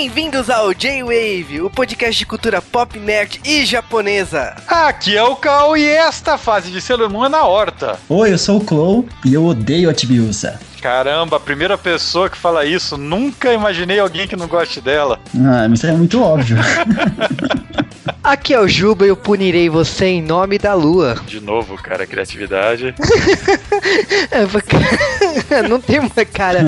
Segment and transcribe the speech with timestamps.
[0.00, 4.56] Bem-vindos ao J-Wave, o podcast de cultura pop, nerd e japonesa.
[4.66, 7.98] Aqui é o Cal e esta fase de Sailor Moon é na horta.
[8.08, 10.58] Oi, eu sou o Clow e eu odeio a Tibiusa.
[10.80, 15.20] Caramba, a primeira pessoa que fala isso, nunca imaginei alguém que não goste dela.
[15.36, 16.56] Ah, mas é muito óbvio.
[18.30, 21.16] Aqui é o Juba e eu punirei você em nome da lua.
[21.26, 22.94] De novo, cara, criatividade.
[25.68, 26.60] não tem uma cara.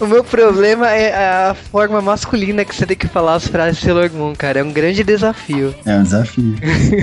[0.00, 1.12] O meu problema é
[1.48, 4.60] a forma masculina que você tem que falar as frases de Sailor Moon, cara.
[4.60, 5.74] É um grande desafio.
[5.84, 6.54] É um desafio.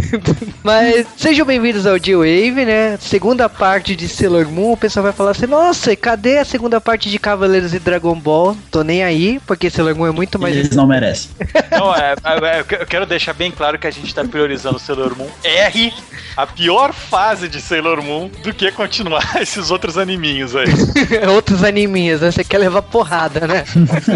[0.64, 2.98] Mas sejam bem-vindos ao G-Wave, né?
[2.98, 4.72] Segunda parte de Sailor Moon.
[4.72, 8.56] O pessoal vai falar assim: nossa, cadê a segunda parte de Cavaleiros e Dragon Ball?
[8.70, 10.56] Tô nem aí, porque Sailor Moon é muito mais.
[10.56, 11.32] Eles não merecem.
[11.72, 15.18] Não, é, é, é eu quero deixar bem claro que a gente tá priorizando Sailor
[15.18, 15.92] Moon R,
[16.38, 20.68] a pior fase de Sailor Moon, do que continuar esses outros animinhos aí.
[21.34, 22.32] outros animinhos, né?
[22.32, 23.66] Você quer levar porrada, né?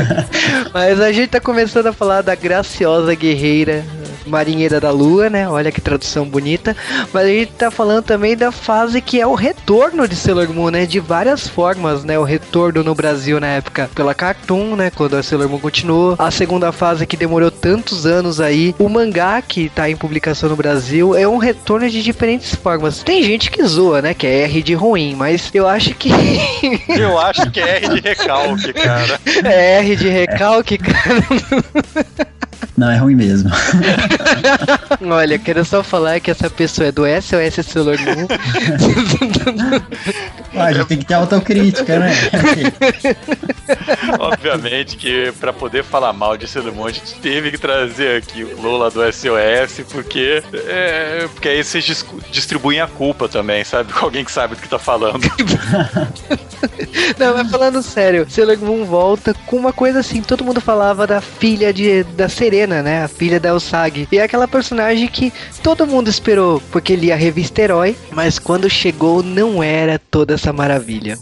[0.72, 3.84] Mas a gente tá começando a falar da graciosa guerreira
[4.26, 5.48] Marinheira da Lua, né?
[5.48, 6.76] Olha que tradução bonita.
[7.14, 10.70] Mas a gente tá falando também da fase que é o retorno de Sailor Moon,
[10.70, 10.86] né?
[10.86, 12.18] De várias formas, né?
[12.18, 14.92] O retorno no Brasil na época pela Cartoon, né?
[14.92, 16.16] Quando a Sailor Moon continuou.
[16.18, 18.76] A segunda fase que demorou tantos anos aí.
[18.80, 23.04] O mangá que tá em publicação no Brasil é um retorno de diferentes formas.
[23.04, 24.14] Tem gente que zoa, né?
[24.14, 26.10] Que é R de ruim, mas eu acho que.
[26.90, 29.20] eu acho que é R de recalque, cara.
[29.44, 31.26] É R de recalque, cara.
[32.78, 33.50] Não, é ruim mesmo.
[35.10, 38.28] Olha, quero só falar que essa pessoa é do SOS Sailor Moon.
[40.60, 42.12] a gente tem que ter autocrítica, né?
[44.20, 48.44] Obviamente que para poder falar mal de Sailor Moon, a gente teve que trazer aqui
[48.44, 53.94] o Lola do SOS, porque, é, porque aí vocês distribuem a culpa também, sabe?
[53.94, 55.22] Com alguém que sabe do que tá falando.
[57.18, 61.22] Não, mas falando sério, Sailor Moon volta com uma coisa assim, todo mundo falava da
[61.22, 63.04] filha de, da Serena, né?
[63.04, 64.08] A filha da Usagi.
[64.12, 65.34] E é aquela personagem que
[65.64, 70.54] todo mundo esperou, porque lia a revista Herói, mas quando chegou não era toda essa
[70.54, 71.18] maravilha.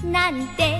[0.00, 0.77] Nante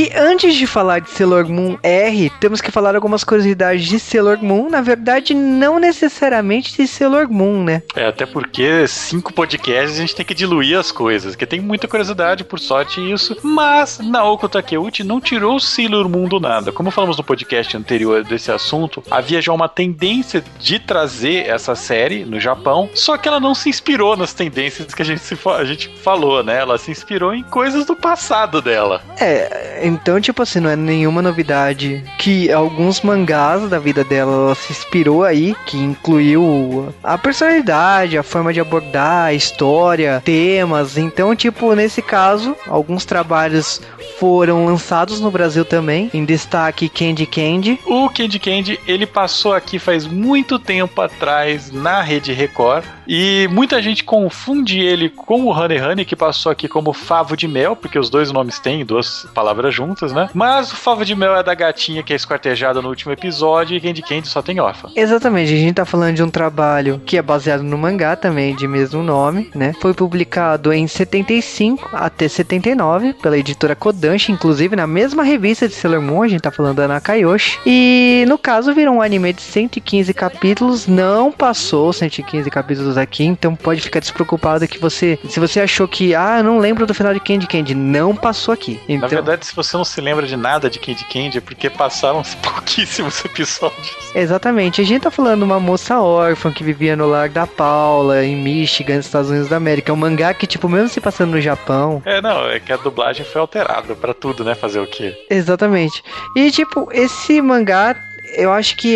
[0.00, 4.42] e antes de falar de Sailor Moon R, temos que falar algumas curiosidades de Sailor
[4.42, 4.70] Moon.
[4.70, 7.82] Na verdade, não necessariamente de Sailor Moon, né?
[7.94, 11.86] É, até porque cinco podcasts a gente tem que diluir as coisas, que tem muita
[11.86, 13.36] curiosidade, por sorte, isso.
[13.42, 16.72] Mas Naoko Takeuchi não tirou Sailor Moon do nada.
[16.72, 22.24] Como falamos no podcast anterior desse assunto, havia já uma tendência de trazer essa série
[22.24, 25.64] no Japão, só que ela não se inspirou nas tendências que a gente, se, a
[25.66, 26.58] gente falou, né?
[26.58, 29.02] Ela se inspirou em coisas do passado dela.
[29.18, 34.54] É, então, tipo assim, não é nenhuma novidade que alguns mangás da vida dela ela
[34.54, 40.96] se inspirou aí, que incluiu a personalidade, a forma de abordar, a história, temas.
[40.96, 43.80] Então, tipo, nesse caso, alguns trabalhos
[44.18, 47.78] foram lançados no Brasil também, em destaque Candy Candy.
[47.86, 53.82] O Candy Candy, ele passou aqui faz muito tempo atrás na Rede Record e muita
[53.82, 57.98] gente confunde ele com o Honey Honey, que passou aqui como Favo de Mel, porque
[57.98, 60.30] os dois nomes têm duas palavras juntas, né?
[60.32, 63.80] Mas o Favo de Mel é da gatinha que é esquartejada no último episódio e
[63.80, 64.90] Candy Candy só tem órfã.
[64.94, 68.68] Exatamente, a gente tá falando de um trabalho que é baseado no mangá também, de
[68.68, 69.72] mesmo nome, né?
[69.80, 73.99] Foi publicado em 75 até 79 pela editora Kodansha,
[74.32, 77.58] inclusive na mesma revista de Sailor Moon, a gente tá falando da Nakayoshi.
[77.66, 83.54] E no caso virou um anime de 115 capítulos, não passou 115 capítulos aqui, então
[83.54, 87.20] pode ficar despreocupado que você, se você achou que, ah, não lembro do final de
[87.20, 88.80] Candy Candy, não passou aqui.
[88.88, 89.08] Então...
[89.08, 92.22] Na verdade, se você não se lembra de nada de Candy Candy, é porque passaram
[92.42, 93.96] pouquíssimos episódios.
[94.14, 98.24] Exatamente, a gente tá falando de uma moça órfã que vivia no lar da Paula,
[98.24, 99.90] em Michigan, nos Estados Unidos da América.
[99.90, 102.02] É um mangá que, tipo, mesmo se passando no Japão.
[102.04, 104.54] É, não, é que a dublagem foi alterada para tudo, né?
[104.54, 105.14] Fazer o quê?
[105.28, 106.02] Exatamente.
[106.34, 107.96] E, tipo, esse mangá
[108.36, 108.88] eu acho que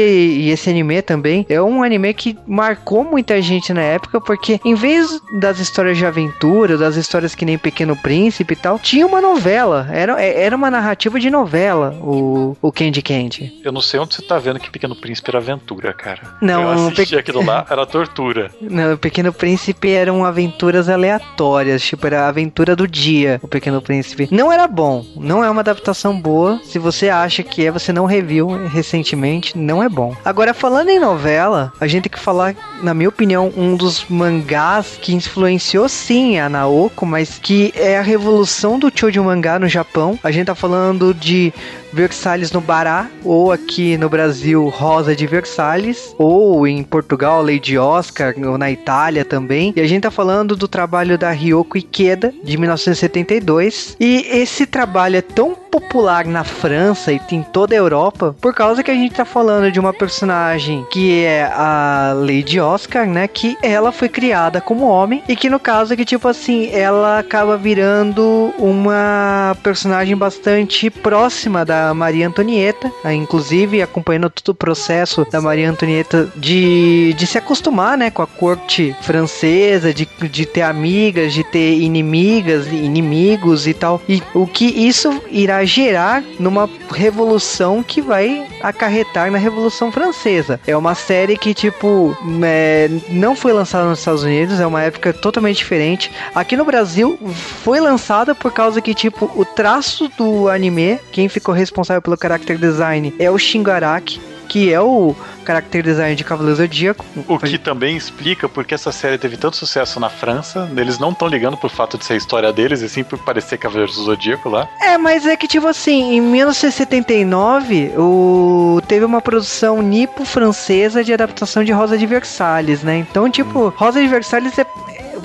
[0.49, 5.21] esse anime também é um anime que marcou muita gente na época, porque em vez
[5.41, 9.89] das histórias de aventura, das histórias que nem Pequeno Príncipe e tal, tinha uma novela.
[9.91, 13.61] Era, era uma narrativa de novela, o, o Candy Candy.
[13.65, 16.37] Eu não sei onde você tá vendo que Pequeno Príncipe era aventura, cara.
[16.41, 17.21] Não, eu assisti pe...
[17.21, 18.51] aquilo lá, era tortura.
[18.61, 23.81] Não, o Pequeno Príncipe eram aventuras aleatórias, tipo, era a aventura do dia, o Pequeno
[23.81, 24.29] Príncipe.
[24.31, 26.61] Não era bom, não é uma adaptação boa.
[26.65, 30.15] Se você acha que é, você não reviu recentemente infelizmente, não é bom.
[30.25, 34.99] Agora, falando em novela, a gente tem que falar, na minha opinião, um dos mangás
[35.01, 40.19] que influenciou sim a Naoko, mas que é a revolução do shoujo mangá no Japão.
[40.23, 41.53] A gente tá falando de
[41.95, 48.35] Versalhes no Bará, ou aqui no Brasil, Rosa de Versalhes, ou em Portugal, Lady Oscar,
[48.45, 49.73] ou na Itália também.
[49.77, 53.97] E a gente tá falando do trabalho da Ryoko Ikeda, de 1972.
[54.01, 58.83] E esse trabalho é tão popular na França e em toda a Europa, por causa
[58.83, 63.27] que a gente tá falando de uma personagem que é a Lady Oscar, né?
[63.27, 67.19] Que ela foi criada como homem e que no caso é que, tipo assim, ela
[67.19, 75.27] acaba virando uma personagem bastante próxima da Maria Antonieta, né, inclusive acompanhando todo o processo
[75.31, 80.63] da Maria Antonieta de, de se acostumar, né, com a corte francesa, de, de ter
[80.63, 84.01] amigas, de ter inimigas, inimigos e tal.
[84.09, 90.61] E o que isso irá gerar numa revolução que vai acarretar na Revolução Francesa.
[90.67, 95.13] É uma série que, tipo, é, não foi lançada nos Estados Unidos, é uma época
[95.13, 96.11] totalmente diferente.
[96.35, 97.19] Aqui no Brasil
[97.63, 102.59] foi lançada por causa que, tipo, o traço do anime, quem ficou responsável pelo character
[102.59, 107.05] design é o Shingaraki, que é o character design de Cavaleiro Zodíaco.
[107.29, 110.71] O que também explica porque essa série teve tanto sucesso na França.
[110.77, 113.59] Eles não estão ligando por fato de ser a história deles, e sim por parecer
[113.59, 114.69] Cavaleiro do Zodíaco lá.
[114.81, 118.81] É, mas é que, tipo assim, em 1979, o...
[118.87, 122.99] teve uma produção nipo-francesa de adaptação de Rosa de Versalhes, né?
[122.99, 124.65] Então, tipo, Rosa de Versalhes é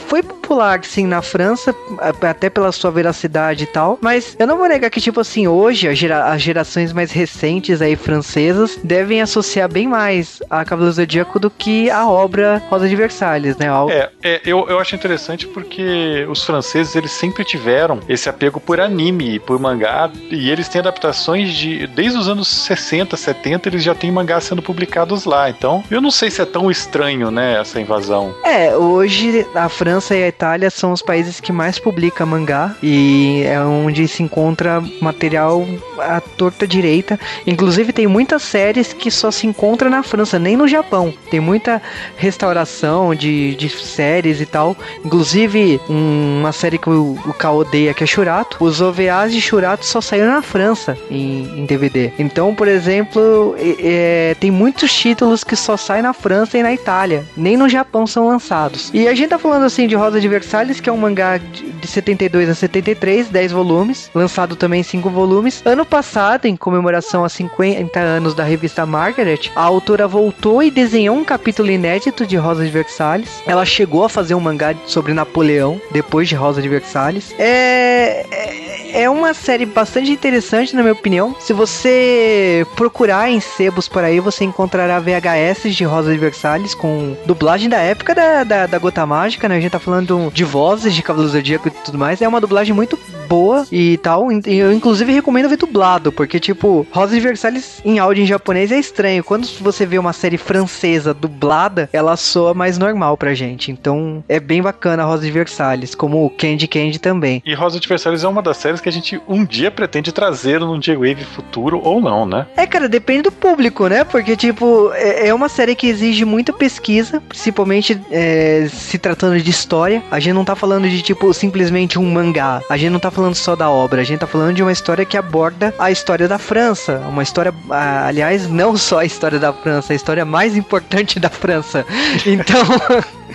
[0.10, 4.68] foi popular, sim, na França, até pela sua veracidade e tal, mas eu não vou
[4.68, 9.88] negar que, tipo assim, hoje gera as gerações mais recentes aí francesas devem associar bem
[9.88, 13.68] mais a Cavaleiro Zodíaco do que a obra Rosa de Versalhes, né?
[13.68, 13.92] Algo...
[13.92, 18.80] É, é eu, eu acho interessante porque os franceses, eles sempre tiveram esse apego por
[18.82, 23.94] anime, por mangá, e eles têm adaptações de, desde os anos 60, 70, eles já
[23.94, 27.80] têm mangá sendo publicados lá, então eu não sei se é tão estranho, né, essa
[27.80, 28.34] invasão.
[28.44, 33.44] É, hoje a França e a Itália são os países que mais publicam mangá e
[33.46, 35.66] é onde se encontra material
[36.00, 37.20] à torta direita.
[37.46, 41.14] Inclusive tem muitas séries que só se encontra na França, nem no Japão.
[41.30, 41.82] Tem muita
[42.16, 44.76] restauração de, de séries e tal.
[45.04, 48.58] Inclusive um, uma série que o, o K odeia, que é Churato.
[48.60, 52.12] Os OVAs de Churato só saíram na França em, em DVD.
[52.18, 57.26] Então, por exemplo, é, tem muitos títulos que só saem na França e na Itália.
[57.36, 58.90] Nem no Japão são lançados.
[58.94, 61.72] E a gente tá falando assim de Rosa de Versalhes, que é um mangá de,
[61.72, 65.62] de 72 a 73, 10 volumes, lançado também em 5 volumes.
[65.66, 71.18] Ano passado, em comemoração a 50 anos da revista Margaret, a autora voltou e desenhou
[71.18, 73.42] um capítulo inédito de Rosa de Versalhes.
[73.46, 77.34] Ela chegou a fazer um mangá sobre Napoleão, depois de Rosa de Versalhes.
[77.40, 81.36] É, é, é uma série bastante interessante, na minha opinião.
[81.40, 87.16] Se você procurar em sebos por aí, você encontrará VHS de Rosa de Versalhes com
[87.26, 89.58] dublagem da época da, da, da Gota Mágica, né?
[89.58, 92.22] A gente tá falando de vozes de Cavaleiro Zodíaco e tudo mais.
[92.22, 92.98] É uma dublagem muito
[93.28, 94.28] boa e tal.
[94.32, 98.80] Eu, inclusive, recomendo ver dublado, porque, tipo, Rosa de Versalhes em áudio em japonês é
[98.80, 99.24] estranho.
[99.24, 103.72] Quando você vê uma série francesa dublada, ela soa mais normal pra gente.
[103.72, 107.42] Então, é bem bacana a Rosa de Versalhes, como o Candy Candy também.
[107.46, 110.60] E Rosa de Versalhes é uma das séries que a gente um dia pretende trazer
[110.60, 112.48] num J-Wave futuro ou não, né?
[112.56, 114.04] É, cara, depende do público, né?
[114.04, 119.50] Porque, tipo, é, é uma série que exige muita pesquisa, principalmente é, se tratando de
[119.50, 119.69] história.
[120.10, 122.62] A gente não tá falando de, tipo, simplesmente um mangá.
[122.70, 125.06] A gente não tá falando só da obra, a gente tá falando de uma história
[125.06, 127.02] que aborda a história da França.
[127.08, 131.86] Uma história, aliás, não só a história da França, a história mais importante da França.
[132.26, 132.64] Então.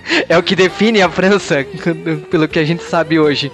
[0.29, 1.67] é o que define a França,
[2.31, 3.51] pelo que a gente sabe hoje.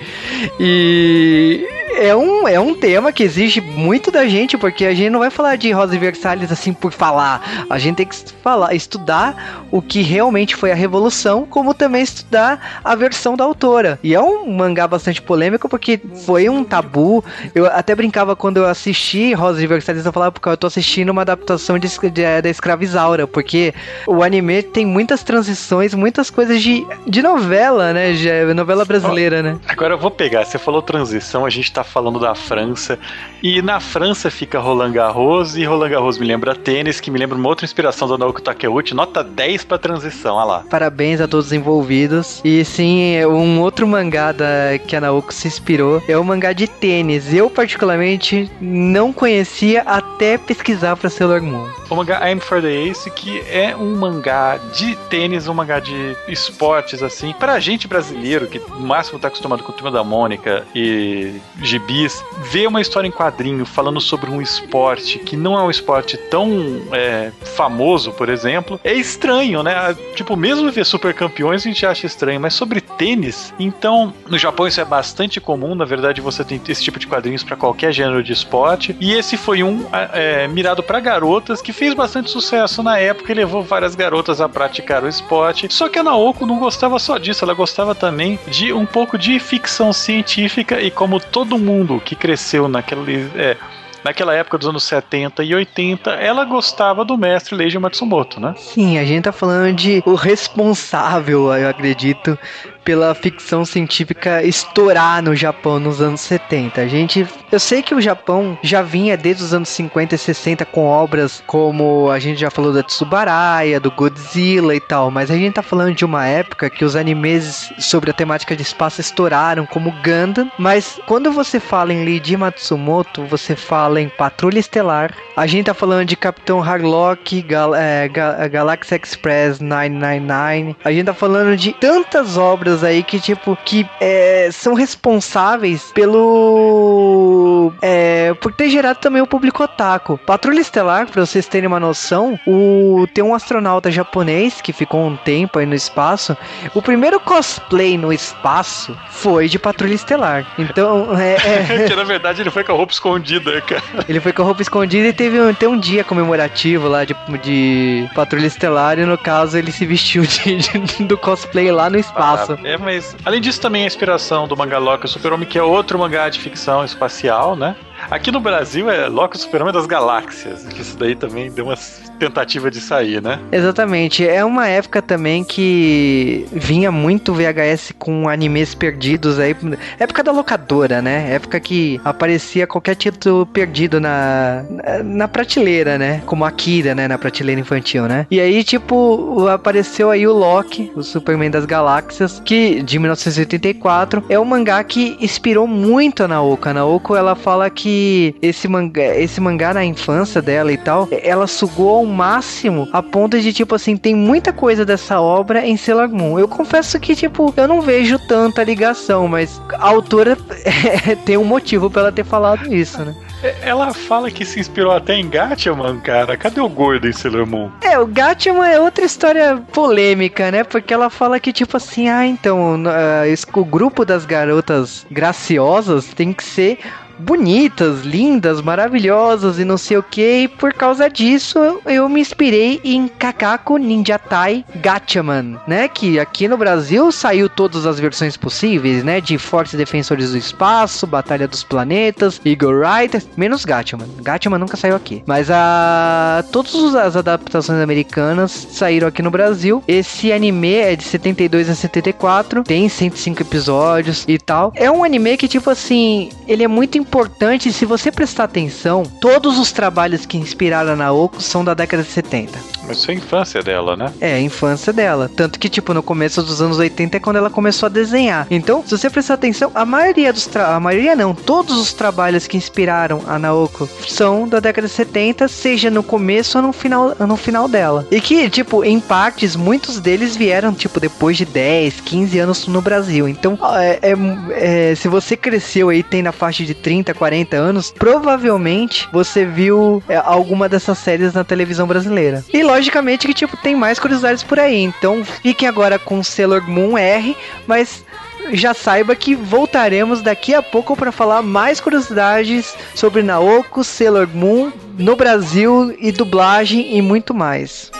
[0.58, 1.66] E
[2.00, 5.28] é um, é um tema que exige muito da gente, porque a gente não vai
[5.28, 7.66] falar de Rosa Versalhes assim por falar.
[7.69, 12.80] A gente tem que falar, estudar o que realmente foi a revolução, como também estudar
[12.83, 13.99] a versão da autora.
[14.02, 17.23] E é um mangá bastante polêmico, porque foi um tabu.
[17.54, 21.21] Eu até brincava quando eu assisti Rosa Versalhes, eu falava porque eu tô assistindo uma
[21.21, 23.75] adaptação de, de, da Escravizaura, porque
[24.07, 28.12] o anime tem muitas transições, muitas coisas de, de novela, né?
[28.12, 29.59] De novela brasileira, né?
[29.69, 32.99] Agora eu vou pegar, você falou transição, a gente tá falando da França.
[33.42, 37.37] E na França fica Roland Garros, e Roland Garros me lembra tênis, que me lembra
[37.37, 40.64] uma outra inspiração da Naoki Takeuchi, nota 10 pra transição, olha lá.
[40.68, 42.40] Parabéns a todos os envolvidos.
[42.44, 46.66] E sim, um outro mangá da, que a Naoki se inspirou é o mangá de
[46.66, 47.32] tênis.
[47.32, 51.68] Eu, particularmente, não conhecia até pesquisar pra Sailor Moon.
[51.88, 56.16] O mangá I'm for the Ace, que é um mangá de tênis, um mangá de
[56.28, 57.32] esportes, assim.
[57.32, 61.35] Pra gente brasileiro, que no máximo tá acostumado com o Turma da Mônica e
[61.70, 66.16] gibis, ver uma história em quadrinho falando sobre um esporte que não é um esporte
[66.16, 69.96] tão é, famoso, por exemplo, é estranho, né?
[70.14, 74.66] Tipo, mesmo ver super campeões a gente acha estranho, mas sobre tênis, então no Japão
[74.66, 78.22] isso é bastante comum, na verdade você tem esse tipo de quadrinhos para qualquer gênero
[78.22, 82.98] de esporte, e esse foi um é, mirado para garotas que fez bastante sucesso na
[82.98, 85.68] época e levou várias garotas a praticar o esporte.
[85.70, 89.38] Só que a Naoko não gostava só disso, ela gostava também de um pouco de
[89.38, 93.30] ficção científica e como todo mundo que cresceu naquele.
[93.34, 93.56] É,
[94.02, 98.54] naquela época dos anos 70 e 80, ela gostava do mestre Leiji Matsumoto, né?
[98.56, 102.38] Sim, a gente tá falando de o responsável, eu acredito,
[102.84, 106.80] pela ficção científica estourar no Japão nos anos 70.
[106.80, 110.64] A gente, eu sei que o Japão já vinha desde os anos 50 e 60
[110.66, 115.37] com obras como a gente já falou da Tsubaraya, do Godzilla e tal, mas a
[115.37, 119.66] gente tá falando de uma época que os animes sobre a temática de espaço estouraram,
[119.66, 125.46] como Gundam, mas quando você fala em Leiji Matsumoto, você fala em Patrulha Estelar, a
[125.46, 131.14] gente tá falando de Capitão Harlock, Gal é, Gal Galaxy Express 999, a gente tá
[131.14, 137.72] falando de tantas obras aí que, tipo, que é, são responsáveis pelo.
[137.82, 140.18] É, por ter gerado também o público otaku.
[140.18, 145.16] Patrulha Estelar, pra vocês terem uma noção, o, tem um astronauta japonês que ficou um
[145.16, 146.37] tempo aí no espaço.
[146.75, 150.46] O primeiro cosplay no espaço foi de Patrulha Estelar.
[150.58, 151.37] Então, é.
[151.37, 151.84] é...
[151.88, 153.82] que na verdade ele foi com a roupa escondida, cara.
[154.08, 157.14] Ele foi com a roupa escondida e teve um, tem um dia comemorativo lá de,
[157.42, 158.99] de Patrulha Estelar.
[158.99, 162.58] E no caso ele se vestiu de, de do cosplay lá no espaço.
[162.62, 166.28] É, mas além disso também a inspiração do mangá Loki Super-Homem, que é outro mangá
[166.28, 167.74] de ficção espacial, né?
[168.10, 171.76] Aqui no Brasil é Loki Super-Homem das Galáxias, que isso daí também deu uma
[172.20, 173.40] tentativa de sair, né?
[173.50, 174.26] Exatamente.
[174.26, 179.56] É uma época também que vinha muito VHS com animes perdidos aí.
[179.98, 181.32] Época da locadora, né?
[181.32, 184.64] Época que aparecia qualquer título perdido na,
[185.02, 186.22] na prateleira, né?
[186.26, 187.08] Como Akira, né?
[187.08, 188.26] Na prateleira infantil, né?
[188.30, 194.38] E aí, tipo, apareceu aí o Loki, o Superman das Galáxias, que de 1984 é
[194.38, 196.68] um mangá que inspirou muito a Naoko.
[196.68, 201.46] A Naoko, ela fala que esse mangá, esse mangá na infância dela e tal, ela
[201.46, 206.38] sugou máximo a ponto de, tipo assim, tem muita coisa dessa obra em Sailor Moon.
[206.38, 210.36] Eu confesso que, tipo, eu não vejo tanta ligação, mas a autora
[211.24, 213.14] tem um motivo para ela ter falado isso, né?
[213.62, 216.36] Ela fala que se inspirou até em Gatchaman, cara.
[216.36, 217.70] Cadê o gordo em Sailor Moon?
[217.80, 220.62] É, o Gatchaman é outra história polêmica, né?
[220.62, 226.34] Porque ela fala que, tipo assim, ah, então, uh, o grupo das garotas graciosas tem
[226.34, 226.78] que ser
[227.20, 230.42] bonitas, lindas, maravilhosas e não sei o que.
[230.42, 235.88] E por causa disso, eu me inspirei em Kakako Ninja Tai Gatchaman, né?
[235.88, 239.20] Que aqui no Brasil saiu todas as versões possíveis, né?
[239.20, 244.06] De Fortes Defensores do Espaço, Batalha dos Planetas, Eagle Rider, menos Gatchaman.
[244.22, 245.22] Gatchaman nunca saiu aqui.
[245.26, 249.82] Mas a todas as adaptações americanas saíram aqui no Brasil.
[249.87, 254.72] Esse anime é de 72 a 74, tem 105 episódios e tal.
[254.76, 259.58] É um anime que tipo assim, ele é muito importante, se você prestar atenção, todos
[259.58, 262.58] os trabalhos que inspiraram a Naoko são da década de 70.
[262.86, 264.12] Mas isso é a infância dela, né?
[264.20, 265.30] É, a infância dela.
[265.34, 268.46] Tanto que, tipo, no começo dos anos 80 é quando ela começou a desenhar.
[268.50, 270.74] Então, se você prestar atenção, a maioria dos tra...
[270.74, 275.48] a maioria não, todos os trabalhos que inspiraram a Naoko são da década de 70,
[275.48, 278.06] seja no começo ou no final, no final dela.
[278.10, 282.80] E que, tipo, em partes, muitos deles vieram, tipo, depois de 10, 15 anos no
[282.80, 283.28] Brasil.
[283.28, 287.56] Então, é, é, é, se você cresceu aí, tem na faixa de 30 30, 40
[287.56, 292.44] anos, provavelmente você viu é, alguma dessas séries na televisão brasileira.
[292.52, 294.82] E logicamente que tipo tem mais curiosidades por aí.
[294.82, 297.36] Então fiquem agora com Sailor Moon R,
[297.66, 298.04] mas
[298.52, 304.72] já saiba que voltaremos daqui a pouco para falar mais curiosidades sobre Naoko, Sailor Moon
[304.98, 307.90] no Brasil e dublagem e muito mais.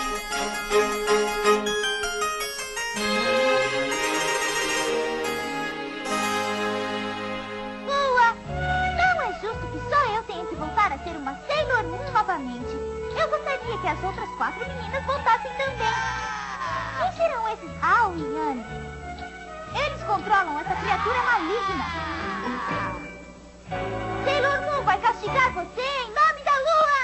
[25.31, 27.01] Você em nome da lua!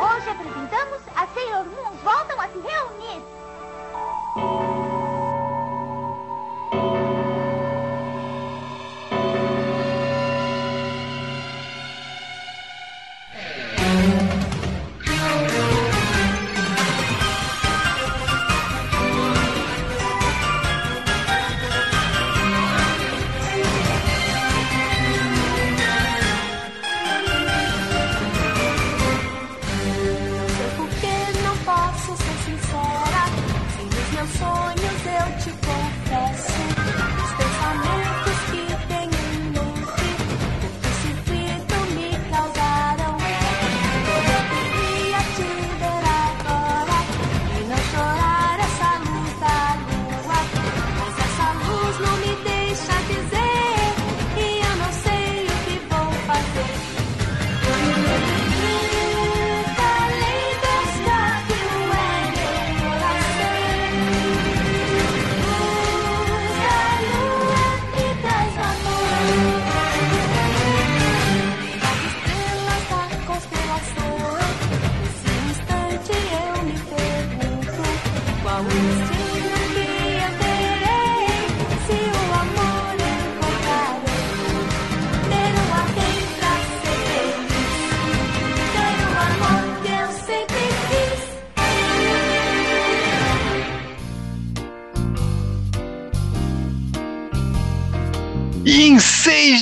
[0.00, 3.22] Hoje apresentamos a Sailor Moon voltam a se reunir.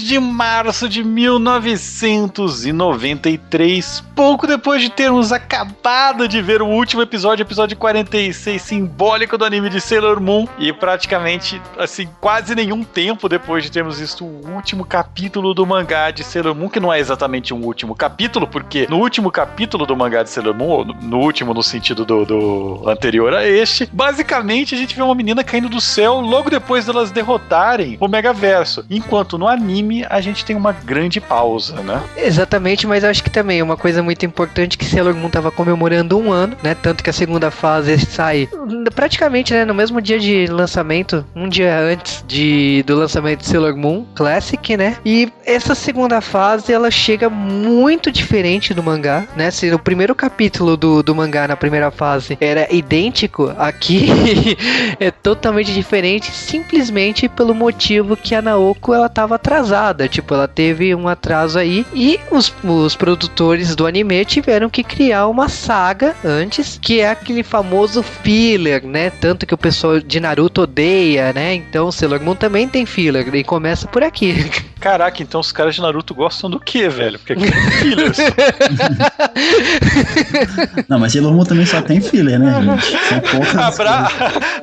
[0.09, 7.77] De março de 1993, pouco depois de termos acabado de ver o último episódio, episódio
[7.77, 13.71] 46, simbólico do anime de Sailor Moon, e praticamente, assim, quase nenhum tempo depois de
[13.71, 17.63] termos visto o último capítulo do mangá de Sailor Moon, que não é exatamente um
[17.63, 22.07] último capítulo, porque no último capítulo do mangá de Sailor Moon, no último no sentido
[22.07, 26.49] do, do anterior a este, basicamente a gente vê uma menina caindo do céu logo
[26.49, 28.87] depois delas derrotarem o Megaverso.
[28.89, 32.03] Enquanto no anime a gente tem uma grande pausa, né?
[32.17, 36.33] Exatamente, mas acho que também uma coisa muito importante que Sailor Moon tava comemorando um
[36.33, 36.75] ano, né?
[36.75, 38.49] Tanto que a segunda fase sai
[38.95, 43.77] praticamente, né, no mesmo dia de lançamento, um dia antes de, do lançamento de Sailor
[43.77, 44.97] Moon Classic, né?
[45.05, 49.51] E essa segunda fase ela chega muito diferente do mangá, né?
[49.51, 54.09] Se o primeiro capítulo do, do mangá na primeira fase era idêntico, aqui
[54.99, 60.95] é totalmente diferente, simplesmente pelo motivo que a Naoko ela tava atrasada, tipo, ela teve
[60.95, 66.79] um atraso aí e os, os produtores do anime tiveram que criar uma saga antes,
[66.81, 69.11] que é aquele famoso filler, né?
[69.11, 71.55] Tanto que o pessoal de Naruto odeia, né?
[71.55, 74.51] Então Sailor Moon também tem filler e começa por aqui.
[74.81, 77.19] Caraca, então os caras de Naruto gostam do que, velho?
[77.19, 78.17] Porque aqui tem filhos.
[80.89, 82.97] Não, mas Sailor Moon também só tem filler, né, gente?
[83.09, 83.57] São poucas.
[83.57, 84.09] Abra...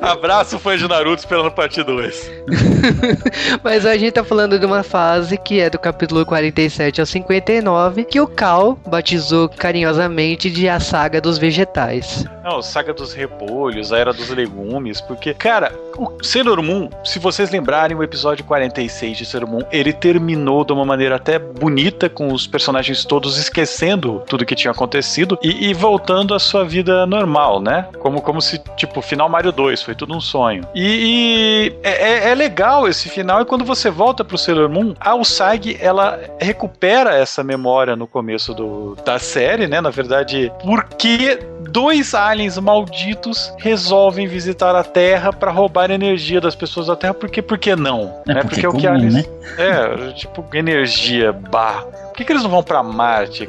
[0.00, 2.30] Abraço, fã de Naruto, esperando parte 2.
[3.62, 8.04] Mas a gente tá falando de uma fase que é do capítulo 47 ao 59,
[8.04, 12.24] que o Cal batizou carinhosamente de a saga dos vegetais.
[12.44, 17.50] Não, Saga dos Repolhos, a Era dos Legumes, porque, cara, o Sailor Moon, se vocês
[17.50, 22.32] lembrarem o episódio 46 de Sailor Moon, ele terminou de uma maneira até bonita, com
[22.32, 27.60] os personagens todos esquecendo tudo que tinha acontecido e, e voltando à sua vida normal,
[27.60, 27.88] né?
[27.98, 30.62] Como, como se, tipo, final Mario 2, foi tudo um sonho.
[30.72, 34.94] E, e é, é- é legal esse final, e quando você volta pro Sailor Moon,
[35.06, 39.80] a Usagi, ela recupera essa memória no começo do, da série, né?
[39.80, 41.38] Na verdade, porque
[41.70, 47.14] dois aliens malditos resolvem visitar a Terra pra roubar energia das pessoas da Terra.
[47.14, 48.20] Por que, por que não?
[48.26, 48.42] É né?
[48.42, 49.14] porque é o que aliens.
[49.14, 49.24] né?
[49.58, 51.86] É, tipo, energia, bah.
[52.16, 53.46] Por que, que eles não vão pra Marte?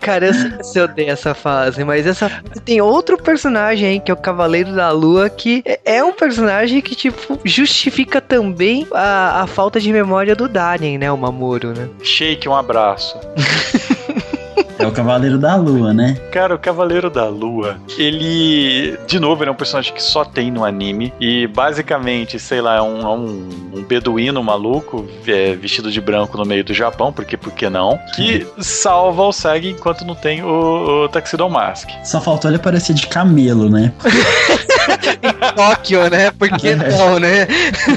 [0.00, 4.00] Cara, eu sei que você odeia essa fase, mas essa fase tem outro personagem aí,
[4.00, 8.86] que é o Cavaleiro da Lua, que é- é um personagem que, tipo, justifica também
[8.90, 11.90] a, a falta de memória do Darien, né, o Mamoru, né?
[12.02, 13.18] Shake, um abraço.
[14.86, 16.16] É o Cavaleiro da Lua, né?
[16.30, 20.48] Cara, o Cavaleiro da Lua, ele, de novo, ele é um personagem que só tem
[20.48, 21.12] no anime.
[21.18, 26.38] E basicamente, sei lá, é um, é um, um beduíno maluco, é, vestido de branco
[26.38, 27.98] no meio do Japão, porque por que não?
[28.14, 31.88] Que salva o Sag enquanto não tem o, o Tuxedo Mask.
[32.04, 33.92] Só faltou ele aparecer de camelo, né?
[35.56, 36.30] Tóquio, né?
[36.30, 37.48] Por que não, né?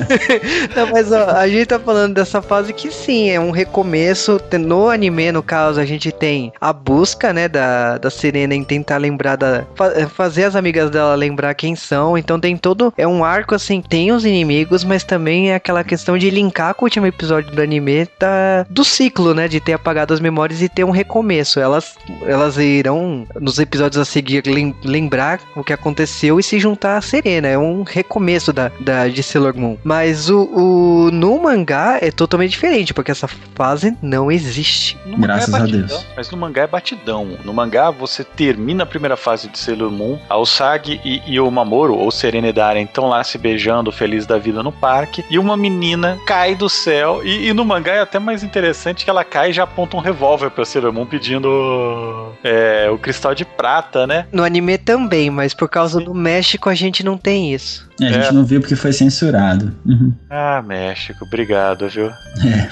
[0.76, 4.40] não, mas ó, a gente tá falando dessa fase que sim, é um recomeço.
[4.60, 8.98] No anime, no caso, a gente tem a busca, né, da, da Serena em tentar
[8.98, 9.66] lembrar da.
[9.76, 12.18] fa- eh, fazer as amigas dela lembrar quem são.
[12.18, 12.94] Então tem todo.
[12.98, 16.86] É um arco assim, tem os inimigos, mas também é aquela questão de linkar com
[16.86, 19.48] o último episódio do anime da, do ciclo, né?
[19.48, 21.60] De ter apagado as memórias e ter um recomeço.
[21.60, 26.98] Elas, elas irão, nos episódios a seguir, lem- lembrar o que aconteceu e se juntar
[26.98, 27.48] a Serena.
[27.48, 29.78] É um recomeço da, da, de Sailor Moon.
[29.84, 34.98] Mas o, o no mangá é totalmente diferente, porque essa fase não existe.
[35.06, 36.06] No Graças é a Deus.
[36.16, 37.38] Mas no mangá é batidão.
[37.44, 41.50] No mangá você termina a primeira fase de Sailor Moon, a Usagi e, e o
[41.52, 45.58] Mamoru, ou Serena Darien, estão lá se beijando, feliz da vida no parque, e uma
[45.58, 49.50] menina cai do céu, e, e no mangá é até mais interessante que ela cai
[49.50, 54.26] e já aponta um revólver pra Sailor Moon pedindo é, o cristal de prata, né?
[54.32, 57.90] No anime também, mas por causa do México a gente não tem isso.
[58.02, 58.32] É, a gente É.
[58.32, 59.74] não viu porque foi censurado.
[59.86, 60.14] Uhum.
[60.30, 62.08] Ah, México, obrigado, viu?
[62.08, 62.70] É,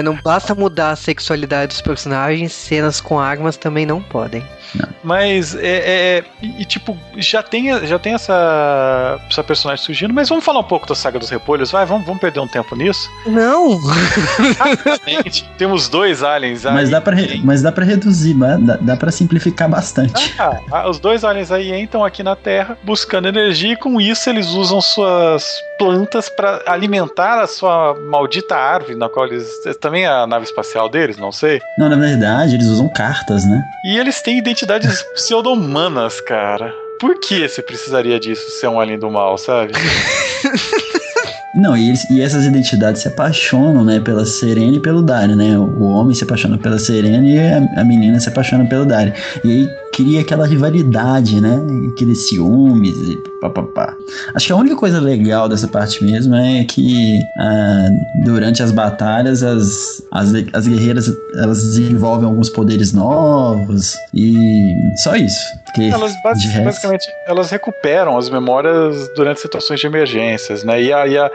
[0.00, 4.46] não basta mudar a sexualidade dos personagens, cenas com armas também não podem.
[5.04, 10.28] Mas é, é- e, e, tipo, já tem, já tem essa, essa personagem surgindo, mas
[10.28, 13.10] vamos falar um pouco da saga dos repolhos, vai, vamos, vamos perder um tempo nisso.
[13.26, 13.76] Não!
[14.58, 16.72] Rapidamente, Temos dois aliens aí.
[16.74, 20.34] Mas dá, pra, re- mas dá pra reduzir, mas dá, dá pra simplificar bastante.
[20.38, 24.28] Ah, ah, os dois aliens aí entram aqui na Terra buscando energia e com isso
[24.30, 25.44] eles usam suas
[25.78, 29.46] plantas pra alimentar a sua maldita árvore, na qual eles.
[29.82, 31.60] Também a nave espacial deles, não sei.
[31.76, 33.62] Não, na verdade, eles usam cartas, né?
[33.84, 36.72] E eles têm identidades pseudo-humanas, cara.
[37.00, 39.72] por que você precisaria disso ser um além do mal, sabe?
[41.54, 45.58] Não, e, eles- e essas identidades se apaixonam, né, pela Serena e pelo Dario, né?
[45.58, 49.12] O homem se apaixona pela Serena e a, a menina se apaixona pelo Dario.
[49.44, 51.60] E aí cria aquela rivalidade, né?
[51.92, 53.94] Aqueles ciúmes e papapá.
[54.34, 57.88] Acho que a única coisa legal dessa parte mesmo é que ah,
[58.24, 65.40] durante as batalhas as, as, as guerreiras elas desenvolvem alguns poderes novos e só isso.
[65.64, 70.82] Porque Elas resto- basicamente elas recuperam as memórias durante situações de emergências, né?
[70.82, 71.30] E, a, e a-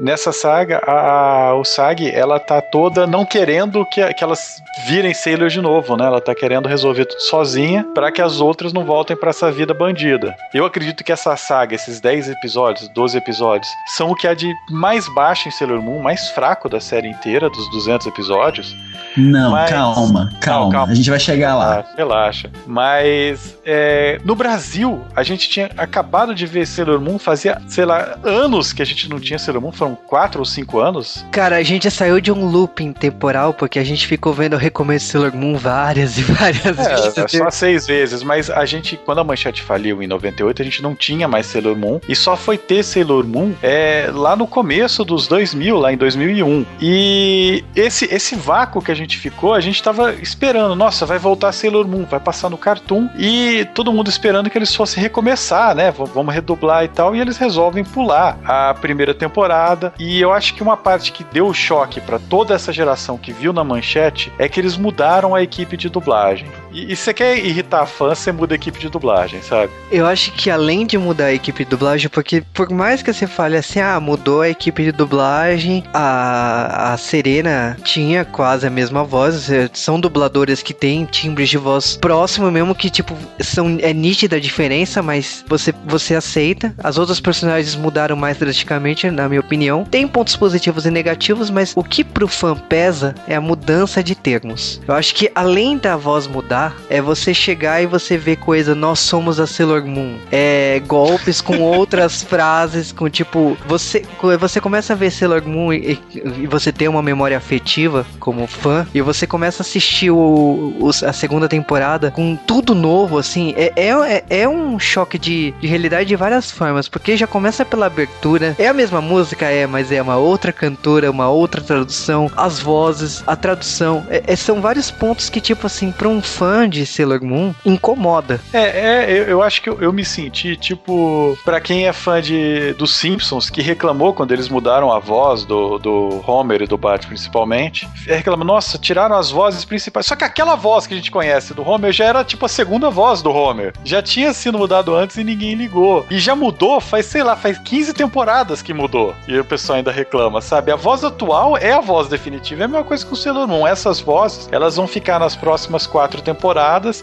[0.00, 5.12] nessa saga, a, a- o Sag, ela tá toda não querendo que, que elas virem
[5.14, 6.06] Sailor de novo, né?
[6.06, 9.72] Ela tá querendo resolver tudo sozinha para que as outras não voltem para essa vida
[9.72, 10.34] bandida.
[10.52, 14.52] Eu acredito que essa saga, esses 10 episódios, 12 episódios, são o que há de
[14.68, 18.74] mais baixo em Sailor Moon, mais fraco da série inteira, dos 200 episódios.
[19.16, 20.92] Não, Mas- calma, calma, calma.
[20.92, 21.84] A gente vai chegar lá.
[21.96, 22.50] Relaxa, relaxa.
[22.66, 28.18] Mas é, no Brasil, a gente tinha acabado de ver Sailor Moon fazia, sei lá,
[28.24, 31.24] anos que a gente não tinha Sailor Moon, foram quatro ou cinco anos.
[31.30, 35.06] Cara, a gente saiu de um looping temporal porque a gente ficou vendo o recomeço
[35.06, 37.16] de Sailor Moon várias e várias vezes.
[37.18, 37.91] É, só seis vezes,
[38.22, 41.76] mas a gente, quando a Manchete faliu em 98, a gente não tinha mais Sailor
[41.76, 45.96] Moon e só foi ter Sailor Moon é, lá no começo dos 2000, lá em
[45.96, 46.64] 2001.
[46.80, 51.52] E esse, esse vácuo que a gente ficou, a gente tava esperando, nossa, vai voltar
[51.52, 55.90] Sailor Moon, vai passar no Cartoon e todo mundo esperando que eles fossem recomeçar, né?
[55.90, 59.92] V- Vamos redublar e tal, e eles resolvem pular a primeira temporada.
[59.98, 63.52] E eu acho que uma parte que deu choque pra toda essa geração que viu
[63.52, 66.46] na manchete é que eles mudaram a equipe de dublagem.
[66.72, 69.72] E, e você quer irritar fã, você muda a equipe de dublagem, sabe?
[69.90, 73.26] Eu acho que além de mudar a equipe de dublagem, porque por mais que você
[73.26, 79.04] fale assim, ah, mudou a equipe de dublagem, a, a Serena tinha quase a mesma
[79.04, 84.36] voz, são dubladores que têm timbres de voz próximo mesmo, que tipo, são, é nítida
[84.36, 86.74] a diferença, mas você, você aceita.
[86.78, 89.84] As outras personagens mudaram mais drasticamente, na minha opinião.
[89.84, 94.14] Tem pontos positivos e negativos, mas o que pro fã pesa é a mudança de
[94.14, 94.80] termos.
[94.86, 98.98] Eu acho que além da voz mudar, é você chegar e você ver coisa, nós
[99.00, 100.16] somos a Sailor Moon.
[100.30, 104.04] É golpes com outras frases, com tipo, você,
[104.38, 108.86] você começa a ver Sailor Moon e, e você tem uma memória afetiva como fã,
[108.94, 113.72] e você começa a assistir o, os- a segunda temporada com tudo novo, assim, é,
[113.76, 118.54] é, é um choque de, de realidade de várias formas, porque já começa pela abertura,
[118.58, 123.22] é a mesma música, é, mas é uma outra cantora, uma outra tradução, as vozes,
[123.26, 127.22] a tradução, é- é- são vários pontos que, tipo assim, pra um fã de Sailor
[127.22, 128.40] Moon, incomoda.
[128.52, 132.20] É, é eu, eu acho que eu, eu me senti, tipo, pra quem é fã
[132.20, 136.76] de dos Simpsons, que reclamou quando eles mudaram a voz do, do Homer e do
[136.76, 140.06] Bart, principalmente, é, reclama, nossa, tiraram as vozes principais.
[140.06, 142.90] Só que aquela voz que a gente conhece do Homer já era, tipo, a segunda
[142.90, 143.72] voz do Homer.
[143.84, 146.06] Já tinha sido mudado antes e ninguém ligou.
[146.10, 149.14] E já mudou faz, sei lá, faz 15 temporadas que mudou.
[149.26, 150.72] E o pessoal ainda reclama, sabe?
[150.72, 152.62] A voz atual é a voz definitiva.
[152.62, 153.66] É a mesma coisa que o Sailor Moon.
[153.66, 156.41] Essas vozes, elas vão ficar nas próximas quatro temporadas.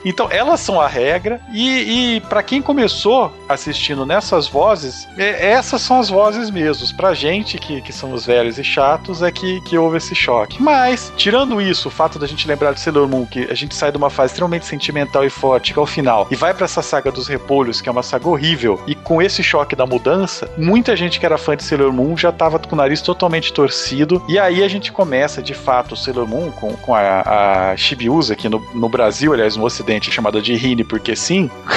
[0.06, 1.40] Então, elas são a regra.
[1.54, 6.80] E, e para quem começou assistindo nessas vozes, é- essas são as vozes mesmo.
[6.96, 10.62] Pra gente que, que somos velhos e chatos, é que, que houve esse choque.
[10.62, 13.92] Mas, tirando isso, o fato da gente lembrar de Sailor Moon, que a gente sai
[13.92, 16.82] de uma fase extremamente sentimental e forte, que é o final, e vai pra essa
[16.82, 20.96] saga dos repolhos, que é uma saga horrível, e com esse choque da mudança, muita
[20.96, 24.24] gente que era fã de Sailor Moon já tava com o nariz totalmente torcido.
[24.28, 28.36] E aí a gente começa, de fato, o Sailor Moon com, com a, a Shibiusa,
[28.36, 31.50] que no, no Brasil, aliás, no Ocidente, é chamada de Rini, porque sim.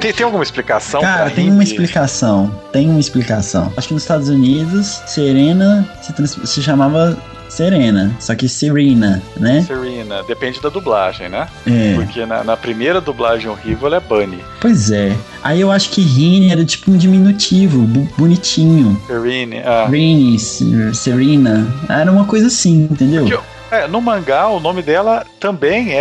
[0.00, 1.00] tem, tem alguma explicação?
[1.00, 1.56] Cara, tem Rini?
[1.56, 2.54] uma explicação.
[2.72, 3.72] Tem uma explicação.
[3.76, 7.16] Acho que nos Estados Unidos, Serena se, se chamava
[7.48, 9.62] Serena, só que Serena, né?
[9.66, 11.46] Serena, depende da dublagem, né?
[11.66, 11.94] É.
[11.94, 14.38] Porque na, na primeira dublagem horrível ela é Bunny.
[14.60, 15.16] Pois é.
[15.42, 19.00] Aí eu acho que Rini era tipo um diminutivo, bu- bonitinho.
[19.06, 19.86] Serene, ah.
[19.88, 21.66] Rini, Se- Serena.
[21.88, 23.24] Era uma coisa assim, entendeu?
[23.26, 23.38] Que-
[23.74, 25.96] É, no mangá o nome dela também é,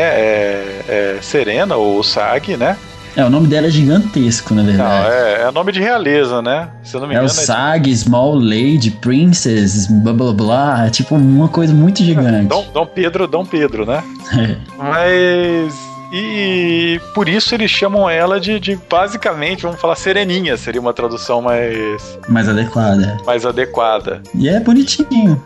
[0.88, 2.78] é- é Serena ou Sag, né?
[3.16, 5.10] É, o nome dela é gigantesco, na Não, verdade.
[5.14, 6.70] é, é nome de realeza, né?
[6.84, 10.86] Se eu não me É, o engano, é Sag, Small Lady, Princess, blá blá blá.
[10.88, 12.48] É tipo uma coisa muito gigante.
[12.48, 14.04] Dom, Dom Pedro, Dom Pedro, né?
[14.36, 14.58] É.
[14.78, 15.93] Mas.
[16.16, 21.42] E por isso eles chamam ela de, de basicamente, vamos falar, Sereninha, seria uma tradução
[21.42, 23.18] mais, Mais adequada.
[23.26, 24.22] mais adequada.
[24.36, 25.44] E é bonitinho.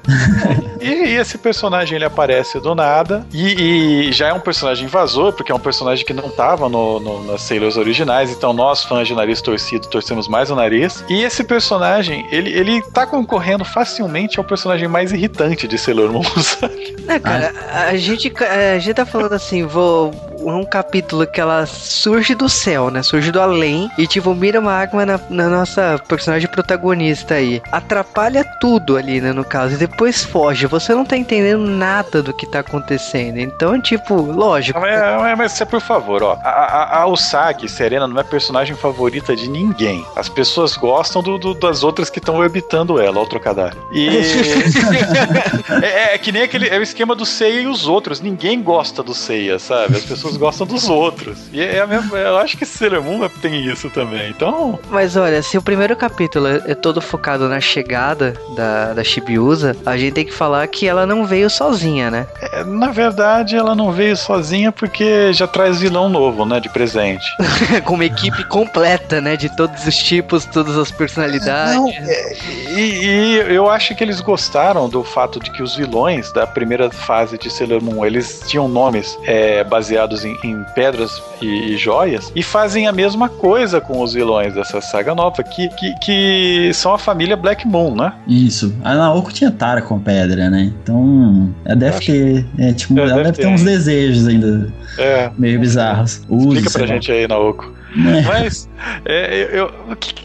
[0.81, 5.31] E, e esse personagem ele aparece do nada e, e já é um personagem invasor,
[5.33, 9.07] porque é um personagem que não tava no, no- nas Sailors originais, então nós, fãs
[9.07, 11.03] de nariz torcido, torcemos mais o nariz.
[11.09, 16.23] E esse personagem, ele, ele tá concorrendo facilmente ao personagem mais irritante de Sailor Moon,
[16.41, 16.95] sabe?
[17.07, 20.11] É, cara, a gente, a gente tá falando assim, vou,
[20.57, 23.01] um capítulo que ela surge do céu, né?
[23.03, 27.61] Surge do além e, tipo, mira uma água na, na nossa personagem protagonista aí.
[27.71, 29.31] Atrapalha tudo ali, né?
[29.33, 29.75] No caso.
[29.75, 30.65] E depois foge.
[30.67, 33.37] Você não tá entendendo nada do que tá acontecendo.
[33.39, 34.79] Então, tipo, lógico.
[34.79, 36.33] Mas, mas, mas, por favor, ó.
[36.43, 40.05] A, a, a Usagi, Serena, não é personagem favorita de ninguém.
[40.15, 43.47] As pessoas gostam do, do- das outras que estão orbitando ela, ó, o trocadilho.
[43.93, 44.07] E.
[45.83, 46.67] é, é que nem aquele.
[46.67, 48.19] É o esquema do Seiya e os outros.
[48.21, 49.95] Ninguém gosta do Seiya, sabe?
[49.97, 51.37] As pessoas gostam dos outros.
[51.51, 52.17] E é a mesma.
[52.17, 54.29] Eu acho que Sailor Moon tem isso também.
[54.29, 54.79] Então.
[54.89, 59.97] Mas olha, se o primeiro capítulo é todo focado na chegada da, da Shibiusa, a
[59.97, 62.27] gente tem que falar que ela não veio sozinha, né?
[62.57, 66.59] é, na verdade, ela não veio sozinha porque já traz vilão novo, né?
[66.59, 67.25] De presente.
[67.85, 69.35] Com uma equipe completa, né?
[69.35, 71.75] De todos os tipos, todas as personalidades.
[71.75, 72.37] Não, é,
[72.71, 76.89] e, e eu acho que eles gostaram do fato de que os vilões da primeira
[76.89, 82.31] fase de Sailor Moon, eles tinham nomes é, baseados em, em pedras e, e joias,
[82.35, 86.93] e fazem a mesma coisa com os vilões dessa saga nova, que, que, que são
[86.93, 88.13] a família Black Moon, né?
[88.27, 88.75] Isso.
[88.83, 90.71] A Naoko tinha tara com pedra, né?
[90.83, 92.45] Então, ela deve Acho- ter.
[92.57, 95.29] É, tipo, É, ela deve ter ter uns desejos ainda É.
[95.37, 96.21] meio bizarros.
[96.29, 97.76] Uso, Explica pra gente aí, Naoko.
[97.95, 98.21] É.
[98.21, 98.69] Mas
[99.05, 99.71] é, eu,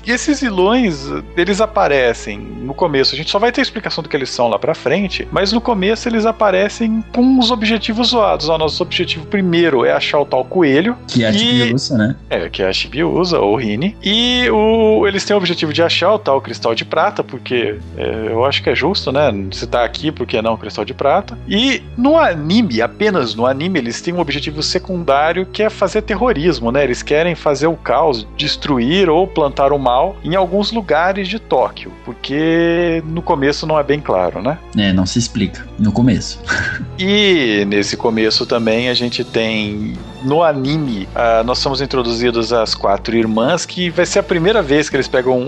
[0.07, 3.15] esses vilões, eles aparecem no começo.
[3.15, 5.61] A gente só vai ter explicação do que eles são lá pra frente, mas no
[5.61, 8.49] começo eles aparecem com os objetivos zoados.
[8.49, 10.97] Ó, nosso objetivo primeiro é achar o tal coelho.
[11.07, 12.17] Que é a Tibiusa, né?
[12.29, 13.97] É, que a Shibi usa, ou Rini.
[14.03, 18.29] E o, eles têm o objetivo de achar o tal cristal de prata, porque é,
[18.31, 19.33] eu acho que é justo, né?
[19.53, 21.39] Se tá aqui, por que não cristal de prata?
[21.49, 26.71] E no anime, apenas no anime, eles têm um objetivo secundário que é fazer terrorismo,
[26.71, 26.85] né?
[26.85, 31.93] Eles querem fazer o caos, destruir ou plantar o mal em alguns lugares de Tóquio,
[32.05, 34.59] porque no começo não é bem claro, né?
[34.77, 35.67] É, não se explica.
[35.79, 36.41] No começo.
[36.99, 43.17] E nesse começo também a gente tem no anime ah, nós somos introduzidos às quatro
[43.17, 45.43] irmãs que vai ser a primeira vez que eles pegam um,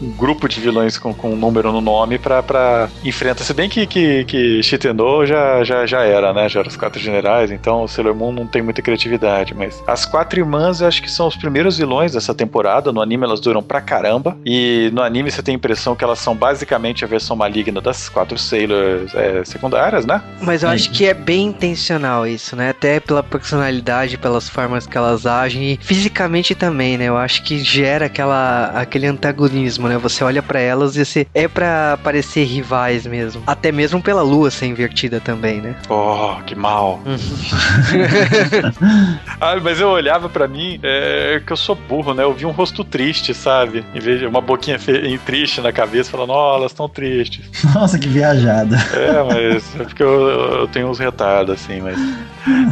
[0.00, 3.44] um- um grupo de vilões com, com um número no nome pra, pra enfrentar.
[3.44, 6.48] Se bem que, que, que Shitendo já, já, já era, né?
[6.48, 9.54] Já eram os quatro generais, então o Sailor Moon não tem muita criatividade.
[9.54, 12.92] Mas as quatro irmãs eu acho que são os primeiros vilões dessa temporada.
[12.92, 14.36] No anime elas duram pra caramba.
[14.44, 18.08] E no anime você tem a impressão que elas são basicamente a versão maligna das
[18.08, 20.22] quatro Sailors é, secundárias, né?
[20.40, 22.70] Mas eu acho que é bem intencional isso, né?
[22.70, 27.04] Até pela personalidade, pelas formas que elas agem e fisicamente também, né?
[27.04, 29.98] Eu acho que gera aquela, aquele antagonismo, né?
[29.98, 33.42] Você olha pra elas e você é pra parecer rivais mesmo.
[33.46, 35.76] Até mesmo pela lua ser invertida também, né?
[35.88, 37.00] Oh, que mal.
[39.40, 42.22] ah, mas eu olhava pra mim, é que eu sou burro, né?
[42.22, 43.84] Eu vi um rosto triste, sabe?
[43.94, 44.78] Em vez de uma boquinha
[45.24, 47.44] triste na cabeça, falando, ó, elas estão tristes.
[47.74, 48.76] Nossa, que viajada.
[48.94, 51.98] É, mas é porque eu, eu tenho uns retardos, assim, mas.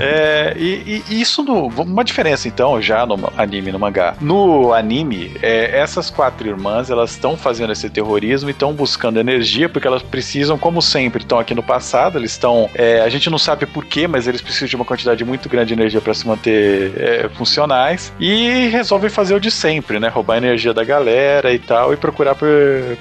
[0.01, 1.69] É, e, e isso no.
[1.69, 4.15] Uma diferença, então, já no anime no mangá.
[4.21, 9.69] No anime, é, essas quatro irmãs, elas estão fazendo esse terrorismo e estão buscando energia,
[9.69, 12.71] porque elas precisam, como sempre, estão aqui no passado, eles estão.
[12.75, 15.75] é, a gente não sabe porquê, mas eles precisam de uma quantidade muito grande de
[15.75, 18.13] energia para se manter é, funcionais.
[18.19, 20.09] E resolvem fazer o de sempre, né?
[20.09, 22.49] Roubar a energia da galera e tal, e procurar por,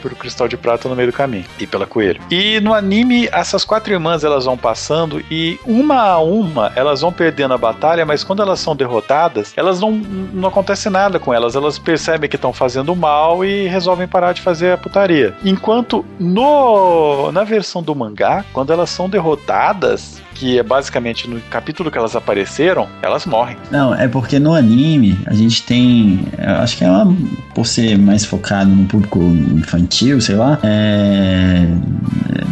[0.02, 1.45] por cristal de prata no meio do caminho.
[1.60, 2.22] E pela coelho.
[2.30, 7.12] E no anime, essas quatro irmãs elas vão passando e uma a uma elas vão
[7.12, 11.55] perdendo a batalha, mas quando elas são derrotadas, elas não, não acontece nada com elas.
[11.55, 15.35] Elas percebem que estão fazendo mal e resolvem parar de fazer a putaria.
[15.43, 21.91] Enquanto no na versão do mangá, quando elas são derrotadas, que é basicamente no capítulo
[21.91, 23.58] que elas apareceram, elas morrem.
[23.69, 26.25] Não, é porque no anime a gente tem.
[26.38, 27.13] Acho que uma.
[27.54, 30.58] Por ser mais focado no público infantil, sei lá.
[30.63, 31.67] É,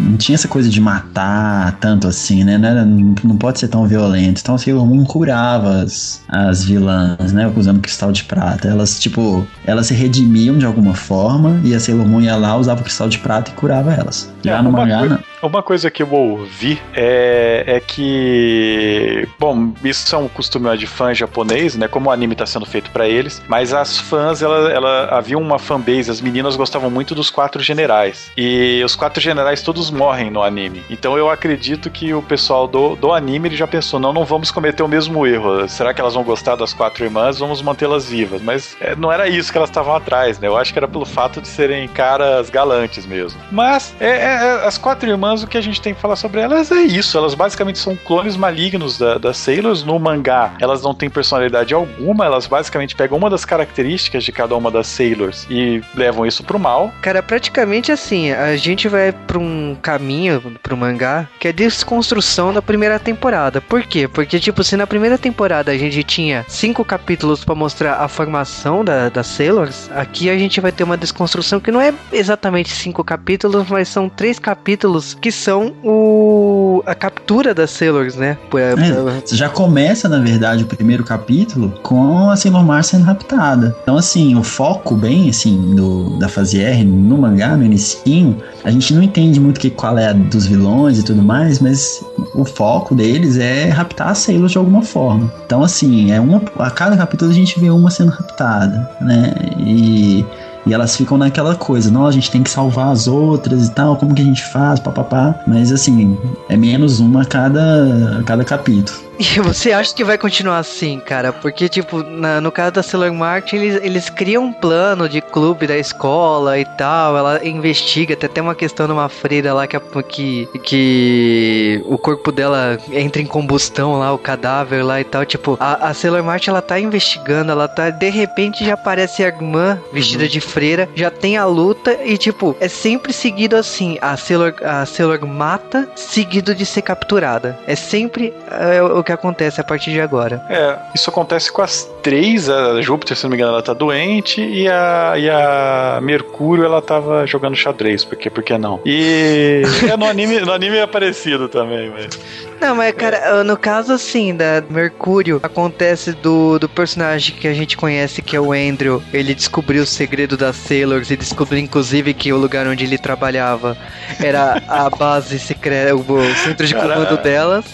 [0.02, 2.58] não tinha essa coisa de matar tanto assim, né?
[2.58, 4.41] Não, era- não pode ser tão violento.
[4.41, 7.52] Então a Sailor Moon curava as, as vilãs, né?
[7.56, 8.67] Usando cristal de prata.
[8.67, 12.82] Elas, tipo, elas se redimiam de alguma forma e a Sailor Moon ia lá, usava
[12.82, 14.30] o cristal de prata e curava elas.
[14.43, 15.23] Já É, no mangá, coisa- não.
[15.41, 19.28] Uma coisa que eu ouvi é, é que.
[19.39, 21.88] Bom, isso é um costume de fã japonês, né?
[21.88, 23.41] Como o anime está sendo feito para eles.
[23.47, 28.32] Mas as fãs, ela, ela havia uma fanbase, as meninas gostavam muito dos quatro generais.
[28.36, 30.84] E os quatro generais todos morrem no anime.
[30.89, 34.50] Então eu acredito que o pessoal do, do anime ele já pensou: não, não vamos
[34.50, 35.69] cometer o mesmo erro.
[35.69, 37.38] Será que elas vão gostar das quatro irmãs?
[37.38, 38.41] Vamos mantê-las vivas.
[38.41, 40.47] Mas é, não era isso que elas estavam atrás, né?
[40.47, 43.39] Eu acho que era pelo fato de serem caras galantes mesmo.
[43.52, 46.16] Mas é, é, é, as quatro irmãs irmãs, o que a gente tem que falar
[46.16, 47.18] sobre elas é isso.
[47.18, 49.84] Elas basicamente são clones malignos da, das Sailors.
[49.84, 54.56] No mangá, elas não têm personalidade alguma, elas basicamente pegam uma das características de cada
[54.56, 56.94] uma das Sailors e levam isso pro mal.
[57.02, 62.62] Cara, praticamente assim, a gente vai pra um caminho pro mangá que é desconstrução da
[62.62, 63.60] primeira temporada.
[63.60, 64.08] Por quê?
[64.08, 68.84] Porque, tipo, se na primeira temporada a gente tinha cinco capítulos pra mostrar a formação
[68.84, 73.04] da, das Sailors, aqui a gente vai ter uma desconstrução que não é exatamente cinco
[73.04, 78.38] capítulos, mas são três capítulos que são o a captura das Sailors, né?
[78.56, 78.75] É,
[79.21, 83.75] você já começa, na verdade, o primeiro capítulo com a Sailor Mars sendo raptada.
[83.82, 88.71] Então, assim, o foco bem, assim, do, da fase R no mangá, no inicinho, a
[88.71, 92.03] gente não entende muito que, qual é a dos vilões e tudo mais, mas
[92.34, 95.32] o foco deles é raptar a Sailor de alguma forma.
[95.45, 99.34] Então, assim, é uma, a cada capítulo a gente vê uma sendo raptada, né?
[99.60, 100.25] E...
[100.67, 103.95] E elas ficam naquela coisa, não, a gente tem que salvar as outras e tal,
[103.95, 105.39] como que a gente faz, papapá.
[105.47, 106.17] Mas assim,
[106.49, 109.07] é menos uma a cada, a cada capítulo.
[109.19, 111.34] E você acha que vai continuar assim, cara?
[111.34, 115.65] Porque, tipo, na- no caso da Sailor Martin, eles, eles criam um plano de clube
[115.67, 117.17] da escola e tal.
[117.17, 122.32] Ela investiga, tem até uma questão numa freira lá que, a- que, que o corpo
[122.32, 125.25] dela entra em combustão lá, o cadáver lá e tal.
[125.25, 127.89] Tipo, a, a Sailor Martin, ela tá investigando, ela tá.
[127.89, 132.56] De repente já aparece a irmã vestida de freira, já tem a luta e, tipo,
[132.60, 137.58] é sempre seguido assim: a Sailor, a Sailor mata, seguido de ser capturada.
[137.65, 140.46] É sempre é, o que acontece a partir de agora.
[140.50, 142.50] É, isso acontece com as três.
[142.50, 144.41] A Júpiter, se não me engano, ela tá doente.
[144.41, 148.04] E a, e a Mercúrio, ela tava jogando xadrez.
[148.04, 148.30] Por quê?
[148.30, 148.82] Por que não?
[148.86, 152.20] E é, no, anime, no anime é parecido também, mas.
[152.60, 157.78] Não, mas cara, no caso assim, da Mercúrio, acontece do, do personagem que a gente
[157.78, 159.02] conhece, que é o Andrew.
[159.13, 163.78] Ele descobriu o segredo das Sailors e descobriu inclusive que o lugar onde ele trabalhava
[164.20, 167.65] era a base secreta, o, centro de comando delas.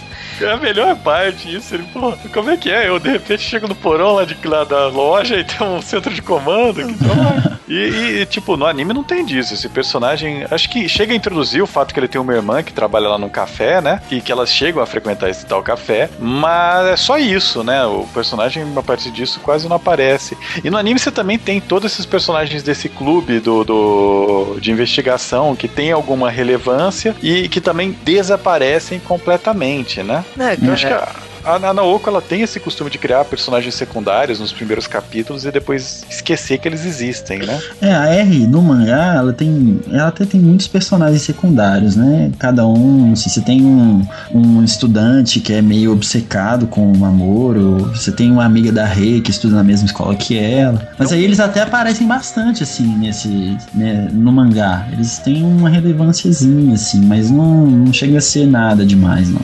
[0.42, 1.76] É a melhor parte isso.
[1.76, 2.88] Ele falou, como é que é?
[2.88, 6.14] Eu de repente chego no porão lá, de, lá da loja e tem um centro
[6.14, 6.74] de comando.
[6.74, 7.60] Droga.
[7.68, 9.54] e, e, tipo, no anime não tem disso.
[9.54, 12.74] Esse personagem, acho que chega a introduzir o fato que ele tem uma irmã que
[12.74, 14.02] trabalha lá num café, né?
[14.12, 16.10] E que elas chegam a frequentar esse tal café.
[16.20, 17.86] Mas é só isso, né?
[17.86, 20.38] O personagem, a partir disso, quase não aparece.
[20.64, 25.56] E no anime você também tem todos esses personagens desse clube do, do de investigação
[25.56, 30.23] que tem alguma relevância e que também desaparecem completamente, né?
[30.36, 34.40] Né, Eu acho que a, a Naoko ela tem esse costume de criar personagens secundários
[34.40, 37.62] nos primeiros capítulos e depois esquecer que eles existem, né?
[37.82, 39.80] É, a R no mangá, ela tem.
[39.92, 42.32] Ela até tem muitos personagens secundários, né?
[42.40, 43.16] Cada um.
[43.16, 48.32] Se você tem um, um estudante que é meio obcecado com o Amoro, você tem
[48.32, 50.90] uma amiga da Rei que estuda na mesma escola que ela.
[50.98, 53.58] Mas aí eles até aparecem bastante, assim, nesse.
[53.74, 54.88] Né, no mangá.
[54.92, 59.42] Eles têm uma relevânciazinha, assim, mas não, não chega a ser nada demais, não.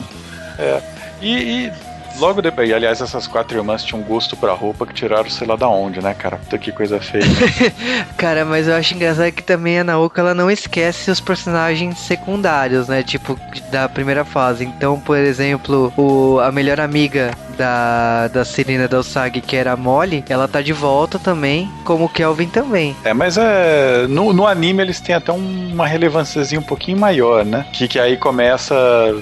[1.20, 1.72] E, e
[2.18, 5.68] logo depois, aliás, essas quatro irmãs tinham gosto pra roupa que tiraram sei lá da
[5.68, 6.36] onde, né, cara?
[6.36, 7.24] Puta que coisa feia.
[8.16, 12.88] Cara, mas eu acho engraçado que também a Naoko ela não esquece os personagens secundários,
[12.88, 13.02] né?
[13.02, 13.38] Tipo,
[13.70, 14.64] da primeira fase.
[14.64, 20.48] Então, por exemplo, o, a melhor amiga da, da Serena Dalsag, que era Molly, ela
[20.48, 22.96] tá de volta também, como o Kelvin também.
[23.04, 27.44] É, mas é, no, no anime eles têm até um- uma relevânciazinha um pouquinho maior,
[27.44, 27.66] né?
[27.72, 28.74] Que, que aí começa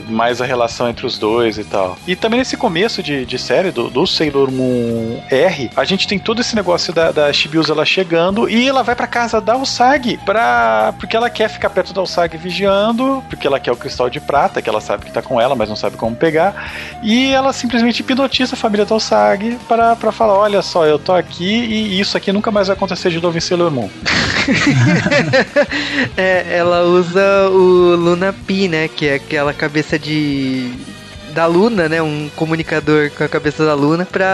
[0.08, 1.96] mais a relação entre os dois e tal.
[2.06, 6.18] E também nesse começo de, de série do, do Sailor Moon R, a gente tem
[6.18, 7.30] todo esse negócio da, da
[7.68, 11.92] ela chegando e ela vai pra casa da Usagi pra, porque ela quer ficar perto
[11.92, 15.22] da Usagi vigiando, porque ela quer o cristal de prata, que ela sabe que tá
[15.22, 16.72] com ela, mas não sabe como pegar.
[17.02, 21.12] E ela simplesmente hipnotiza a família da Usagi pra, pra falar: olha só, eu tô
[21.12, 23.88] aqui e isso aqui nunca mais vai acontecer de novo em Sailor Moon.
[26.16, 28.88] É, ela usa o Luna Pi, né?
[28.88, 30.72] Que é aquela cabeça de.
[31.38, 32.02] Da Luna, né?
[32.02, 34.26] Um comunicador com a cabeça da Luna pra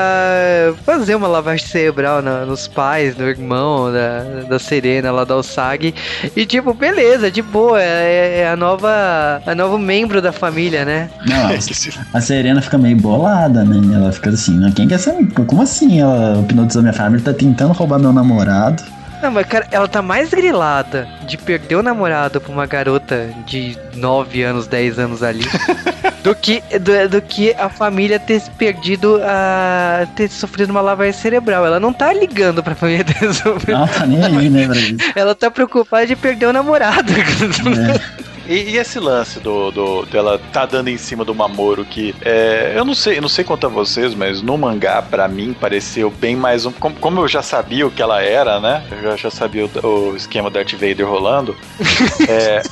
[0.86, 5.94] fazer uma lavagem cerebral na- nos pais, no irmão da, da Serena lá da Osag.
[6.34, 8.88] E tipo, beleza, de boa, é, é a nova.
[9.46, 11.10] A novo membro da família, né?
[11.28, 11.58] Não, É
[12.14, 13.94] a Serena fica meio bolada, né?
[13.96, 15.12] Ela fica assim, "Mas quem quer ser?
[15.46, 16.00] Como assim?
[16.00, 18.82] Ela hipnotizou minha família, tá tentando roubar meu namorado.
[19.24, 23.74] Não, mas cara, ela tá mais grilada de perder o namorado pra uma garota de
[23.94, 25.46] 9 anos, 10 anos ali.
[26.22, 31.64] do que do, do que a família ter perdido a ter sofrido uma lavagem cerebral.
[31.64, 33.78] Ela não tá ligando pra família ter sofrido.
[33.78, 34.68] Ela tá nem aí, né.
[35.14, 37.10] Ela tá preocupada de perder o namorado.
[37.10, 38.24] É.
[38.46, 42.72] E, e esse lance do, do- dela tá dando em cima do Mamoro que é,
[42.76, 46.10] eu não sei, eu não sei quanto a vocês, mas no mangá pra mim pareceu
[46.10, 48.84] bem mais um, como, como eu já sabia o que ela era, né?
[49.02, 51.56] Eu já, sabia o, o esquema do Darth Vader rolando.
[52.28, 52.62] é,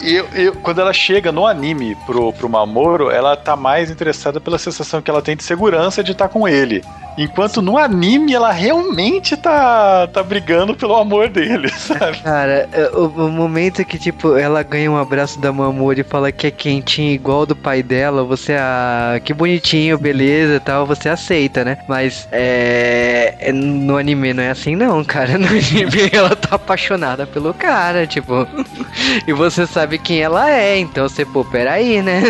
[0.00, 4.58] eu, eu- quando ela chega no anime pro, pro Mamoro, ela tá mais interessada pela
[4.58, 6.82] sensação que ela tem de segurança de estar com ele.
[7.18, 12.18] Enquanto no anime ela realmente tá, tá brigando pelo amor dele, sabe?
[12.18, 16.30] Cara, é, o, o momento que, tipo, ela ganha um abraço da Mamori e fala
[16.30, 21.08] que é quentinho igual do pai dela, você, ah, que bonitinho, beleza e tal, você
[21.08, 21.78] aceita, né?
[21.88, 25.36] Mas, é, é, no anime não é assim não, cara.
[25.38, 28.46] No anime ela tá apaixonada pelo cara, tipo,
[29.26, 32.24] e você sabe quem ela é, então você, pô, peraí, né?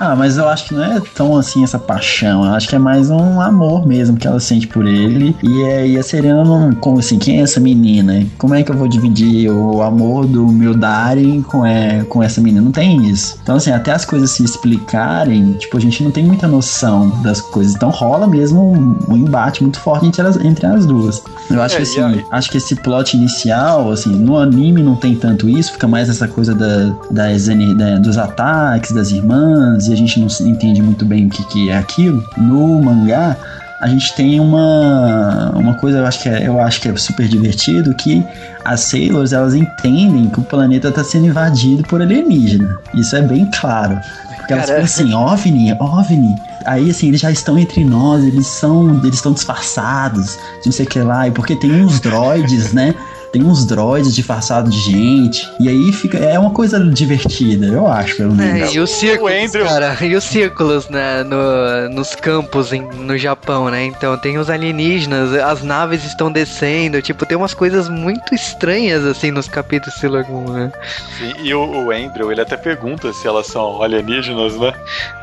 [0.00, 2.44] Ah, mas eu acho que não é tão assim essa paixão.
[2.44, 5.36] Eu acho que é mais um amor mesmo que ela sente por ele.
[5.42, 6.72] E, é, e a Serena não.
[6.74, 8.24] Como assim, quem é essa menina?
[8.38, 12.40] Como é que eu vou dividir o amor do meu Darin com, é, com essa
[12.40, 12.62] menina?
[12.62, 13.38] Não tem isso.
[13.42, 17.40] Então, assim, até as coisas se explicarem, tipo, a gente não tem muita noção das
[17.40, 17.74] coisas.
[17.74, 21.22] Então rola mesmo um, um embate muito forte entre as, entre as duas.
[21.50, 22.24] Eu acho É, que assim, aí?
[22.30, 26.26] acho que esse plot inicial, assim, no anime não tem tanto isso, fica mais essa
[26.28, 31.26] coisa da, das, da- dos ataques das irmãs, e a gente não entende muito bem
[31.26, 32.22] o que, que é aquilo.
[32.36, 33.36] No mangá,
[33.82, 37.26] a gente tem uma, uma coisa, eu acho, que é, eu acho que é super
[37.26, 38.24] divertido, que
[38.64, 42.78] as Sailors, elas entendem que o planeta está sendo invadido por alienígena.
[42.94, 43.98] Isso é bem claro.
[44.36, 44.86] Porque elas Cara.
[44.86, 46.36] ficam assim, OVNI, OVNI.
[46.64, 50.86] Aí, assim, eles já estão entre nós, eles são, eles estão disfarçados, de não sei
[50.86, 52.94] o que lá, e porque tem uns droids, né?
[53.32, 58.16] Tem uns droids disfarçados de gente, e aí fica, é uma coisa divertida, eu acho,
[58.16, 58.70] pelo menos.
[58.70, 63.16] É, e os círculos, Andrew- cara, e os círculos né, no, nos campos em- no
[63.16, 63.84] Japão, né?
[63.86, 69.30] Então tem os alienígenas, as naves estão descendo, tipo, tem umas coisas muito estranhas assim
[69.30, 70.72] nos capítulos de Sailor Moon, né?
[71.18, 74.74] Sim, e o, o Andrew, ele até pergunta se elas são alienígenas, né?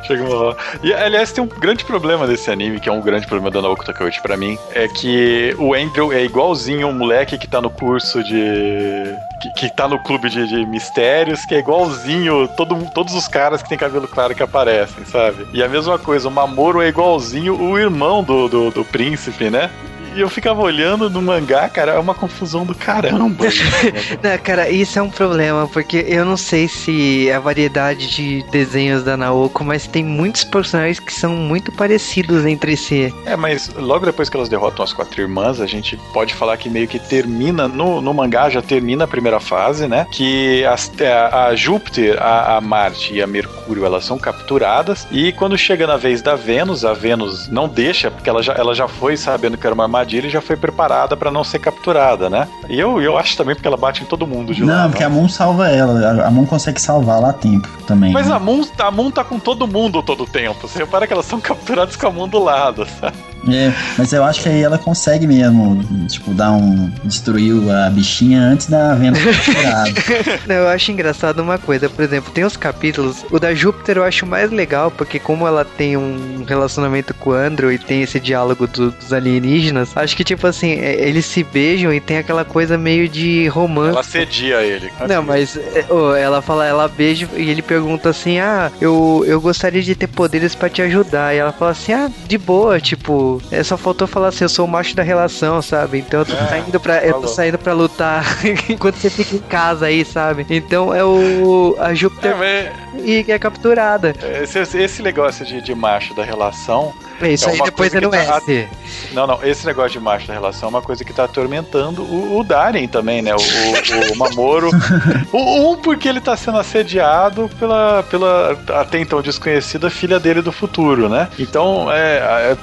[0.08, 0.58] Chega uma hora.
[0.82, 3.86] E, aliás, tem um grande problema desse anime, que é um grande problema da Naoko
[3.86, 7.99] Takeuchi pra mim, é que o Andrew é igualzinho um moleque que tá no curso
[8.00, 9.16] de...
[9.42, 13.62] que, que tá no clube de, de mistérios, que é igualzinho todo, todos os caras
[13.62, 15.48] que tem cabelo claro que aparecem, sabe?
[15.54, 19.70] E a mesma coisa, o Mamoro é igualzinho o irmão do, do, do príncipe, né?
[20.16, 23.46] E eu ficava olhando no mangá, cara, é uma confusão do caramba.
[24.22, 28.44] Não, cara, isso é um problema, porque eu não sei se é a variedade de
[28.52, 33.14] desenhos da Naoko, mas tem muitos personagens que são muito parecidos entre si.
[33.26, 36.70] É, mas logo depois que elas derrotam as quatro irmãs, a gente pode falar que
[36.70, 40.06] meio que termina, no, no mangá já termina a primeira fase, né?
[40.12, 45.08] Que as, a, a Júpiter, a, a Marte e a Mercúrio, elas são capturadas.
[45.12, 48.74] E quando chega na vez da Vênus, a Vênus não deixa, porque ela já, ela
[48.74, 52.30] já foi sabendo que era uma armadilha e já foi preparada pra não ser capturada,
[52.30, 52.48] né?
[52.70, 54.74] E eu, eu acho também porque ela bate em todo mundo de lá.
[54.74, 54.90] Não, né?
[54.90, 58.12] porque a Moon salva ela, a- Moon consegue salvar lá a tempo também.
[58.12, 58.36] Mas né?
[58.36, 60.68] a Moon, a Moon tá com todo mundo todo o tempo.
[60.68, 63.16] Você repara que elas são capturadas com a Moon do lado, sabe?
[63.50, 66.92] É, mas eu acho que aí ela consegue mesmo, tipo, dar um.
[67.06, 69.92] destruir a bichinha antes da ser capturada.
[70.46, 74.04] Não, eu acho engraçado uma coisa, por exemplo, tem os capítulos, o da Júpiter eu
[74.04, 78.20] acho mais legal, porque como ela tem um relacionamento com o Andrew e tem esse
[78.20, 82.46] diálogo do- dos alienígenas, acho que tipo assim, é, eles se beijam e tem aquela
[82.46, 83.90] coisa meio de romance.
[83.92, 84.92] Ela cedia ele.
[85.08, 85.86] Não, mas é,
[86.22, 90.56] ela fala, ela beija e ele pergunta assim: Ah, eu, eu gostaria de ter poderes
[90.56, 91.34] pra te ajudar.
[91.34, 94.66] E ela fala assim: Ah, de boa, tipo, é, só faltou falar assim: Eu sou
[94.66, 96.00] o macho da relação, sabe?
[96.00, 98.24] Então eu tô É, saindo pra, eu tô saindo pra lutar
[98.70, 100.46] enquanto você fica em casa aí, sabe?
[100.50, 101.76] Então é o.
[101.80, 102.70] A É, Júpiter mas
[103.06, 104.14] e é capturada.
[104.42, 106.94] esse, esse negócio de, de macho da relação.
[107.22, 108.68] É, Isso É aí depois é no tá- S.
[109.12, 112.40] Não, não, esse negócio de macho da relação é uma coisa que tá atormentando o,
[112.40, 113.34] o Darien também, né?
[113.36, 114.70] O, o, o Mamoro.
[115.32, 120.52] O- um, porque ele tá sendo assediado pela, pela até então desconhecida filha dele do
[120.52, 121.28] futuro, né?
[121.38, 122.58] Então, é- é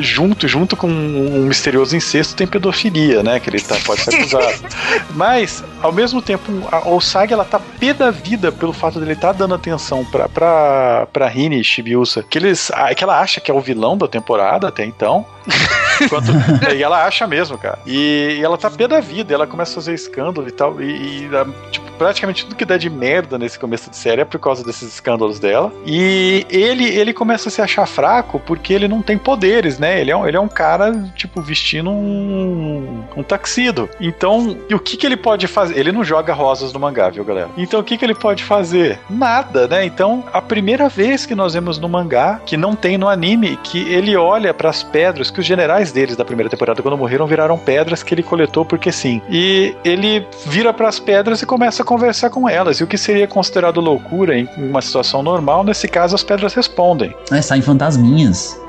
[0.00, 3.40] junto, junto com um misterioso incesto, tem pedofilia, né?
[3.40, 4.54] Que ele tá, pode ser acusado.
[5.14, 9.32] Mas, ao mesmo tempo, a Osagi, ela tá pé da vida pelo fato dele estar
[9.32, 13.54] dando atenção pra, pra, pra Rini Shibiusa, que, eles, ah, que ela acha que é
[13.54, 15.26] o vilão da temporada até então.
[16.04, 16.30] Enquanto,
[16.74, 17.78] e ela acha mesmo, cara.
[17.86, 20.80] E, e ela tá pé da vida, ela começa a fazer escândalo e tal.
[20.80, 21.30] E, e,
[21.70, 24.94] tipo, praticamente tudo que dá de merda nesse começo de série é por causa desses
[24.94, 25.72] escândalos dela.
[25.86, 30.00] E ele, ele começa a se achar fraco porque ele não tem poderes, né?
[30.00, 33.88] Ele é um, ele é um cara, tipo, vestindo um, um taxido.
[34.00, 35.78] Então, o que, que ele pode fazer?
[35.78, 37.48] Ele não joga rosas no mangá, viu, galera?
[37.56, 38.98] Então, o que, que ele pode fazer?
[39.08, 39.84] Nada, né?
[39.84, 43.80] Então, a primeira vez que nós vemos no mangá, que não tem no anime, que
[43.92, 47.56] ele olha para as pedras que os generais deles da primeira temporada, quando morreram, viraram
[47.56, 49.22] pedras que ele coletou porque sim.
[49.30, 52.78] E ele vira para as pedras e começa a conversar com elas.
[52.78, 57.14] E o que seria considerado loucura em uma situação normal, nesse caso as pedras respondem.
[57.30, 58.60] É, saem fantasminhas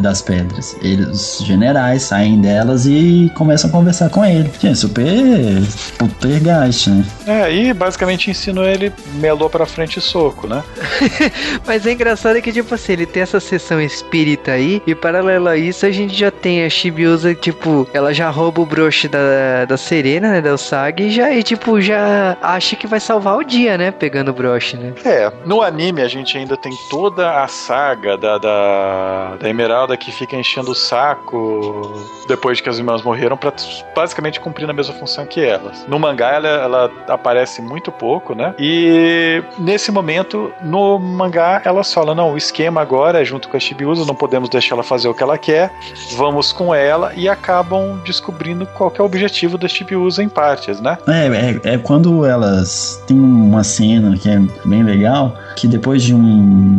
[0.00, 0.76] das pedras.
[0.82, 4.50] Eles, os generais saem delas e começam a conversar com ele.
[4.60, 5.06] Gente, super
[5.98, 7.04] poltergeist, né?
[7.26, 10.62] É, e basicamente ensinou ele melou pra frente e soco, né?
[11.66, 15.48] Mas é engraçado é que, tipo assim, ele tem essa sessão espírita aí, e paralelo
[15.48, 19.64] a isso, a gente já tem a Chibiusa, tipo, ela já rouba o broche da,
[19.66, 23.44] da Serena, né, da Usagi, e já, e, tipo, já acha que vai salvar o
[23.44, 24.92] dia, né, pegando o broche, né.
[25.04, 30.10] É, no anime a gente ainda tem toda a saga da, da, da Emeralda que
[30.12, 31.92] fica enchendo o saco
[32.26, 33.52] depois de que as irmãs morreram pra
[33.94, 35.84] basicamente cumprir a mesma função que elas.
[35.86, 38.54] No mangá ela, ela aparece muito pouco, né?
[38.58, 43.60] E nesse momento, no mangá, elas falam: não, o esquema agora é junto com a
[43.60, 45.70] Chibiusa, não podemos deixar ela fazer o que ela quer,
[46.16, 50.96] vamos com ela e acabam descobrindo qual é o objetivo da Chibiusa em partes, né?
[51.06, 53.02] É, é, é quando elas.
[53.06, 56.20] Tem uma cena que é bem legal, que depois de um-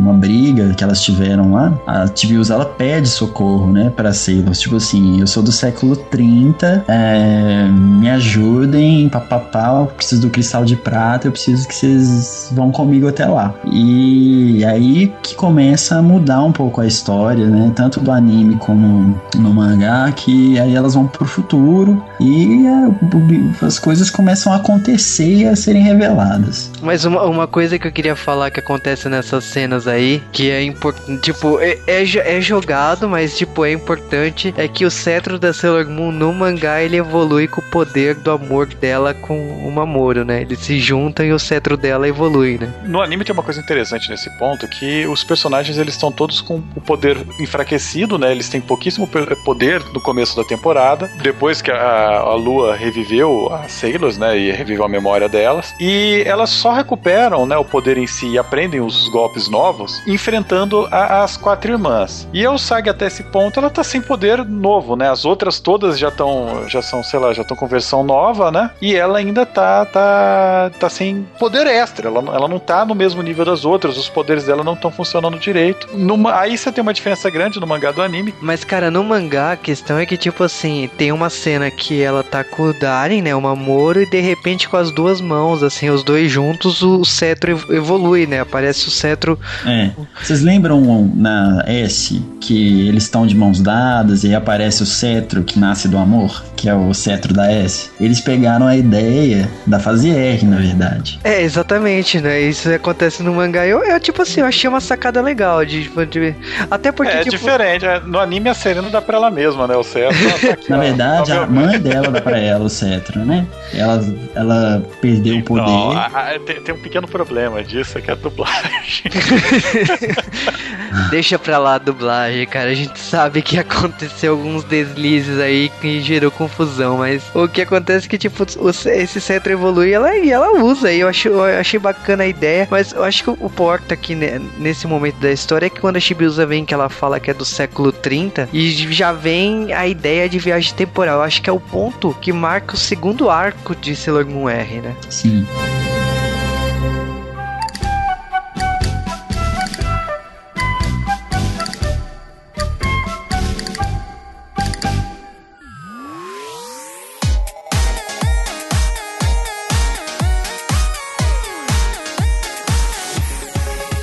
[0.01, 4.59] uma briga que elas tiveram lá, a Tibius ela pede socorro, né, pra Sailors.
[4.59, 10.63] Tipo assim, eu sou do século 30, é, me ajudem, papapá, eu preciso do cristal
[10.65, 13.53] de prata, eu preciso que vocês vão comigo até lá.
[13.71, 19.19] E aí que começa a mudar um pouco a história, né, tanto do anime como
[19.41, 25.35] no mangá, que aí elas vão pro futuro e é, as coisas começam a acontecer
[25.35, 26.71] e a serem reveladas.
[26.81, 30.63] Mas uma, uma coisa que eu queria falar que acontece nessas cenas aí, que é
[30.63, 35.53] importante, tipo, é, é, é jogado, mas, tipo, é importante, é que o cetro da
[35.53, 40.23] Sailor Moon no mangá, ele evolui com o poder do amor dela com o Mamoru,
[40.23, 40.41] né?
[40.41, 42.71] Eles se juntam e o cetro dela evolui, né?
[42.85, 46.61] No anime tem uma coisa interessante nesse ponto, que os personagens eles estão todos com
[46.75, 48.31] o poder enfraquecido, né?
[48.31, 53.49] Eles têm pouquíssimo pe- poder no começo da temporada, depois que a, a Lua reviveu
[53.53, 54.37] as Sailors, né?
[54.37, 55.73] E reviveu a memória delas.
[55.79, 60.87] E elas só recuperam, né, o poder em si e aprendem os golpes novos enfrentando
[60.91, 62.27] a- as quatro irmãs.
[62.33, 65.09] E a Usagi até esse ponto ela tá sem poder novo, né?
[65.09, 68.71] As outras todas já estão já são, sei lá, já estão com versão nova, né?
[68.81, 72.07] E ela ainda tá tá tá sem poder extra.
[72.07, 75.37] Ela, ela não tá no mesmo nível das outras, os poderes dela não estão funcionando
[75.39, 75.87] direito.
[75.93, 78.33] Numa, aí você tem uma diferença grande no mangá do anime.
[78.41, 82.23] Mas, cara, no mangá, a questão é que, tipo assim, tem uma cena que ela
[82.23, 85.89] tá com o Darin, né, o Mamoru, e de repente com as duas mãos, assim,
[85.89, 88.39] os dois juntos, o cetro ev- evolui, né?
[88.41, 89.91] Aparece o cetro É.
[90.21, 95.43] Vocês lembram na S que eles estão de mãos dadas e aí aparece o cetro
[95.43, 97.89] que nasce do amor, que é o cetro da S?
[97.99, 101.19] Eles pegaram a ideia da fase R, na verdade.
[101.23, 102.39] É, exatamente, né?
[102.41, 103.65] Isso acontece no mangá.
[103.65, 106.35] Eu, eu tipo assim, eu achei uma sacada legal de, tipo, de-
[106.69, 107.85] até porque é tipo, diferente.
[107.85, 109.75] é, No anime a Serena dá pra ela mesma, né?
[109.75, 113.45] O ela tá aqui, Na verdade, a mãe dela dá pra ela o cetro, né?
[113.73, 114.01] Ela,
[114.35, 115.61] ela perdeu o poder.
[115.65, 119.03] Não, a- a- tem, tem um pequeno problema disso, é que é a dublagem.
[121.09, 122.69] deixa pra lá a dublagem, cara.
[122.69, 128.05] A gente sabe que aconteceu alguns deslizes aí que gerou confusão, mas o que acontece
[128.07, 130.91] é que tipo o- esse cetro evolui e ela, e ela usa.
[130.91, 134.15] E eu achei, eu achei bacana a ideia, mas eu acho que o porta aqui
[134.15, 137.29] né, nesse momento da história é que quando a Chibiusa vem que ela fala que
[137.31, 141.23] é do século 30 e já vem a ideia de viagem temporal.
[141.23, 144.95] Acho que é o ponto que marca o segundo arco de Sailor Moon R, né?
[145.09, 145.43] Sim.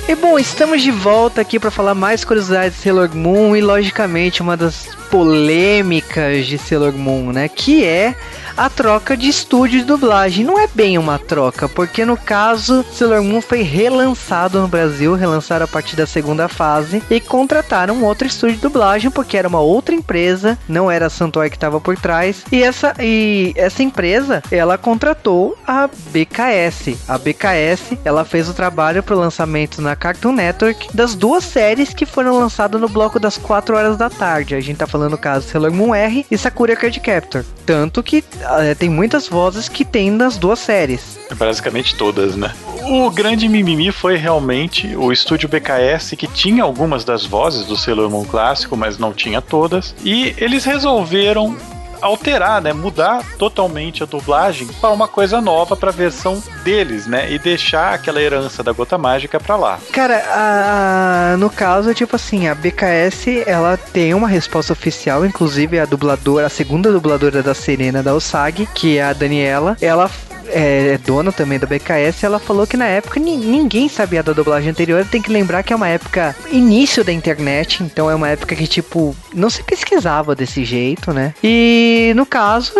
[0.09, 4.41] E bom, estamos de volta aqui para falar mais curiosidades de Sailor Moon e logicamente
[4.41, 8.15] uma das polêmicas de Sailor Moon, né, que é
[8.59, 10.43] a troca de estúdio de dublagem.
[10.43, 15.63] Não é bem uma troca, porque no caso Sailor Moon foi relançado no Brasil, relançaram
[15.63, 19.95] a partir da segunda fase e contrataram outro estúdio de dublagem porque era uma outra
[19.95, 22.43] empresa, não era a Santuário que estava por trás.
[22.51, 26.97] E essa e essa empresa, ela contratou a BKS.
[27.07, 31.93] A BKS, ela fez o trabalho para o lançamento na Cartoon Network das duas séries
[31.93, 34.53] que foram lançadas no bloco das 4 horas da tarde.
[34.53, 37.45] A gente tá falando no caso Sailor Moon R e Sakura Card Captor.
[37.65, 38.21] Tanto que
[38.59, 41.19] eh, tem muitas vozes que tem nas duas séries.
[41.35, 42.53] Basicamente todas, né?
[42.83, 48.09] O grande mimimi foi realmente o estúdio BKS, que tinha algumas das vozes do Sailor
[48.09, 49.93] Moon clássico, mas não tinha todas.
[50.03, 51.55] E eles resolveram
[52.01, 57.31] alterar, né, mudar totalmente a dublagem para uma coisa nova para a versão deles, né,
[57.31, 59.79] e deixar aquela herança da gota mágica para lá.
[59.91, 65.79] Cara, a- a- no caso, tipo assim, a BKS, ela tem uma resposta oficial, inclusive
[65.79, 70.09] a dubladora, a segunda dubladora da Serena da Osag, que é a Daniela, ela
[70.51, 74.33] é, é dona também da BKS, ela falou que na época ni- ninguém sabia da
[74.33, 75.05] dublagem anterior.
[75.05, 78.67] Tem que lembrar que é uma época início da internet, então é uma época que,
[78.67, 81.33] tipo, não se pesquisava desse jeito, né?
[81.43, 82.73] E no caso,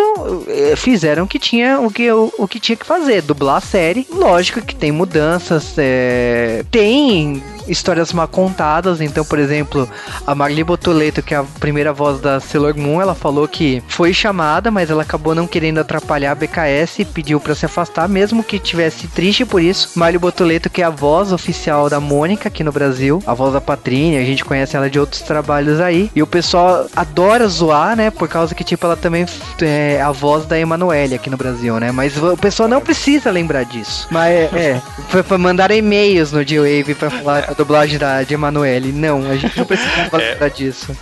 [0.47, 3.61] eh, fizeram o que tinha, o que, o, o que tinha que fazer, dublar a
[3.61, 4.07] série.
[4.11, 8.99] Lógico que tem mudanças, é, tem histórias mal contadas.
[9.01, 9.88] Então, por exemplo,
[10.26, 14.13] a Marli Botoleto, que é a primeira voz da Sailor Moon, ela falou que foi
[14.13, 18.43] chamada, mas ela acabou não querendo atrapalhar a BKS e pediu pra se afastar, mesmo
[18.43, 19.91] que tivesse triste por isso.
[19.95, 23.62] Marli Botoleto, que é a voz oficial da Mônica aqui no Brasil, a voz da
[23.62, 26.10] Patrínia, a gente conhece ela de outros trabalhos aí.
[26.16, 28.10] E o pessoal adora zoar, né?
[28.10, 29.26] Por causa que, tipo, ela também
[29.62, 31.91] é a voz da Emanuele aqui no Brasil, né?
[31.91, 34.07] Mas o pessoal não precisa lembrar disso.
[34.10, 38.91] Mas é, foi, foi mandar e-mails no G-Wave pra falar a dublagem da, de Emanuele.
[38.91, 40.95] Não, a gente não precisa lembrar disso.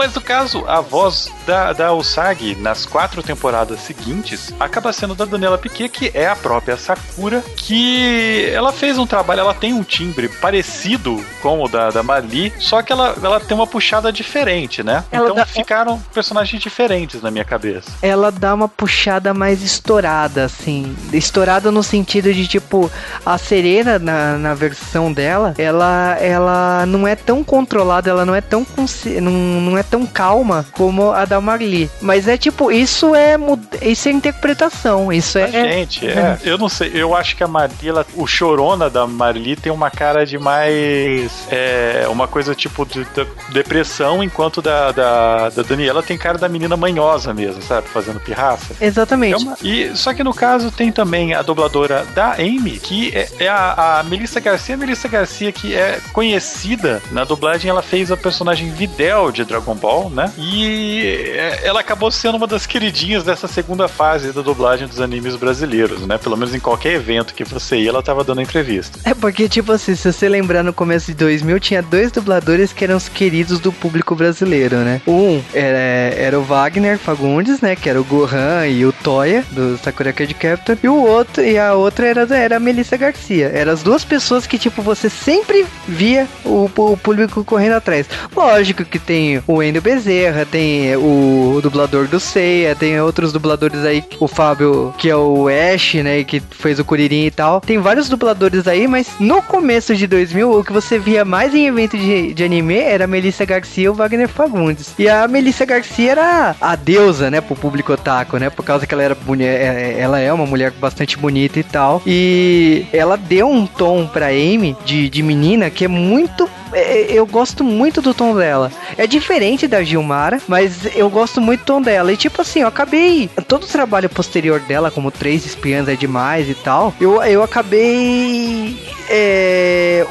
[0.00, 5.26] Mas no caso, a voz da, da Usagi nas quatro temporadas seguintes acaba sendo da
[5.26, 9.82] Daniela Piquet, que é a própria Sakura, que ela fez um trabalho, ela tem um
[9.82, 14.82] timbre parecido com o da, da Mali, só que ela, ela tem uma puxada diferente,
[14.82, 15.04] né?
[15.12, 17.90] Ela então dá- ficaram personagens diferentes na minha cabeça.
[18.00, 20.96] ela dá uma puxada mais estourada, assim.
[21.12, 22.90] Estourada no sentido de, tipo,
[23.26, 28.40] a Serena, na, na versão dela, ela, ela não é tão controlada, ela não é
[28.40, 31.90] tão consci- não, não é tão calma como a da Marli.
[32.00, 33.36] Mas é tipo, isso é
[33.82, 35.50] isso é interpretação, isso é.
[35.50, 39.56] gente, é, eu não sei, eu acho que a Marli, ela- o chorona da Marli
[39.56, 41.46] tem uma cara de mais.
[41.50, 46.48] É, uma coisa tipo de, de depressão, enquanto da, da, da Daniela tem cara da
[46.48, 47.88] menina manhosa mesmo, sabe?
[47.88, 48.74] Fazendo pirraça.
[48.80, 49.42] É Exatamente.
[49.44, 53.48] uma- e, só que no caso tem também a dubladora da Amy, que é, é
[53.48, 54.74] a, a Melissa Garcia.
[54.74, 59.69] A Melissa Garcia, que é conhecida na dublagem, ela fez a personagem Videl de Dragon
[59.74, 60.32] Ball, né?
[60.38, 65.36] E é, ela acabou sendo uma das queridinhas dessa segunda fase da dublagem dos animes
[65.36, 66.18] brasileiros, né?
[66.18, 68.98] Pelo menos em qualquer evento que você ia, ela tava dando entrevista.
[69.04, 72.84] É porque, tipo assim, se você lembrar no começo de 2000, tinha dois dubladores que
[72.84, 75.00] eram os queridos do público brasileiro, né?
[75.06, 75.78] Um era,
[76.16, 77.76] era o Wagner Fagundes, né?
[77.76, 80.76] Que era o Gohan e o Toya, do Sakura Card Captor.
[80.82, 83.50] E o outro, e a outra era, era a Melissa Garcia.
[83.54, 88.06] Eram as duas pessoas que, tipo, você sempre via o, o público correndo atrás.
[88.34, 93.84] Lógico que tem o Wendel Bezerra, tem o, o dublador do Seiya, tem outros dubladores
[93.84, 96.24] aí, o Fábio, que é o Ash, né?
[96.24, 97.60] Que fez o Kuririn e tal.
[97.60, 101.66] Tem vários dubladores aí, mas no começo de 2000, o que você via mais em
[101.66, 104.94] evento de, de anime era a Melissa Garcia e o Wagner Fagundes.
[104.98, 108.50] E a Melissa Garcia era a deusa, né, pro público otaku, né?
[108.50, 112.02] Por causa que ela era boni- é- ela é uma mulher bastante bonita e tal.
[112.06, 117.26] E ela deu um tom pra Amy de, de menina que é muito é, eu
[117.26, 118.70] gosto muito do tom dela.
[118.96, 122.12] É diferente da Gilmara, mas eu gosto muito do tom dela.
[122.12, 123.28] E tipo assim, eu acabei.
[123.46, 128.78] Todo o trabalho posterior dela, como Três Espiãs é demais e tal, eu, eu acabei.
[129.10, 130.06] é,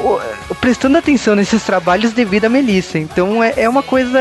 [0.59, 2.99] prestando atenção nesses trabalhos devido a Melissa.
[2.99, 4.19] Então é, é uma coisa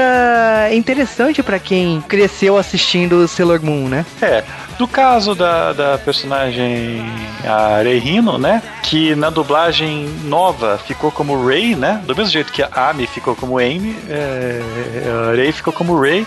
[0.73, 4.07] interessante pra quem cresceu assistindo Sailor Moon, né?
[4.23, 4.45] É,
[4.79, 7.05] do caso da, da personagem
[7.45, 8.63] a Reihino, né?
[8.83, 12.01] Que na dublagem nova ficou como Rei, né?
[12.07, 14.63] Do mesmo jeito que a Amy ficou como Amy, é,
[15.09, 16.27] a Rei ficou como Rei.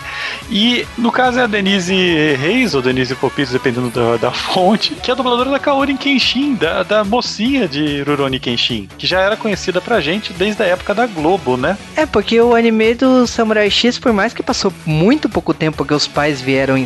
[0.50, 1.94] E no caso é a Denise
[2.36, 6.56] Reis, ou Denise Popitos, dependendo da, da fonte, que é a dubladora da Kaori Kenshin,
[6.56, 10.94] da, da mocinha de Rurouni Kenshin, que já era conhecida pra gente desde a época
[10.94, 11.78] da Globo, né?
[11.96, 15.94] É, porque o anime do Samurai X, por mais que passou muito pouco tempo, porque
[15.94, 16.84] os pais vieram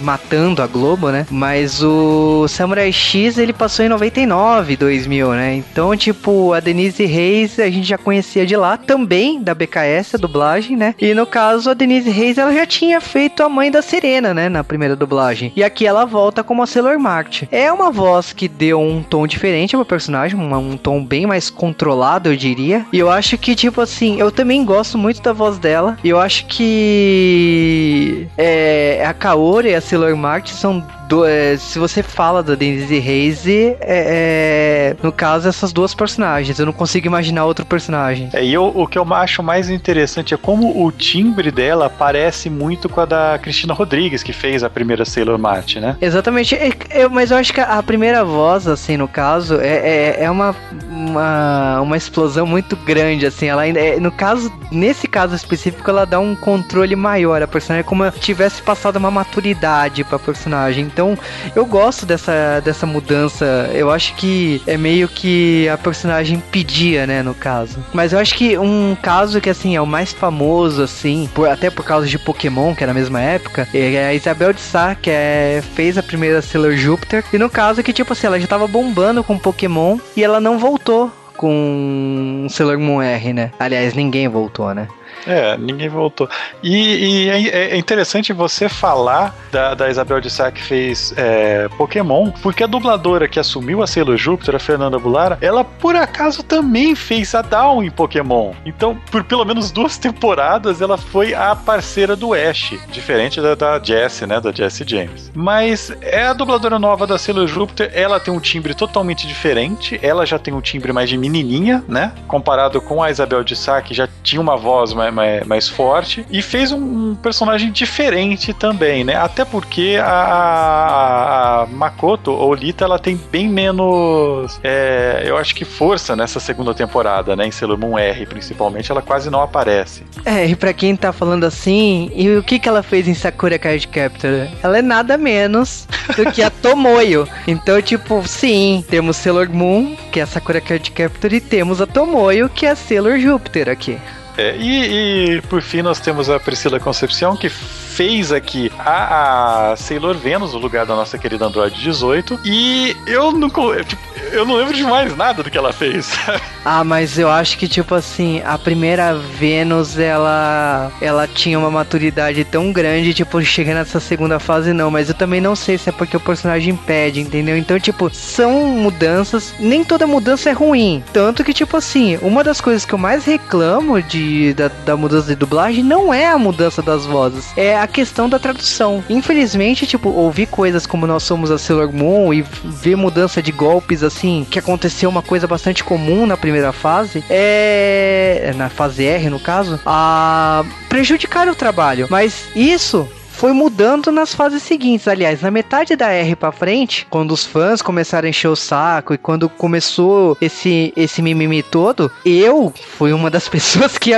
[0.00, 1.26] matando a Globo, né?
[1.30, 5.54] Mas o Samurai X, ele passou em 99, 2000, né?
[5.54, 10.18] Então, tipo, a Denise Reis, a gente já conhecia de lá, também da BKS, a
[10.18, 10.94] dublagem, né?
[11.00, 14.48] E no caso, a Denise Reis, ela já tinha feito a mãe da Serena, né?
[14.48, 15.52] Na primeira dublagem.
[15.54, 17.42] E aqui ela volta como a Sailor Mart.
[17.52, 21.50] É uma voz que deu um tom diferente ao personagem, uma- um tom bem mais
[21.50, 22.86] controlado, eu diria.
[22.90, 25.98] E eu acho que, tipo assim, eu também gosto muito da voz dela.
[26.02, 31.78] E eu acho que é, a Kaori e a Sailor Mart são do- é, se
[31.78, 36.58] você fala da Denise Reis, é, é, no caso, essas duas personagens.
[36.58, 38.28] Eu não consigo imaginar outro personagem.
[38.32, 42.48] É, e eu- o que eu acho mais interessante é como o timbre dela parece
[42.50, 45.96] muito com a da Cristina Rodrigues, que fez a primeira Sailor Mart, né?
[46.00, 50.24] Exatamente, É- é- mas eu acho que a primeira voz, assim, no caso, é, é,
[50.24, 50.54] é uma.
[50.90, 53.46] uma, uma explosão muito grande, assim.
[53.46, 53.80] Ela ainda.
[54.00, 57.42] no caso, nesse caso específico, ela dá um controle maior.
[57.42, 60.90] A personagem é como se tivesse passado uma maturidade pra personagem.
[60.96, 61.14] Então,
[61.54, 63.44] eu gosto dessa, dessa mudança.
[63.74, 67.84] Eu acho que é meio que a personagem pedia, né, no caso.
[67.92, 71.68] Mas eu acho que um caso que, assim, é o mais famoso, assim, por- até
[71.68, 75.10] por causa de Pokémon, que é na mesma época, é a Isabel de Sá, que
[75.10, 77.22] é, fez a primeira Sailor Júpiter.
[77.30, 80.58] E no caso que, tipo assim, ela já tava bombando com Pokémon e ela não
[80.58, 83.50] voltou com Sailor Moon R, né?
[83.58, 84.88] Aliás, ninguém voltou, né?
[85.26, 86.28] É, ninguém voltou.
[86.62, 91.68] E, e é, é interessante você falar da, da Isabel de Sá que fez é,
[91.76, 96.42] Pokémon, porque a dubladora que assumiu a Sailor Júpiter, a Fernanda Bulara, ela por acaso
[96.42, 98.52] também fez a Dawn em Pokémon.
[98.64, 103.80] Então, por pelo menos duas temporadas, ela foi a parceira do Ash, diferente da, da
[103.82, 105.30] Jessie, né, da Jessie James.
[105.34, 110.24] Mas é a dubladora nova da Sailor Júpiter, ela tem um timbre totalmente diferente, ela
[110.24, 113.94] já tem um timbre mais de menininha, né, comparado com a Isabel de Sá, que
[113.94, 119.02] já tinha uma voz mais, mais, mais forte, e fez um, um personagem diferente também,
[119.02, 125.36] né, até porque a, a- a Makoto, ou Lita, ela tem bem menos, é, eu
[125.36, 129.40] acho que força nessa segunda temporada, né, em Sailor Moon R, principalmente, ela quase não
[129.42, 130.04] aparece.
[130.24, 133.58] É, e pra quem tá falando assim, e o que que ela fez em Sakura
[133.58, 134.46] Card Captor?
[134.62, 137.26] Ela é nada menos do que a Tomoyo.
[137.46, 141.86] Então, tipo, sim, temos Sailor Moon, que é a Sakura Card Captor, e temos a
[141.86, 143.98] Tomoyo, que é a Sailor Júpiter aqui.
[144.36, 147.48] É, e, e, por fim nós temos a Priscila Concepção que
[147.96, 153.32] fez aqui a, a Sailor Venus no lugar da nossa querida Android 18 e eu
[153.32, 156.12] não tipo, eu não lembro de mais nada do que ela fez.
[156.68, 162.44] Ah, mas eu acho que, tipo assim, a primeira Vênus, ela ela tinha uma maturidade
[162.44, 165.92] tão grande, tipo, chega nessa segunda fase não, mas eu também não sei se é
[165.92, 167.56] porque o personagem pede, entendeu?
[167.56, 171.04] Então, tipo, são mudanças, nem toda mudança é ruim.
[171.12, 175.28] Tanto que, tipo assim, uma das coisas que eu mais reclamo de, da, da mudança
[175.28, 179.02] de dublagem não é a mudança das vozes, é a questão da tradução.
[179.08, 184.02] Infelizmente, tipo, ouvir coisas como nós somos a Sailor Moon e ver mudança de golpes
[184.02, 188.52] assim, que aconteceu uma coisa bastante comum na primeira fase, é.
[188.56, 192.06] na fase R no caso, a prejudicar o trabalho.
[192.10, 195.06] Mas isso foi mudando nas fases seguintes.
[195.06, 199.14] Aliás, na metade da R pra frente, quando os fãs começaram a encher o saco
[199.14, 204.12] e quando começou esse, esse mimimi todo, eu fui uma das pessoas que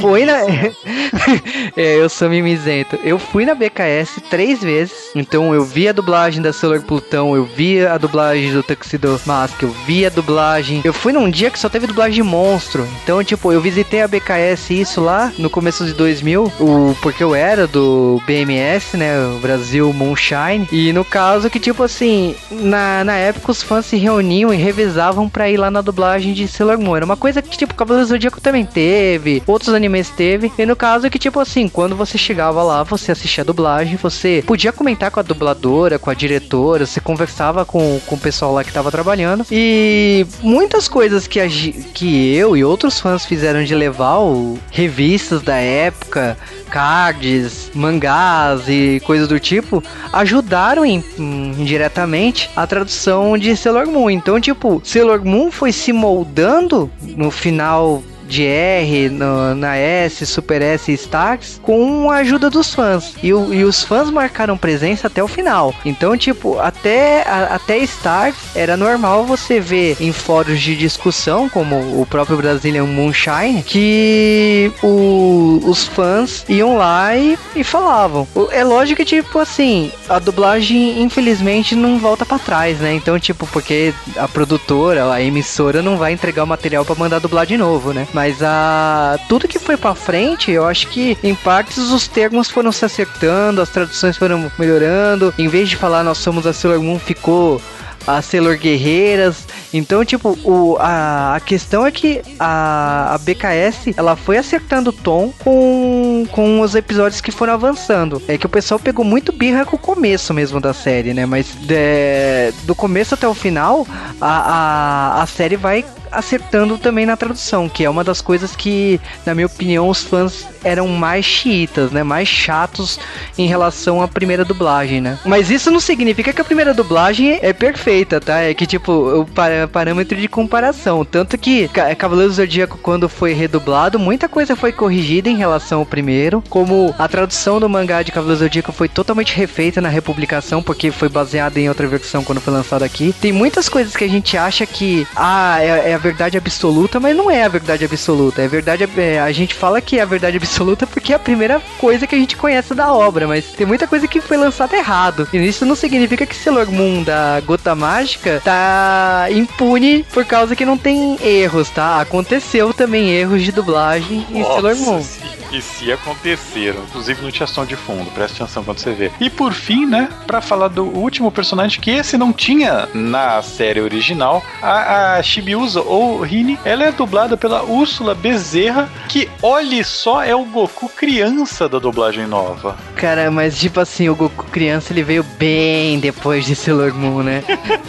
[0.00, 0.38] foi na.
[1.76, 2.98] é, eu sou mimizento.
[3.02, 5.10] Eu fui na BKS três vezes.
[5.14, 9.62] Então eu vi a dublagem da Sailor Plutão, eu vi a dublagem do Tuxedo Mask,
[9.62, 10.82] eu vi a dublagem.
[10.84, 12.86] Eu fui num dia que só teve dublagem de monstro.
[13.02, 17.34] Então, tipo, eu visitei a BKS isso lá no começo de 2000, o, porque eu
[17.34, 18.57] era do BMS,
[18.96, 19.18] né?
[19.36, 20.68] O Brasil Moonshine.
[20.70, 25.28] E no caso que, tipo assim, na, na época os fãs se reuniam e revisavam
[25.28, 26.96] pra ir lá na dublagem de Sailor Moon.
[26.96, 30.52] Era uma coisa que, tipo, Cavaleiros do Zodíaco também teve, outros animes teve.
[30.58, 34.42] E no caso que, tipo assim, quando você chegava lá, você assistia a dublagem, você
[34.46, 38.64] podia comentar com a dubladora, com a diretora, você conversava com, com o pessoal lá
[38.64, 39.46] que tava trabalhando.
[39.50, 45.42] E muitas coisas que, a, que eu e outros fãs fizeram de levar o, revistas
[45.42, 46.36] da época,
[46.70, 49.82] cards, mangás e coisas do tipo,
[50.12, 54.10] ajudaram em- hum, indiretamente a tradução de Sailor Moon.
[54.10, 60.60] Então, tipo, Sailor Moon foi se moldando no final de R, no- na S, Super
[60.62, 63.14] S e Stars, com a ajuda dos fãs.
[63.22, 65.74] E, o- e os fãs marcaram presença até o final.
[65.84, 71.76] Então, tipo, até, a- até Stars era normal você ver em fóruns de discussão, como
[72.00, 78.26] o próprio Brazilian Moonshine, que o- os fãs iam lá e, e falavam.
[78.50, 82.92] É lógico que, tipo, assim, a dublagem, infelizmente, não volta pra trás, né?
[82.94, 87.46] Então, tipo, porque a produtora, a emissora não vai entregar o material pra mandar dublar
[87.46, 88.06] de novo, né?
[88.18, 92.72] Mas a tudo que foi pra frente, eu acho que em partes os termos foram
[92.72, 95.32] se acertando, as traduções foram melhorando.
[95.38, 97.62] Em vez de falar nós somos a Sailor Moon, ficou
[98.04, 99.46] a Sailor Guerreiras.
[99.72, 104.92] Então, tipo, o, a, a questão é que a, a BKS ela foi acertando o
[104.92, 108.20] tom com, com os episódios que foram avançando.
[108.26, 111.24] É que o pessoal pegou muito birra com o começo mesmo da série, né?
[111.24, 113.86] Mas de- do começo até o final,
[114.20, 119.00] a, a, a série vai acertando também na tradução, que é uma das coisas que,
[119.26, 122.02] na minha opinião, os fãs eram mais chiitas, né?
[122.02, 122.98] Mais chatos
[123.36, 125.18] em relação à primeira dublagem, né?
[125.24, 128.40] Mas isso não significa que a primeira dublagem é perfeita, tá?
[128.40, 131.04] É que, tipo, o pa- parâmetro de comparação.
[131.04, 135.80] Tanto que Ca- Cavaleiros do Zodíaco, quando foi redublado, muita coisa foi corrigida em relação
[135.80, 136.42] ao primeiro.
[136.48, 140.90] Como a tradução do mangá de Cavaleiros do Zodíaco foi totalmente refeita na republicação, porque
[140.90, 143.14] foi baseada em outra versão quando foi lançado aqui.
[143.20, 147.14] Tem muitas coisas que a gente acha que, ah, é, é a verdade absoluta, mas
[147.14, 148.40] não é a verdade absoluta.
[148.40, 151.60] É verdade, é, a gente fala que é a verdade absoluta porque é a primeira
[151.78, 155.28] coisa que a gente conhece da obra, mas tem muita coisa que foi lançada errado.
[155.32, 160.64] E isso não significa que Sailor Moon da Gota Mágica tá impune por causa que
[160.64, 162.00] não tem erros, tá?
[162.00, 165.04] Aconteceu também erros de dublagem em Sailor Moon.
[165.52, 166.82] E se aconteceram.
[166.82, 169.10] Inclusive no som de fundo, presta atenção quando você vê.
[169.20, 173.80] E por fim, né, pra falar do último personagem que esse não tinha na série
[173.80, 180.22] original, a, a Shibiusa ou Rini, ela é dublada pela Úrsula Bezerra, que olhe só,
[180.22, 182.76] é o Goku criança da dublagem nova.
[182.96, 187.44] Cara, mas tipo assim, o Goku criança ele veio bem depois de Sailor Moon, né?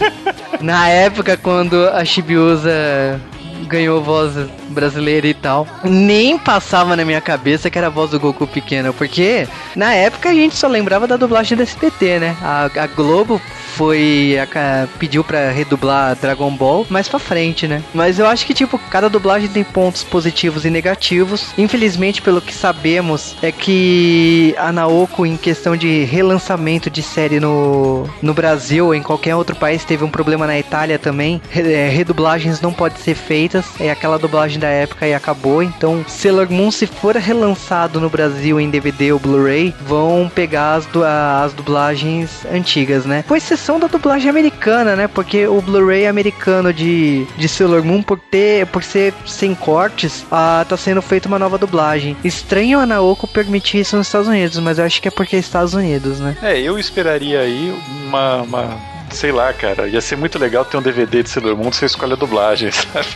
[0.62, 3.20] Na época, quando a Chibiusa
[3.68, 4.36] ganhou voz
[4.70, 8.94] brasileira e tal, nem passava na minha cabeça que era a voz do Goku pequeno,
[8.94, 12.38] porque na época a gente só lembrava da dublagem do SBT, né?
[12.42, 13.42] A, a Globo
[13.76, 17.82] foi a pediu pra redublar Dragon Ball mais pra frente, né?
[17.94, 21.54] Mas eu acho que tipo cada dublagem tem pontos positivos e negativos.
[21.58, 28.10] Infelizmente, pelo que sabemos, é que a Naoko em questão de relançamento de série no,
[28.22, 31.42] no Brasil ou em qualquer outro país teve um problema na Itália também.
[31.56, 35.64] É, redublagens não podem ser feitas, é aquela dublagem da época e acabou.
[35.64, 40.86] Então, Sailor Moon se for relançado no Brasil em DVD ou Blu-ray, vão pegar as,
[40.86, 43.24] du- as dublagens antigas, né?
[43.28, 45.08] Com exceção da dublagem americana, né?
[45.08, 50.66] Porque o Blu-ray americano de, de Sailor Moon, por ter, por ser sem cortes, ah,
[50.68, 52.16] tá sendo feita uma nova dublagem.
[52.24, 55.40] Estranho a Naoko permitir isso nos Estados Unidos, mas eu acho que é porque é
[55.40, 56.36] Estados Unidos, né?
[56.42, 57.74] É, eu esperaria aí
[58.08, 61.72] uma, uma- Sei lá, cara, ia ser muito legal ter um DVD de Sailor Moon,
[61.72, 63.08] você escolhe a dublagem, sabe?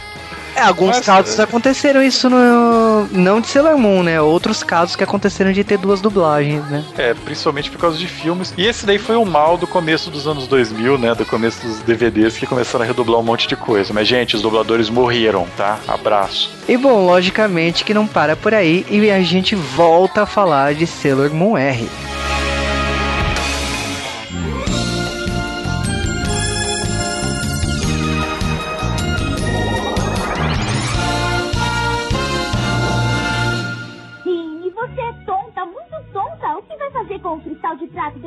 [0.56, 1.44] É, alguns Nossa, casos é.
[1.44, 3.08] aconteceram isso no.
[3.12, 4.22] Não de Sailor Moon, né?
[4.22, 6.84] Outros casos que aconteceram de ter duas dublagens, né?
[6.98, 8.54] É, principalmente por causa de filmes.
[8.58, 11.16] E esse daí foi o mal do começo dos anos 2000, né?
[11.16, 13.94] Do começo dos DVDs que começaram a redublar um monte de coisa.
[13.94, 15.80] Mas, gente, os dubladores morreram, tá?
[15.88, 16.52] Abraço.
[16.68, 20.86] E bom, logicamente que não para por aí e a gente volta a falar de
[20.88, 21.90] Sailor Moon R.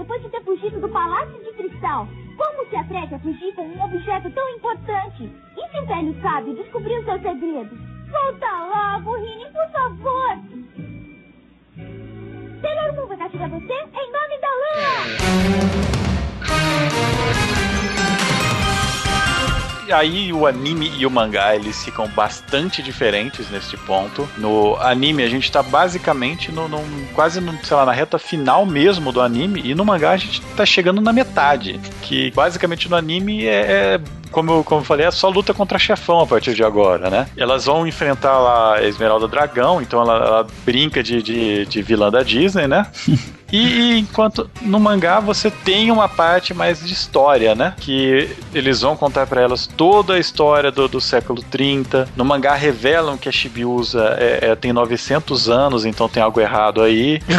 [0.06, 2.06] depois de ter fugido do palácio de cristal?
[2.36, 5.28] Como se atreve a fugir com um objeto tão importante?
[5.56, 7.76] E se o velho sábio descobrir os seus segredos?
[8.08, 10.38] Volta logo, Rini, por favor!
[12.60, 15.06] Sailor Moon vai castigar você em nome da lua!
[19.92, 24.28] Aí o anime e o mangá, eles ficam bastante diferentes neste ponto.
[24.38, 28.64] No anime a gente tá basicamente no, num- quase no, sei lá, na reta final
[28.66, 32.96] mesmo do anime e no mangá a gente tá chegando na metade, que basicamente no
[32.96, 33.50] anime é,
[33.94, 34.00] é,
[34.30, 37.28] como, eu, como eu falei, é só luta contra chefão a partir de agora, né?
[37.36, 42.10] Elas vão enfrentar lá a Esmeralda Dragão, então ela, ela brinca de, de, de vilã
[42.10, 42.86] da Disney, né?
[43.52, 47.74] E, enquanto no mangá você tem uma parte mais de história, né?
[47.78, 52.08] Que eles vão contar pra elas toda a história do, do século 30.
[52.16, 56.82] No mangá revelam que a Shibiusa é, é- tem 900 anos, então tem algo errado
[56.82, 57.20] aí.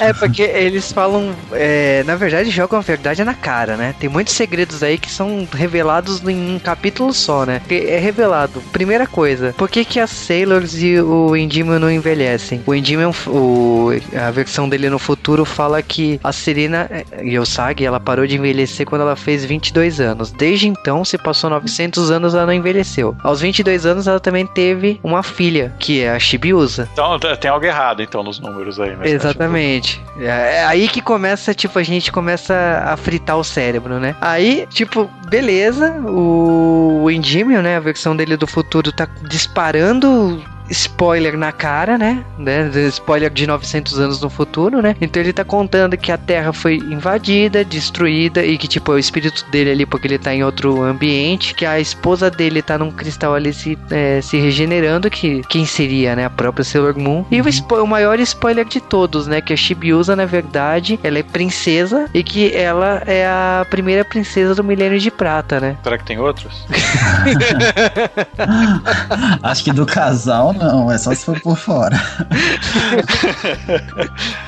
[0.00, 1.32] É, porque eles falam.
[1.52, 3.94] é, na verdade, jogam a verdade na cara, né?
[4.00, 5.91] Tem muitos segredos aí que são revelados
[6.28, 7.60] em um capítulo só, né?
[7.68, 8.62] É revelado.
[8.72, 12.62] Primeira coisa, por que, que as Sailors e o Endymion não envelhecem?
[12.66, 16.88] O Endymion, o, a versão dele no futuro fala que a Serena
[17.22, 20.30] Yosagi, ela parou de envelhecer quando ela fez 22 anos.
[20.30, 23.16] Desde então, se passou 900 anos, ela não envelheceu.
[23.22, 26.88] Aos 22 anos, ela também teve uma filha, que é a Shibiusa.
[26.92, 28.94] Então tem algo errado então nos números aí.
[28.96, 30.02] mas Exatamente.
[30.18, 34.14] É é aí que começa, tipo, a gente começa a fritar o cérebro, né?
[34.20, 41.36] Aí, tipo, beleza, o, o Endymion, né, a versão dele do futuro tá disparando spoiler
[41.36, 42.24] na cara, né?
[42.38, 42.70] né?
[42.88, 44.96] Spoiler de 900 anos no futuro, né?
[45.00, 48.98] Então ele tá contando que a Terra foi invadida, destruída e que tipo é o
[48.98, 52.90] espírito dele ali porque ele tá em outro ambiente, que a esposa dele tá num
[52.90, 56.24] cristal ali se, é, se regenerando, que quem seria, né?
[56.24, 57.24] A própria Sailor Moon.
[57.30, 57.44] E o,
[57.82, 59.40] o maior spoiler de todos, né?
[59.40, 64.54] Que a Shibiusa, na verdade, ela é princesa e que ela é a primeira princesa
[64.54, 65.76] do Milênio de Prata, né?
[65.82, 66.66] Será que tem outros?
[69.42, 72.00] Acho que do casal, Não, é só se for por fora.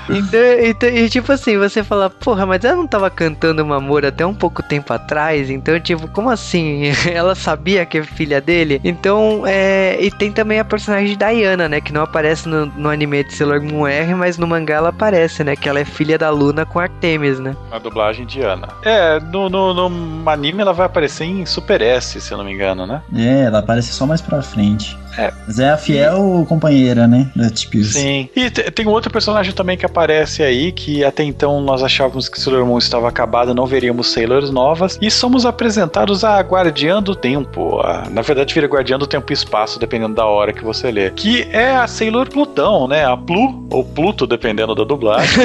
[0.06, 4.24] Então, então, e tipo assim, você fala, porra, mas ela não tava cantando Mamor até
[4.24, 6.92] um pouco tempo atrás, então, tipo, como assim?
[7.10, 8.80] Ela sabia que é filha dele?
[8.84, 9.96] Então, é.
[9.98, 11.80] E tem também a personagem Diana, né?
[11.80, 15.42] Que não aparece no, no anime de Sailor Moon R, mas no mangá ela aparece,
[15.42, 15.56] né?
[15.56, 17.56] Que ela é filha da Luna com Artemis, né?
[17.70, 18.68] A dublagem de Ana.
[18.82, 22.52] É, no, no, no anime ela vai aparecer em Super S, se eu não me
[22.52, 23.00] engano, né?
[23.14, 24.96] É, ela aparece só mais pra frente.
[25.16, 25.32] É.
[25.46, 27.30] Mas é a fiel companheira, né?
[27.34, 27.92] Da Tipis.
[27.92, 28.28] Sim.
[28.34, 32.28] E te- tem um outro personagem também que aparece aí, que até então nós achávamos
[32.28, 34.98] que Sailor Moon estava acabado, não veríamos Sailors novas.
[35.00, 37.80] E somos apresentados a Guardiã do Tempo.
[37.80, 41.10] A- na verdade, vira Guardiã do Tempo e Espaço, dependendo da hora que você lê.
[41.10, 43.04] Que é a Sailor Plutão, né?
[43.04, 45.44] A Plu, ou Pluto, dependendo da dublagem.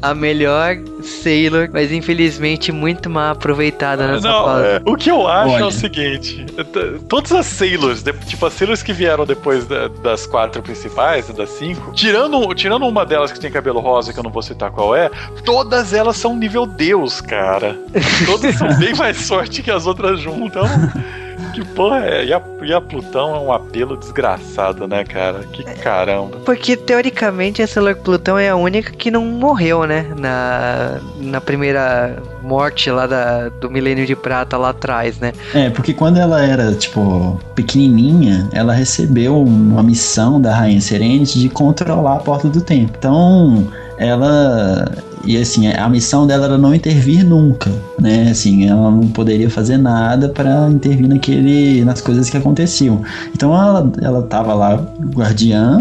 [0.00, 4.66] A melhor Sailor, mas infelizmente muito mal aproveitada nessa Não, fase.
[4.68, 5.66] é, o que eu acho é Olha.
[5.66, 6.44] o seguinte:
[7.08, 8.52] todas as Sailors, de- tipo as
[8.82, 13.50] Que vieram depois da- das quatro principais, das cinco, tirando, tirando uma delas que tem
[13.50, 15.10] cabelo rosa, que eu não vou citar qual é,
[15.44, 17.76] todas elas são nível Deus, cara.
[18.26, 20.68] Todas são bem mais fortes que as outras juntas.
[20.70, 21.02] Então,
[21.52, 22.24] que porra é?
[22.24, 25.40] E a, e a Plutão é um apelo desgraçado, né, cara?
[25.52, 26.38] Que caramba.
[26.44, 30.06] Porque teoricamente a Sailor Plutão é a única que não morreu, né?
[30.18, 35.32] Na, na primeira morte lá da, do Milênio de Prata lá atrás, né?
[35.54, 41.48] É, porque quando ela era, tipo, pequenininha, ela recebeu uma missão da Rainha Serenity de
[41.48, 42.92] controlar a Porta do Tempo.
[42.98, 43.68] Então,
[43.98, 44.84] ela...
[45.26, 48.30] E assim, a missão dela era não intervir nunca, né?
[48.30, 53.02] Assim, ela não poderia fazer nada para intervir naquele, nas coisas que aconteciam.
[53.34, 54.76] Então ela, ela tava lá,
[55.14, 55.80] guardiã,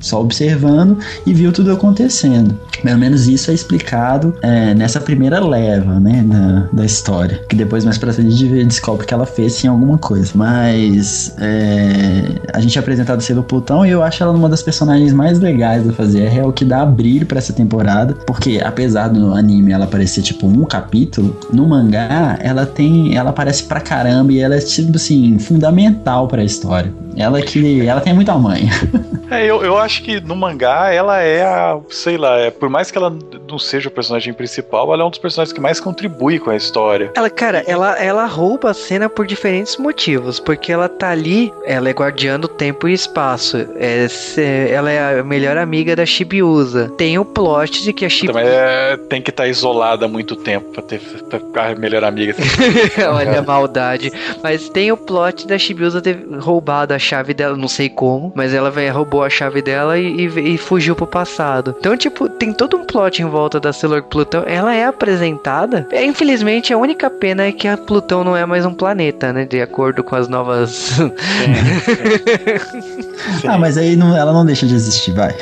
[0.00, 2.56] só observando e viu tudo acontecendo.
[2.82, 7.42] Pelo menos isso é explicado é, nessa primeira leva, né, da, da história.
[7.48, 10.30] Que depois, mais pra frente, a descobre que ela fez sim alguma coisa.
[10.34, 15.12] Mas é, a gente é apresentado cedo Plutão e eu acho ela uma das personagens
[15.12, 16.36] mais legais da fazer.
[16.36, 18.14] É o que dá brilho pra essa temporada.
[18.26, 23.16] Porque apesar do anime ela aparecer tipo um capítulo, no mangá ela tem.
[23.16, 26.92] Ela aparece pra caramba e ela é tipo assim, fundamental pra história.
[27.16, 27.86] Ela que.
[27.86, 28.68] Ela tem muita mãe.
[29.30, 31.78] É, eu, eu acho que no mangá ela é a.
[31.90, 33.14] Sei lá, é, por mais que ela
[33.46, 36.56] não seja o personagem principal, ela é um dos personagens que mais contribui com a
[36.56, 37.12] história.
[37.14, 40.40] Ela, cara, ela, ela rouba a cena por diferentes motivos.
[40.40, 43.66] Porque ela tá ali, ela é guardiã do tempo e espaço.
[43.76, 44.40] É, se-
[44.70, 46.90] ela é a melhor amiga da Chibiusa.
[46.96, 48.40] Tem o plot de que a Chibiusa.
[48.60, 50.98] É, tem que estar isolada há muito tempo pra, ter,
[51.30, 52.34] pra ficar melhor amiga.
[53.14, 54.10] Olha a maldade.
[54.42, 58.52] Mas tem o plot da Chibiusa ter roubado a chave dela, não sei como, mas
[58.52, 61.74] ela veio, roubou a chave dela e, e- e fugiu pro passado.
[61.78, 64.42] Então, tipo, tem todo um plot em volta da Sailor Plutão.
[64.46, 65.86] Ela é apresentada.
[65.90, 69.44] É, infelizmente, a única pena é que a Plutão não é mais um planeta, né?
[69.44, 70.98] De acordo com as novas.
[73.46, 75.34] Ah, mas aí não- ela não deixa de existir, vai.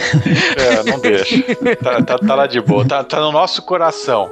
[0.56, 1.36] É, não deixa.
[1.82, 2.84] Tá, tá- tá lá de boa.
[2.86, 4.30] Tá, tá no nosso coração,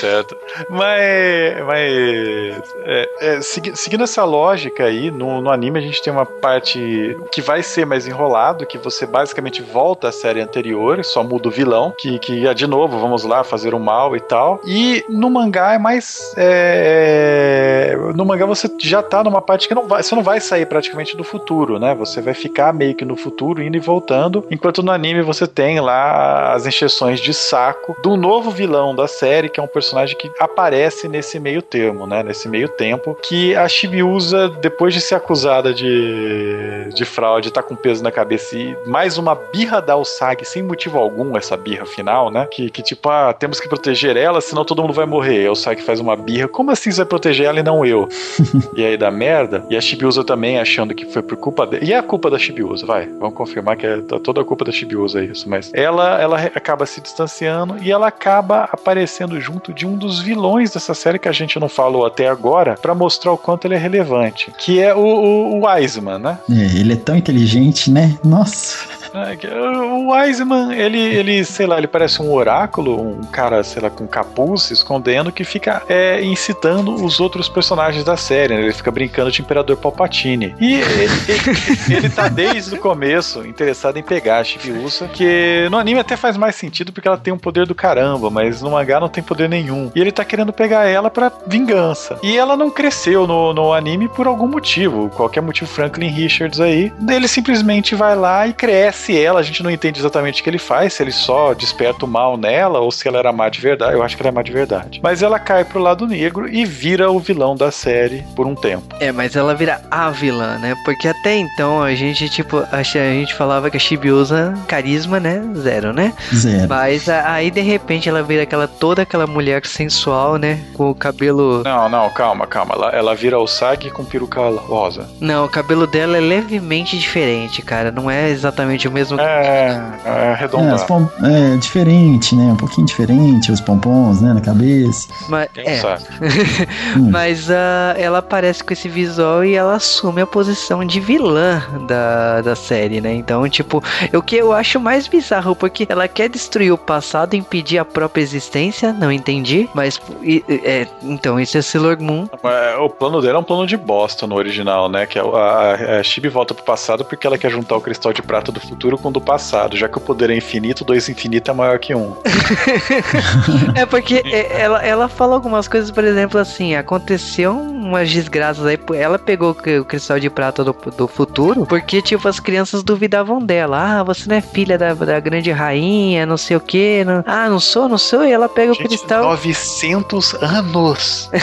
[0.00, 0.36] certo?
[0.70, 1.64] Mas.
[1.66, 6.24] mas é, é, segui- seguindo essa lógica aí, no, no anime a gente tem uma
[6.26, 11.48] parte que vai ser mais enrolado, que você basicamente volta à série anterior, só muda
[11.48, 14.60] o vilão, que, que é de novo, vamos lá, fazer o mal e tal.
[14.64, 16.32] E no mangá é mais.
[16.36, 20.66] é, no mangá você já tá numa parte que não vai, você não vai sair
[20.66, 21.94] praticamente do futuro, né?
[21.94, 25.80] Você vai ficar meio que no futuro, indo e voltando, enquanto no anime você tem
[25.80, 30.30] lá as encheções de saco do novo vilão da série, que é um personagem que
[30.38, 32.22] aparece nesse meio termo, né?
[32.22, 37.74] Nesse meio tempo, que a Chibiusa, depois de ser acusada de, de fraude, tá com
[37.74, 42.30] peso na cabeça e mais uma birra da Usagi sem motivo algum, essa birra final,
[42.30, 42.46] né?
[42.50, 45.46] Que, que tipo, ah, temos que proteger ela, senão todo mundo vai morrer.
[45.46, 48.08] A Usagi faz uma birra, como assim você vai proteger ela e não eu?
[48.76, 49.64] e aí dá merda.
[49.70, 51.84] E a Chibiusa também achando que foi por culpa dela.
[51.84, 52.38] E é a culpa da
[52.82, 53.06] Vai.
[53.18, 55.48] Vamos confirmar que é toda a culpa da Chibiusa isso.
[55.48, 60.72] Mas ela, ela acaba se distanciando e ela acaba aparecendo junto de um dos vilões
[60.72, 63.78] dessa série que a gente não falou até agora, pra mostrar o quanto ele é
[63.78, 64.52] relevante.
[64.58, 66.38] Que é o, o, o Wiseman, né?
[66.50, 68.18] É, ele é tão inteligente, né?
[68.24, 68.76] Nossa.
[69.14, 73.82] É, que O Wiseman, ele, ele, sei lá, ele parece um oráculo, um cara, sei
[73.82, 78.62] lá, com capuz se escondendo, que fica é, incitando os outros personagens da série, né?
[78.62, 80.54] Ele fica brincando de Imperador Palpatine.
[80.60, 85.78] E ele, ele, ele tá desde o começo interessado em pegar a Chibiusa, que no
[85.78, 89.00] anime até faz mais sentido porque ela tem um poder do caramba, mas no mangá
[89.00, 89.90] não tem poder nenhum.
[89.94, 92.18] E ele tá querendo pegar ela pra vingança.
[92.22, 96.92] E ela não cresceu no, no anime por algum motivo, qualquer motivo Franklin Richards aí.
[97.08, 100.50] Ele simplesmente vai lá e cresce conhece ela, a gente não entende exatamente o que
[100.50, 103.60] ele faz, se ele só desperta o mal nela ou se ela era má de
[103.60, 103.92] verdade.
[103.94, 105.00] Eu acho que ela é má de verdade.
[105.02, 108.94] Mas ela cai pro lado negro e vira o vilão da série por um tempo.
[109.00, 110.74] É, mas ela vira a vilã, né?
[110.84, 115.42] Porque até então a gente, tipo, a, gente falava que a Chibi usa carisma, né?
[115.56, 116.12] Zero, né?
[116.34, 116.68] Zero.
[116.68, 120.60] Mas a- aí de repente ela vira aquela toda aquela mulher sensual, né?
[120.74, 121.62] Com o cabelo.
[121.64, 122.74] Não, não, calma, calma.
[122.74, 125.08] Ela, ela vira o Sag com peruca rosa.
[125.20, 127.90] Não, o cabelo dela é levemente diferente, cara.
[127.90, 129.20] Não é exatamente o mesmo.
[129.20, 130.74] É, é É, arredondado.
[130.76, 132.44] os pom- é diferente, né?
[132.52, 135.08] Um pouquinho diferente, os pompons, né, na cabeça.
[135.28, 136.02] Mas, Quem é, sabe?
[136.96, 137.10] Hum.
[137.10, 142.40] mas ah, ela aparece com esse visual e ela assume a posição de vilã da,
[142.42, 143.12] da série, né?
[143.14, 143.82] Então, tipo,
[144.14, 148.22] o que eu acho mais bizarro, porque ela quer destruir o passado, impedir a própria
[148.22, 149.68] existência, não entendi.
[149.74, 152.26] Mas, e- é, então, isso é Sailor Moon.
[152.44, 155.06] É, O plano dela é um plano de bosta no original, né?
[155.06, 158.22] Que a, a, a Chibi volta pro passado porque ela quer juntar o cristal de
[158.22, 159.76] prata do futuro com o do passado.
[159.76, 162.14] Já que o poder é infinito, dois infinito é maior que um.
[163.74, 168.78] É porque é, ela, ela fala algumas coisas, por exemplo, assim, aconteceu umas desgraças aí,
[168.94, 172.82] ela pegou o cri- o cristal de prata do, do futuro, porque, tipo, as crianças
[172.82, 173.98] duvidavam dela.
[174.00, 177.04] Ah, você não é filha da, da grande rainha, não sei o que.
[177.04, 177.22] Não...
[177.26, 178.24] Ah, não sou, não sou.
[178.24, 179.22] E ela pega o Gente, cristal.
[179.24, 181.30] 900 anos!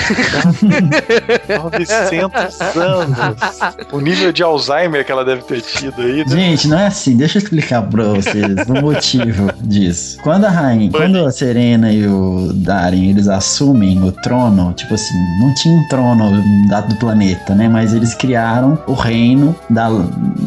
[1.48, 3.60] 900 anos!
[3.92, 6.18] O nível de Alzheimer que ela deve ter tido aí.
[6.20, 6.26] né?
[6.28, 10.18] Gente, não é assim, deixa eu explicar pra vocês o motivo disso.
[10.22, 15.16] Quando a rainha, quando a Serena e o Darien, eles assumem o trono, tipo assim,
[15.40, 17.70] não tinha um trono dado do planeta, né?
[17.70, 19.90] Mas eles criaram o reino da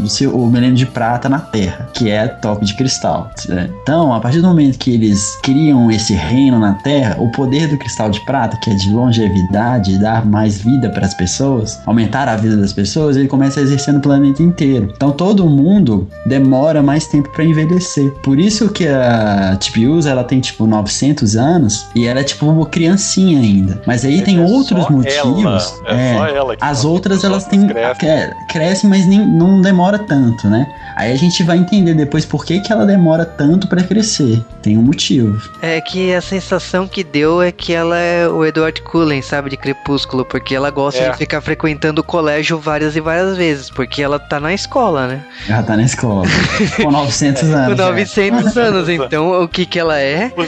[0.06, 3.30] seu, o milênio de prata na Terra, que é top de cristal.
[3.48, 3.70] né?
[3.82, 7.78] Então, a partir do momento que eles criam esse reino na Terra, o poder do
[7.78, 12.36] cristal de prata, que é de longevidade, dar mais vida para as pessoas, aumentar a
[12.36, 14.92] vida das pessoas, ele começa a exercer no planeta inteiro.
[14.94, 18.10] Então, todo mundo demora mais tempo para envelhecer.
[18.22, 22.66] Por isso que a Tibius, ela tem tipo 900 anos e ela é tipo uma
[22.66, 23.80] criancinha ainda.
[23.86, 25.74] Mas aí tem É outros só motivos.
[25.86, 27.94] Ela, é, só ela que As outras elas têm crescem.
[27.96, 30.66] cre- crescem, mas nem, não demora tanto, né?
[30.96, 34.42] Aí a gente vai entender depois por que, que ela demora tanto pra crescer.
[34.62, 35.40] Tem um motivo.
[35.60, 39.56] É que a sensação que deu é que ela é o Edward Cullen, sabe, de
[39.56, 41.10] Crepúsculo, porque ela gosta É.
[41.10, 45.20] de ficar frequentando o colégio várias e várias vezes, porque ela tá na escola, né?
[45.48, 46.26] Ela tá na escola.
[46.82, 47.78] Com 900 Com anos.
[47.78, 47.86] já.
[47.90, 50.32] 900 anos, então o que que ela é?
[50.36, 50.40] O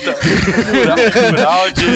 [0.75, 1.87] mural, o mural de.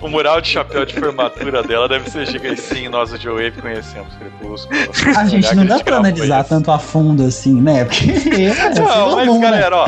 [0.00, 2.60] O, o mural de chapéu de formatura dela deve ser gigante.
[2.60, 4.78] Sim, nós, o Joe Wave, conhecemos Crepúsculo.
[5.16, 7.84] A gente não dá pra analisar tanto a fundo assim, né?
[7.84, 9.40] Porque é, Não, mas né?
[9.40, 9.86] galera, ó.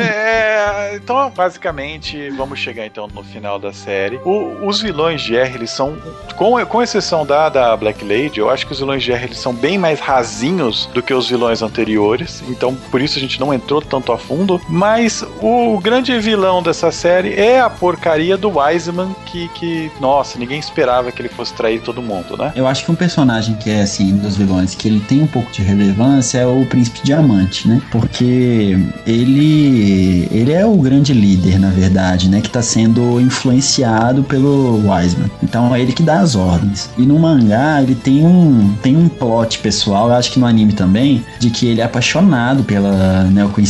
[0.00, 4.16] é, então, basicamente, vamos chegar então no final da série.
[4.24, 5.96] O- os vilões de R, eles são,
[6.36, 9.38] com, com exceção da, da Black Lady, eu acho que os vilões de R eles
[9.38, 12.25] são bem mais rasinhos do que os vilões anteriores.
[12.48, 14.60] Então, por isso a gente não entrou tanto a fundo.
[14.68, 20.58] Mas o grande vilão dessa série é a porcaria do Wiseman, que, que nossa, ninguém
[20.58, 22.52] esperava que ele fosse trair todo mundo, né?
[22.54, 25.50] Eu acho que um personagem que é assim, dos vilões, que ele tem um pouco
[25.52, 27.80] de relevância é o Príncipe Diamante, né?
[27.90, 32.40] Porque ele ele é o grande líder, na verdade, né?
[32.40, 35.30] Que tá sendo influenciado pelo Wiseman.
[35.42, 36.90] Então é ele que dá as ordens.
[36.98, 40.72] E no mangá ele tem um tem um plot pessoal, eu acho que no anime
[40.72, 42.15] também, de que ele é apaixonado
[42.64, 43.66] pela Neo Queen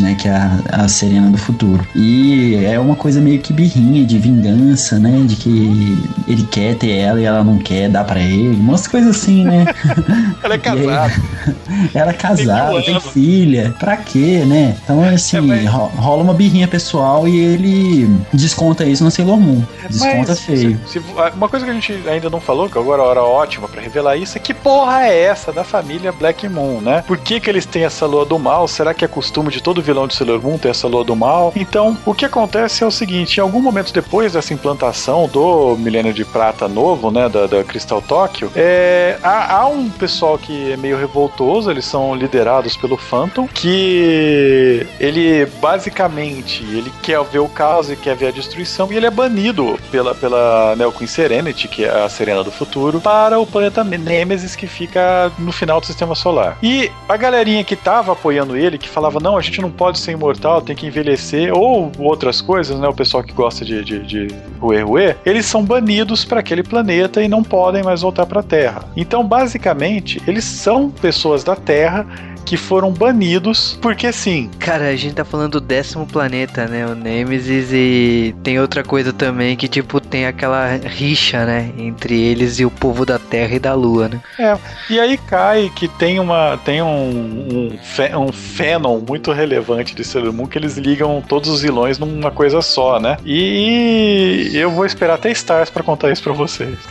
[0.00, 0.14] né?
[0.18, 1.86] Que é a, a Serena do futuro.
[1.94, 5.22] E é uma coisa meio que birrinha, de vingança, né?
[5.26, 8.56] De que ele quer ter ela e ela não quer dar pra ele.
[8.56, 9.66] Umas coisas assim, né?
[10.42, 11.12] Ela é E aí, casada.
[11.94, 13.74] ela é casada, tem filha.
[13.78, 14.76] Pra quê, né?
[14.82, 19.38] Então, assim, É, mas- ro- rola uma birrinha pessoal e ele desconta isso no Sailor
[19.38, 19.62] Moon.
[19.88, 20.78] Desconta Mas, feio.
[20.86, 21.02] se- se-
[21.36, 23.80] uma coisa que a gente ainda não falou, que agora é a hora ótima pra
[23.80, 27.02] revelar isso, é que porra é essa da família Black Moon, né?
[27.06, 28.68] Por que, que eles têm essa lua do mal?
[28.68, 31.52] Será que é costume de todo vilão de Sailor Moon ter essa lua do mal?
[31.56, 36.12] Então, o que acontece é o seguinte: em algum momento depois dessa implantação do Milênio
[36.12, 40.76] de Prata novo, né, da, da Crystal Tóquio, é, há, há um pessoal que é
[40.76, 47.90] meio revoltoso, eles são liderados pelo Phantom, que ele basicamente ele quer ver o caos
[47.90, 51.84] e quer ver a destruição e ele é banido pela, pela Neo Queen Serenity, que
[51.84, 56.14] é a Serena do futuro, para o planeta Nemesis que fica no final do sistema
[56.14, 56.58] solar.
[56.62, 60.12] E a galerinha que tava apoiando ele, que falava, não, a gente não pode ser
[60.12, 62.88] imortal, tem que envelhecer, ou outras coisas, né?
[62.88, 64.28] O pessoal que gosta de, de, de
[64.60, 68.42] Rue Rue, eles são banidos para aquele planeta e não podem mais voltar para a
[68.42, 68.84] Terra.
[68.96, 72.06] Então, basicamente, eles são pessoas da Terra
[72.44, 74.50] que foram banidos porque sim.
[74.58, 76.86] Cara, a gente tá falando do décimo planeta, né?
[76.86, 81.70] O Nemesis e tem outra coisa também que, tipo, tem aquela rixa, né?
[81.76, 84.20] Entre eles e o povo da Terra e da Lua, né?
[84.38, 84.56] É,
[84.88, 87.78] e aí cai que tem uma tem um, um,
[88.18, 92.98] um muito relevante de Sailor Moon que eles ligam todos os vilões numa coisa só,
[92.98, 93.16] né?
[93.24, 96.78] E eu vou esperar até Stars pra contar isso pra vocês.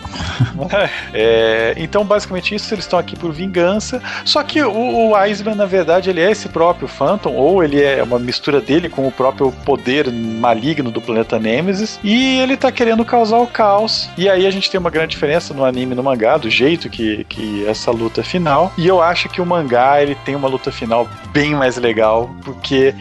[1.14, 4.02] É, então, basicamente isso, eles estão aqui por vingança.
[4.24, 8.20] Só que o, o Na verdade, ele é esse próprio Phantom, ou ele é uma
[8.20, 13.38] mistura dele com o próprio poder maligno do planeta Nemesis, e ele tá querendo causar
[13.38, 14.10] o caos.
[14.18, 16.90] E aí a gente tem uma grande diferença no anime e no mangá, do jeito
[16.90, 18.72] que, que essa luta final.
[18.78, 22.94] E eu acho que o mangá ele tem uma luta final bem mais legal, porque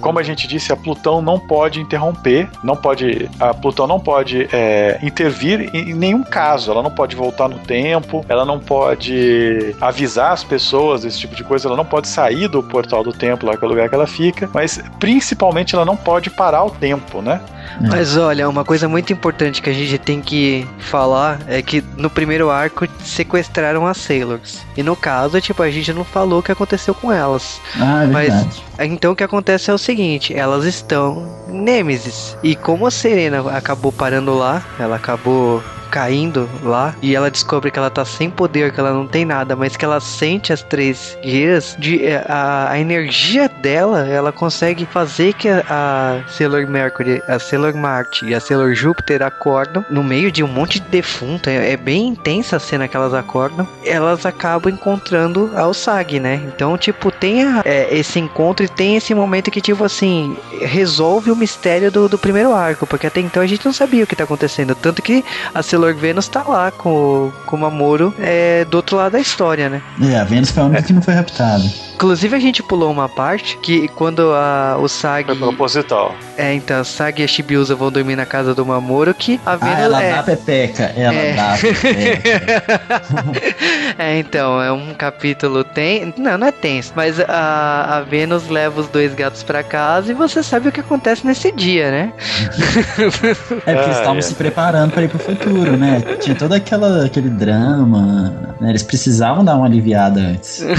[0.00, 4.48] como a gente disse, a Plutão não pode interromper, não pode, a Plutão não pode
[4.52, 6.70] é, intervir em, em nenhum caso.
[6.70, 11.44] Ela não pode voltar no tempo, ela não pode avisar as pessoas desse tipo de
[11.44, 13.94] coisa, ela não pode sair do portal do tempo, lá que é o lugar que
[13.94, 17.40] ela fica, mas principalmente ela não pode parar o tempo, né?
[17.80, 22.10] Mas olha, uma coisa muito importante que a gente tem que falar é que no
[22.10, 24.64] primeiro arco sequestraram as Sailors.
[24.76, 27.60] E no caso, tipo, a gente não falou o que aconteceu com elas.
[27.76, 28.62] Ah, é Mas verdade.
[28.80, 32.36] então o que acontece é o seguinte, elas estão Nemesis.
[32.42, 37.78] E como a Serena acabou parando lá, ela acabou caindo lá e ela descobre que
[37.78, 41.16] ela tá sem poder, que ela não tem nada, mas que ela sente as três
[41.22, 47.22] guias, de, eh, a, a energia dela, ela consegue fazer que a, a Sailor Mercury,
[47.26, 51.48] a Sailor Marte e a Sailor Júpiter acordam no meio de um monte de defunto.
[51.48, 53.66] É, é bem intensa a cena que elas acordam.
[53.84, 56.34] Elas acabam encontrando a Osag, né?
[56.54, 61.30] Então, tipo, tem a- é, esse encontro e tem esse momento que, tipo assim, resolve
[61.30, 64.16] o mistério do, do primeiro arco, porque até então a gente não sabia o que
[64.16, 64.74] tá acontecendo.
[64.74, 65.24] Tanto que
[65.54, 69.20] a Sailor Venus tá lá com, o- com o Mamoru é, do outro lado da
[69.20, 69.80] história, né?
[70.02, 71.62] É, a Vênus foi a única que não foi raptada.
[71.94, 75.26] Inclusive a gente pulou uma parte que quando a, o Sag.
[75.26, 76.14] Foi proposital.
[76.36, 79.52] É, então, a Sag e a Shibiusa vão dormir na casa do Mamoru, que a
[79.52, 80.12] Ah, Venus ela é.
[80.14, 80.82] dá pepeca.
[80.96, 81.32] Ela É.
[81.34, 82.72] dá pepeca.
[83.98, 88.80] é, então, é um capítulo tem, não, não é tenso, mas a, a Vênus leva
[88.80, 92.12] os dois gatos pra casa e você sabe o que acontece nesse dia, né?
[92.16, 94.22] É porque eles Ah, estavam é.
[94.22, 96.00] se preparando para ir pro futuro, né?
[96.20, 98.70] Tinha todo aquela, aquele drama, né?
[98.70, 100.62] Eles precisavam dar uma aliviada antes.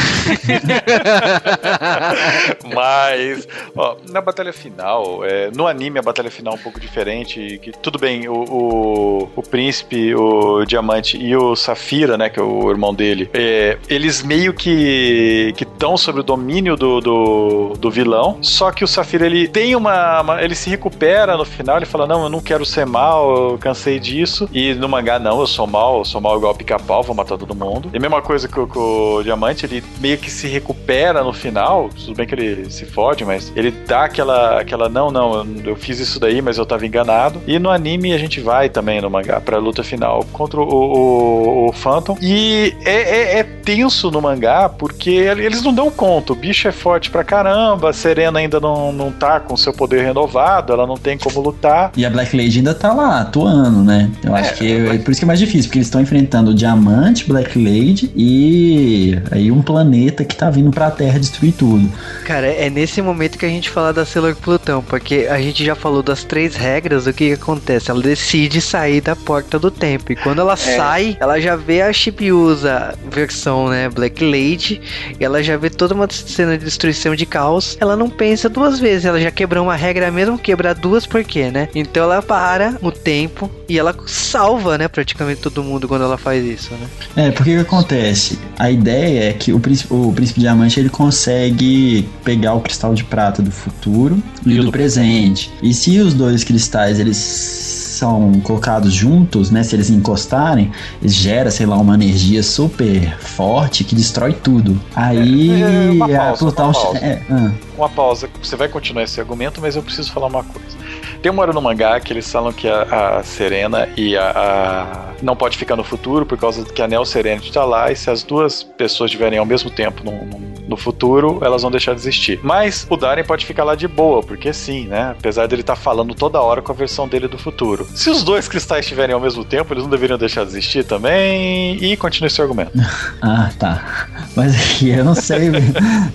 [2.73, 7.59] Mas, ó, na batalha final, é, no anime a batalha final é um pouco diferente.
[7.61, 12.43] Que, tudo bem, o, o, o príncipe, o diamante e o Safira, né, que é
[12.43, 18.37] o irmão dele, é, eles meio que estão sob o domínio do, do, do vilão.
[18.41, 22.07] Só que o Safira ele tem uma, uma- Ele se recupera no final, ele fala:
[22.07, 24.49] Não, eu não quero ser mal, eu cansei disso.
[24.53, 27.55] E no mangá, não, eu sou mal, eu sou mal igual pica-pau, vou matar todo
[27.55, 27.89] mundo.
[27.93, 28.79] E a mesma coisa que o, com
[29.15, 31.89] o diamante, ele meio que se recupera no final.
[31.89, 35.75] Tudo bem que ele se fode, mas ele dá aquela, aquela não, não, eu, eu
[35.75, 37.41] fiz isso daí, mas eu tava enganado.
[37.47, 41.69] E no anime a gente vai também no mangá pra luta final contra o, o,
[41.69, 42.17] o Phantom.
[42.21, 42.91] E é,
[43.35, 46.33] é- é tenso no mangá porque eles não dão conta.
[46.33, 50.03] O bicho é forte pra caramba, a Serena ainda não, não tá com seu poder
[50.03, 50.28] renovado,
[50.73, 51.91] ela não tem como lutar.
[51.95, 54.09] E a Black Lady ainda tá lá, atuando, né?
[54.23, 56.53] Eu acho que é, por isso que é mais difícil, porque eles estão enfrentando o
[56.53, 61.89] Diamante, Black Lady e aí um planeta que tá vindo pra Terra destruir tudo.
[62.25, 65.75] Cara, é nesse momento que a gente fala da Sailor Plutão, porque a gente já
[65.75, 67.91] falou das três regras, o que, que acontece?
[67.91, 70.11] Ela decide sair da porta do tempo.
[70.11, 74.81] E quando ela sai, ela já vê a Shibiusa versão, né, Black Lady,
[75.19, 77.77] e ela já vê toda uma cena de destruição de caos.
[77.79, 81.49] Ela não pensa duas vezes, ela já quebrou uma regra mesmo, quebrar duas, por quê,
[81.49, 81.69] né?
[81.73, 86.43] Então ela para o tempo e ela salva, né, praticamente todo mundo quando ela faz
[86.43, 86.87] isso, né?
[87.27, 88.37] É, porque o que acontece?
[88.57, 93.03] A ideia é que o príncipe, o príncipe diamante ele consegue pegar o cristal de
[93.03, 95.51] prata do futuro e, E do do presente.
[95.63, 99.61] E se os dois cristais eles são colocados juntos, né?
[99.63, 100.71] Se eles encostarem,
[101.03, 104.79] gera, sei lá, uma energia super forte que destrói tudo.
[104.95, 106.65] Aí É, é uma a pausa, Plutão.
[106.67, 106.97] uma pausa.
[106.99, 108.29] É, ah, uma pausa.
[108.41, 110.78] Você vai continuar esse argumento, mas eu preciso falar uma coisa.
[111.21, 115.09] Tem uma hora no mangá que eles falam que a, a Serena e a, a-
[115.21, 118.09] não pode ficar no futuro por causa que a Neo Serenity tá lá e se
[118.09, 122.39] as duas pessoas estiverem ao mesmo tempo no, futuro, elas vão deixar de existir.
[122.41, 125.13] Mas o Darren pode ficar lá de boa, porque sim, né?
[125.17, 127.85] Apesar dele estar falando toda hora com a versão dele do futuro.
[127.93, 131.77] Se os dois cristais estiverem ao mesmo tempo, eles não deveriam deixar de existir também.
[131.83, 132.71] E continue esse argumento.
[133.21, 134.07] ah, tá.
[134.35, 135.51] Mas aqui eu não sei.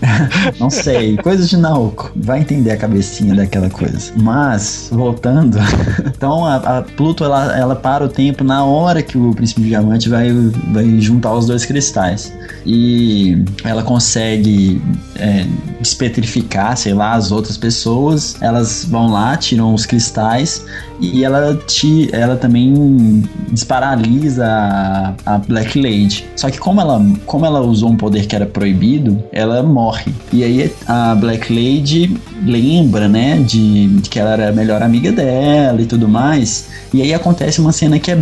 [0.59, 1.17] não sei.
[1.19, 2.11] Coisas de Naoko.
[2.17, 4.13] Vai entender a cabecinha daquela coisa.
[4.17, 5.59] Mas, voltando.
[6.07, 10.09] então a, a Pluto ela, ela para o tempo na hora que o príncipe diamante
[10.09, 10.31] vai,
[10.73, 12.33] vai juntar os dois cristais.
[12.67, 14.81] E ela consegue
[15.17, 15.47] é,
[15.81, 18.37] despetrificar, sei lá, as outras pessoas.
[18.41, 20.65] Elas vão lá, tiram os cristais
[21.01, 26.27] e ela, te, ela também desparalisa a, a Black Lady.
[26.37, 30.13] Só que como ela, como ela usou um poder que era proibido, ela morre.
[30.33, 34.53] E aí a Black Lady lembra, né, de, de que ela era a
[34.85, 36.67] melhor amiga dela e tudo mais.
[36.93, 38.19] E aí acontece uma cena que é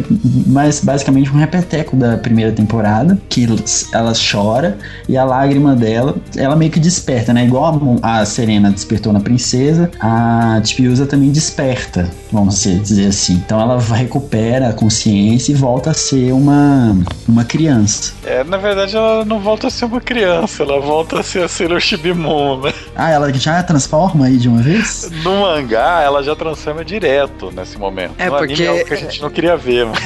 [0.46, 3.46] mais basicamente um repeteco da primeira temporada, que
[3.92, 4.78] ela chora
[5.08, 7.44] e a lágrima dela, ela meio que desperta, né?
[7.44, 13.34] Igual a, a Serena despertou na princesa, a Tipiusa também desperta, vamos dizer- dizer assim.
[13.34, 16.96] Então ela recupera a consciência e volta a ser uma,
[17.28, 18.12] uma criança.
[18.24, 21.48] É, na verdade, ela não volta a ser uma criança, ela volta a ser a
[21.48, 22.72] Sailor Shibimon, né?
[22.96, 25.10] Ah, ela já transforma aí de uma vez?
[25.22, 26.51] No mangá, ela já transforma
[26.84, 28.14] direto nesse momento.
[28.18, 30.02] É, no porque- anime é algo que a gente não queria ver, mas...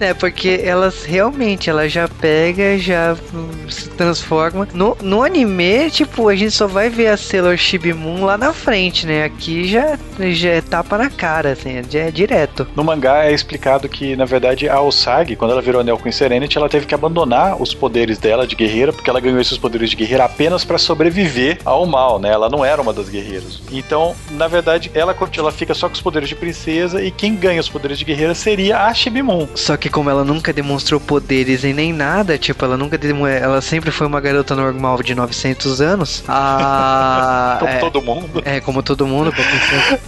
[0.00, 4.66] É, porque elas realmente, ela já pega, já hum, se transforma.
[4.72, 9.06] No, no anime, tipo, a gente só vai ver a Sailor Shibimun lá na frente,
[9.06, 9.24] né?
[9.24, 9.98] Aqui já,
[10.30, 12.66] já é tapa na cara, assim, já é direto.
[12.74, 16.56] No mangá é explicado que, na verdade, a Osagi, quando ela virou Anel Queen Serenity,
[16.56, 19.96] ela teve que abandonar os poderes dela de guerreira, porque ela ganhou esses poderes de
[19.96, 22.30] guerreira apenas pra sobreviver ao mal, né?
[22.30, 23.60] Ela não era uma das guerreiras.
[23.70, 27.60] Então, na verdade, ela, ela fica só com os poderes de princesa e quem ganha
[27.60, 29.46] os poderes de guerreira seria a Shibimon.
[29.54, 33.60] Só que como ela nunca demonstrou poderes e nem nada, tipo, ela nunca demo- ela
[33.60, 36.24] sempre foi uma garota normal de 900 anos.
[36.28, 38.42] A Como é, todo mundo.
[38.44, 39.98] é, como todo mundo, como-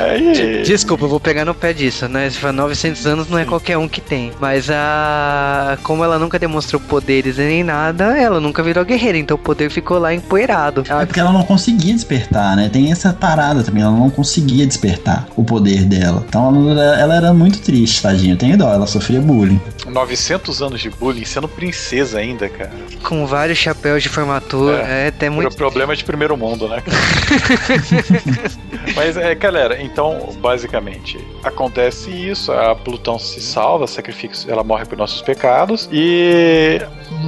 [0.00, 2.30] É, e- Desculpa, eu vou pegar no pé disso, né?
[2.30, 4.32] Se for 900 anos não é qualquer um que tem.
[4.40, 5.76] Mas a.
[5.82, 9.70] Como ela nunca demonstrou poderes e nem nada, ela nunca virou guerreira, então o poder
[9.70, 10.84] ficou lá empoeirado.
[10.88, 12.68] É porque ela não conseguia despertar, né?
[12.72, 15.01] Tem essa parada também, ela não conseguia despertar
[15.36, 16.24] o poder dela.
[16.28, 18.34] Então ela, ela era muito triste, tadinha.
[18.34, 19.60] Eu tenho dó, ela sofria bullying.
[19.86, 22.70] 900 anos de bullying, sendo princesa ainda, cara.
[23.02, 24.78] Com vários chapéus de formatura.
[24.78, 25.42] É, até Muito...
[25.42, 25.56] muito.
[25.56, 26.82] Problema de primeiro mundo, né?
[28.94, 34.98] Mas é, galera, então, basicamente, acontece isso, a Plutão se salva, sacrifica, ela morre por
[34.98, 36.80] nossos pecados, e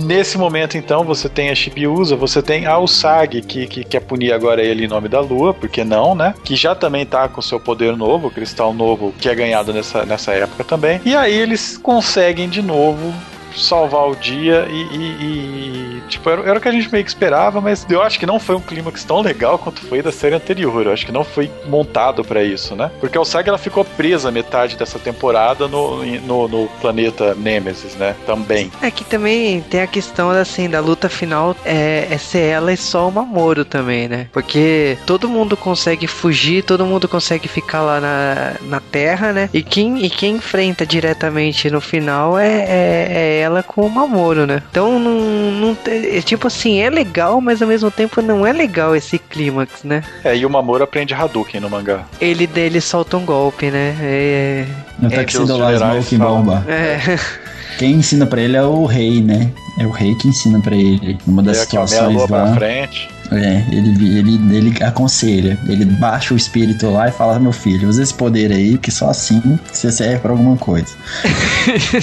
[0.03, 4.33] nesse momento, então, você tem a Shibiusa, você tem a Usagi, que, que quer punir
[4.33, 6.35] agora ele em nome da Lua, porque não, né?
[6.45, 10.05] Que já também tá com seu poder novo, o cristal novo, que é ganhado nessa,
[10.05, 11.01] nessa época também.
[11.05, 13.13] E aí eles conseguem de novo
[13.57, 17.11] salvar o dia e, e- e, tipo, era, era o que a gente meio que
[17.11, 20.35] esperava, mas eu acho que não foi um clímax tão legal quanto foi da série
[20.35, 20.87] anterior.
[20.87, 22.91] Eu acho que não foi montado pra isso, né?
[23.01, 28.15] Porque a Osagi ela ficou presa metade dessa temporada no, no, no planeta Nemesis, né?
[28.27, 28.71] Também.
[28.83, 32.77] É que também tem a questão assim, da luta final é, é ser ela e
[32.77, 34.27] só o Mamoro também, né?
[34.33, 39.49] Porque todo mundo consegue fugir, todo mundo consegue ficar lá na, na Terra, né?
[39.53, 44.47] E quem, e quem enfrenta diretamente no final é, é, é ela com o Mamoro,
[44.47, 44.63] né?
[44.71, 45.13] Então não,
[45.53, 49.85] não é tipo assim, é legal, mas ao mesmo tempo não é legal esse clímax,
[49.85, 50.03] né?
[50.25, 52.05] É, e o Mamoru aprende Hadouken no mangá.
[52.21, 53.95] Ele dele solta um golpe, né?
[54.01, 54.65] É.
[55.03, 56.13] É, Tuxedo que os lá, generais.
[56.15, 56.65] Bomba.
[56.69, 57.19] é.
[57.79, 59.51] Quem ensina pra ele é o rei, né?
[59.81, 61.19] É o rei que ensina pra ele.
[61.27, 62.55] Numa das É situações lua pra lá.
[62.55, 63.09] frente.
[63.33, 65.59] É, ele, ele, ele aconselha.
[65.67, 69.11] Ele baixa o espírito lá e fala: Meu filho, usa esse poder aí, que só
[69.11, 70.95] assim você serve pra alguma coisa.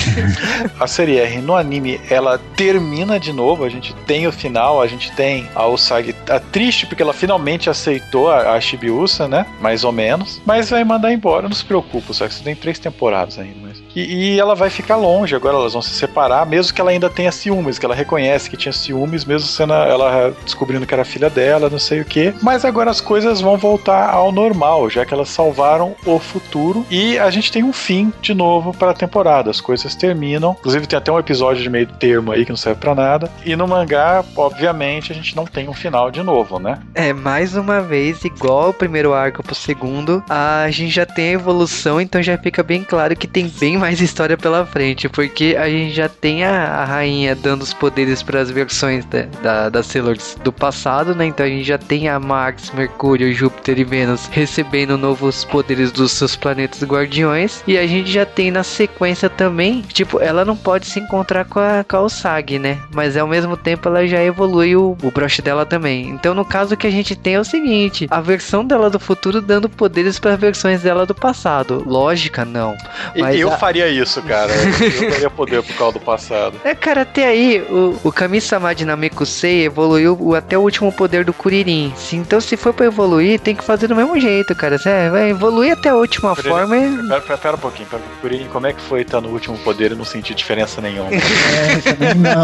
[0.80, 4.88] A série R no anime ela termina de novo, a gente tem o final, a
[4.88, 9.46] gente tem a Usagi tá triste porque ela finalmente aceitou a, a Shibiusa, né?
[9.60, 10.42] Mais ou menos.
[10.46, 13.58] Mas vai mandar embora, não se preocupa, só que você tem três temporadas ainda.
[13.62, 13.82] Mas...
[13.96, 17.10] E, e ela vai ficar longe, agora elas vão se separar, mesmo que ela ainda
[17.10, 21.30] tenha ciúmes, que ela reconhece que tinha ciúmes, mesmo sendo ela descobrindo que era filha
[21.30, 22.34] dela, não sei o que.
[22.42, 27.18] Mas agora as coisas vão voltar ao normal, já que elas salvaram o futuro e
[27.20, 29.50] a gente tem um fim de novo para a temporada.
[29.50, 30.56] As coisas terminam.
[30.60, 33.30] Inclusive tem até um episódio de meio termo aí que não serve para nada.
[33.46, 36.80] E no mangá, obviamente, a gente não tem um final de novo, né?
[36.94, 41.34] É, mais uma vez, igual o primeiro arco pro segundo, a gente já tem a
[41.34, 45.70] evolução, então já fica bem claro que tem bem mais história pela frente, porque a
[45.70, 49.88] gente já tem a, a rainha dando os poderes para as versões da, da, das
[49.88, 51.26] Sailors do passado, né?
[51.26, 56.12] Então a gente já tem a Mars, Mercúrio, Júpiter e Vênus recebendo novos poderes dos
[56.12, 60.86] seus planetas guardiões, e a gente já tem na sequência também, tipo, ela não pode
[60.86, 62.78] se encontrar com a, com a Usagi, né?
[62.94, 66.10] Mas ao mesmo tempo ela já evolui o, o broche dela também.
[66.10, 69.42] Então no caso que a gente tem é o seguinte, a versão dela do futuro
[69.42, 71.84] dando poderes para versões dela do passado.
[71.86, 72.76] Lógica, não.
[73.18, 74.52] Mas eu a- faria isso, cara.
[75.02, 76.56] Eu daria poder por causa do passado.
[76.64, 81.26] É, cara, até aí, o, o Kami-sama de Namekusei evoluiu até o último o poder
[81.26, 81.94] do Kuririn.
[82.14, 84.78] Então, se for pra evoluir, tem que fazer do mesmo jeito, cara.
[84.78, 86.50] Você vai evoluir até a última Kuririn.
[86.50, 87.08] forma e.
[87.08, 89.92] Pera, pera, pera um pouquinho, pera, Kuririn, como é que foi estar no último poder
[89.94, 91.10] e não sentir diferença nenhuma?
[91.12, 92.44] É, não.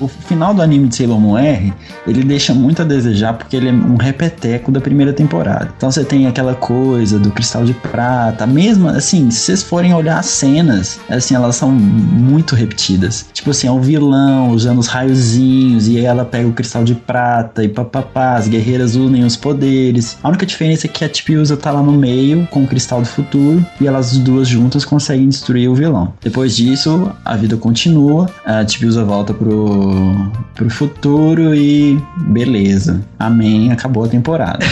[0.04, 1.72] o final do anime de Sailor Moon R,
[2.06, 5.72] ele deixa muito a desejar porque ele é um repeteco da primeira temporada.
[5.76, 10.18] Então você tem aquela coisa do cristal de prata, mesmo assim, se vocês forem olhar
[10.18, 13.26] as cenas, assim, elas são muito repetidas.
[13.32, 16.94] Tipo assim, é o vilão usando os raiozinhos e aí ela pega o cristal de
[16.94, 20.18] prata e papapá, as guerreiras unem os poderes.
[20.22, 23.06] A única diferença é que a Tipiusa tá lá no meio com o cristal do
[23.06, 26.12] futuro e elas duas juntas conseguem destruir o vilão.
[26.22, 30.14] Depois disso, a vida continua, a Tipiusa volta pro,
[30.54, 33.02] pro futuro e beleza.
[33.18, 34.64] Amém, acabou a temporada.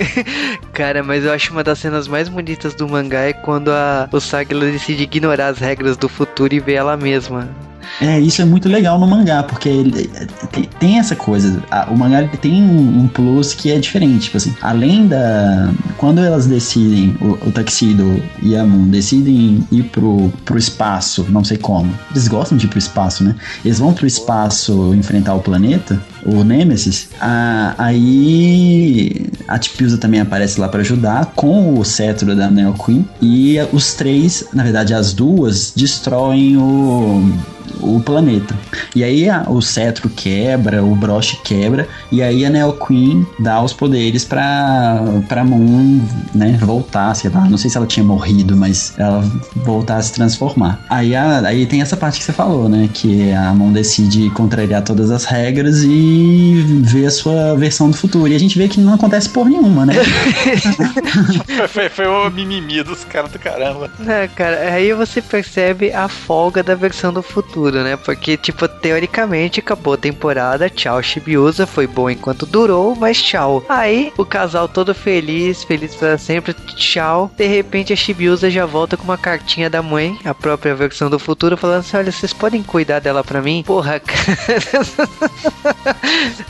[0.72, 4.20] Cara, mas eu acho uma das cenas mais bonitas do mangá é quando a, o
[4.20, 7.48] Sagila decide ignorar as regras do futuro e ver ela mesma.
[8.00, 10.10] É, isso é muito legal no mangá, porque ele,
[10.78, 11.62] tem, essa coisa.
[11.70, 14.24] a- o mangá tem um, um plus que é diferente.
[14.24, 15.70] Tipo assim, além da.
[15.98, 21.44] Quando elas decidem, o, o Tuxedo e a Moon decidem ir pro, pro espaço, não
[21.44, 21.92] sei como.
[22.10, 23.34] Eles gostam de ir pro espaço, né?
[23.64, 27.08] Eles vão pro espaço enfrentar o planeta, o Nemesis.
[27.20, 33.04] a- aí a Tipiusa também aparece lá pra ajudar com o cetro da Neo Queen.
[33.20, 37.32] E os três, na verdade, as duas, destroem o
[37.80, 38.54] o planeta.
[38.94, 43.60] E aí a- o cetro quebra, o broche quebra, e aí a Neo Queen dá
[43.60, 46.00] os poderes pra, pra Moon,
[46.32, 49.24] né, voltar, sei lá, não sei se ela tinha morrido, mas ela
[49.64, 50.84] voltar a se transformar.
[50.88, 54.82] Aí, a- aí tem essa parte que você falou, né, que a Moon decide contrariar
[54.82, 55.88] todas as regras e
[56.82, 58.28] ver a sua versão do futuro.
[58.28, 59.94] E a gente vê que não acontece por nenhuma, né?
[61.56, 63.90] foi, foi, foi o mimimi dos caras do caramba.
[64.06, 67.96] É, cara, aí você percebe a folga da versão do futuro, né?
[67.96, 73.64] Porque, tipo, teoricamente acabou a temporada, tchau, Shibiusa, foi bom enquanto durou, mas tchau.
[73.68, 77.30] Aí o casal todo feliz, feliz pra sempre, tchau.
[77.36, 81.18] De repente a Shibiusa já volta com uma cartinha da mãe, a própria versão do
[81.18, 83.62] futuro, falando assim: olha, vocês podem cuidar dela pra mim?
[83.66, 84.22] Porra, cara.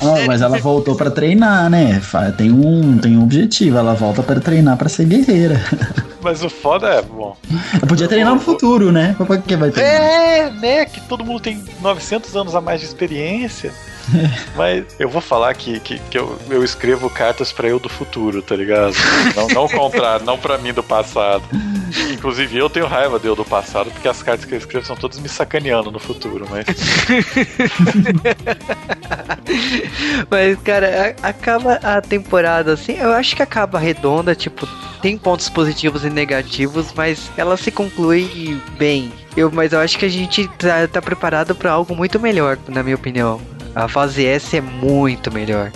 [0.00, 2.00] Ah, mas ela voltou pra treinar, né?
[2.36, 5.60] Tem um, tem um objetivo, ela volta pra treinar pra ser guerreira.
[6.22, 7.36] Mas o foda é, bom.
[7.74, 9.12] Ela podia treinar no futuro, né?
[9.18, 10.00] Pra que vai treinar?
[10.00, 10.84] É, né?
[10.84, 13.72] Que todo mundo tem 900 anos a mais de experiência.
[14.56, 18.42] Mas eu vou falar que, que, que eu, eu escrevo cartas pra eu do futuro,
[18.42, 18.94] tá ligado?
[19.36, 21.42] Não, não o contrário, não pra mim do passado.
[22.12, 24.96] Inclusive eu tenho raiva de eu do passado, porque as cartas que eu escrevo são
[24.96, 26.64] todas me sacaneando no futuro, mas.
[30.30, 32.94] Mas, cara, a- acaba a temporada assim.
[32.98, 34.66] Eu acho que acaba redonda, tipo,
[35.00, 39.12] tem pontos positivos e negativos, mas ela se conclui bem.
[39.36, 42.82] Eu, mas eu acho que a gente tá, tá preparado pra algo muito melhor, na
[42.82, 43.40] minha opinião.
[43.74, 45.72] A fase S é muito melhor.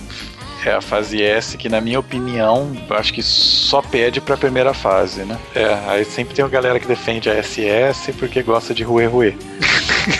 [0.64, 5.22] É a fase S que, na minha opinião, acho que só pede pra primeira fase,
[5.22, 5.38] né?
[5.54, 9.38] É, aí sempre tem uma galera que defende a SS porque gosta de Rue Rue.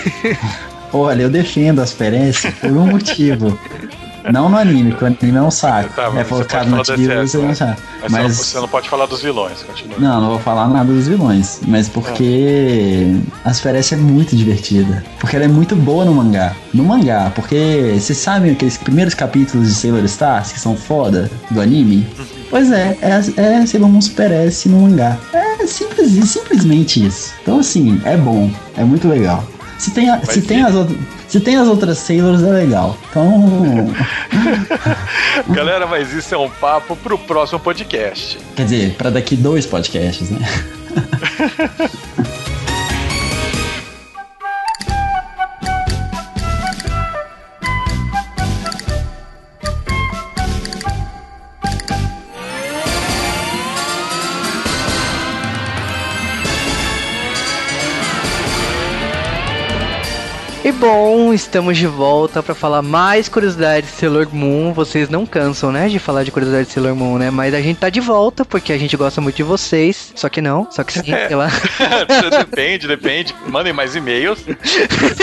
[0.93, 3.59] Olha, eu defendo as Perez por um motivo.
[4.33, 5.93] Não no anime, porque o anime é um saco.
[5.95, 7.77] Tá, é focado TV, desse, você não sabe.
[8.03, 9.97] Mas, Mas- Você, não, pode falar dos vilões, continua.
[9.99, 15.05] Não, não vou falar nada dos vilões, mas porque as Perez é muito divertida.
[15.19, 16.55] Porque ela é muito boa no mangá.
[16.73, 21.61] No mangá, porque vocês sabem aqueles primeiros capítulos de Sailor Stars que são foda do
[21.61, 22.07] anime?
[22.51, 25.17] Pois é, é, é Sailor Moon Super S no mangá.
[25.33, 27.33] É simples, simplesmente isso.
[27.43, 29.43] Então assim, é bom, é muito legal.
[29.79, 30.99] Se tem, a- se tem as outras.
[31.29, 32.97] Se tem as outras Sailors é legal.
[33.11, 33.93] Então.
[35.55, 38.39] Galera, mas isso é um papo pro próximo podcast.
[38.55, 40.39] Quer dizer, pra daqui dois podcasts, né?
[60.79, 64.73] bom, estamos de volta pra falar mais curiosidades de Sailor Moon.
[64.73, 67.31] Vocês não cansam, né, de falar de curiosidades de Sailor Moon, né?
[67.31, 70.13] Mas a gente tá de volta porque a gente gosta muito de vocês.
[70.15, 71.49] Só que não, só que sim, sei lá.
[72.31, 73.35] depende, depende.
[73.47, 74.45] Mandem mais e-mails.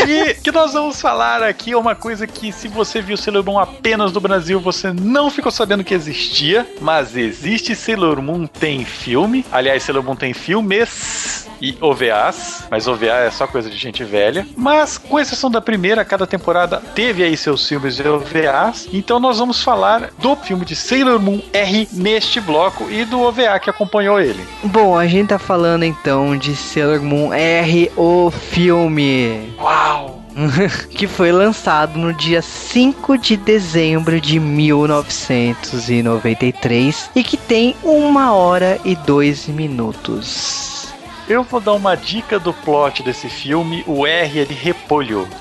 [0.08, 3.60] E que nós vamos falar aqui é uma coisa que, se você viu Sailor Moon
[3.60, 6.66] apenas no Brasil, você não ficou sabendo que existia.
[6.82, 9.46] Mas existe Sailor Moon tem filme.
[9.52, 12.68] Aliás, Sailor Moon tem filmes e OVAs.
[12.70, 14.46] Mas OVA é só coisa de gente velha.
[14.58, 18.88] Mas, com exceção da primeira, cada temporada teve aí seus filmes e OVAs.
[18.92, 23.60] Então nós vamos falar do filme de Sailor Moon R neste bloco e do OVA
[23.60, 24.46] que acompanhou ele.
[24.64, 29.54] Bom, a gente tá falando então de Sailor Moon R, o filme.
[29.60, 30.24] Uau!
[30.90, 38.82] que foi lançado no dia 5 de dezembro de 1993 e que tem uma hora
[38.84, 40.73] e dois minutos.
[41.28, 43.84] Eu vou dar uma dica do plot desse filme.
[43.88, 45.28] O R é de repolho.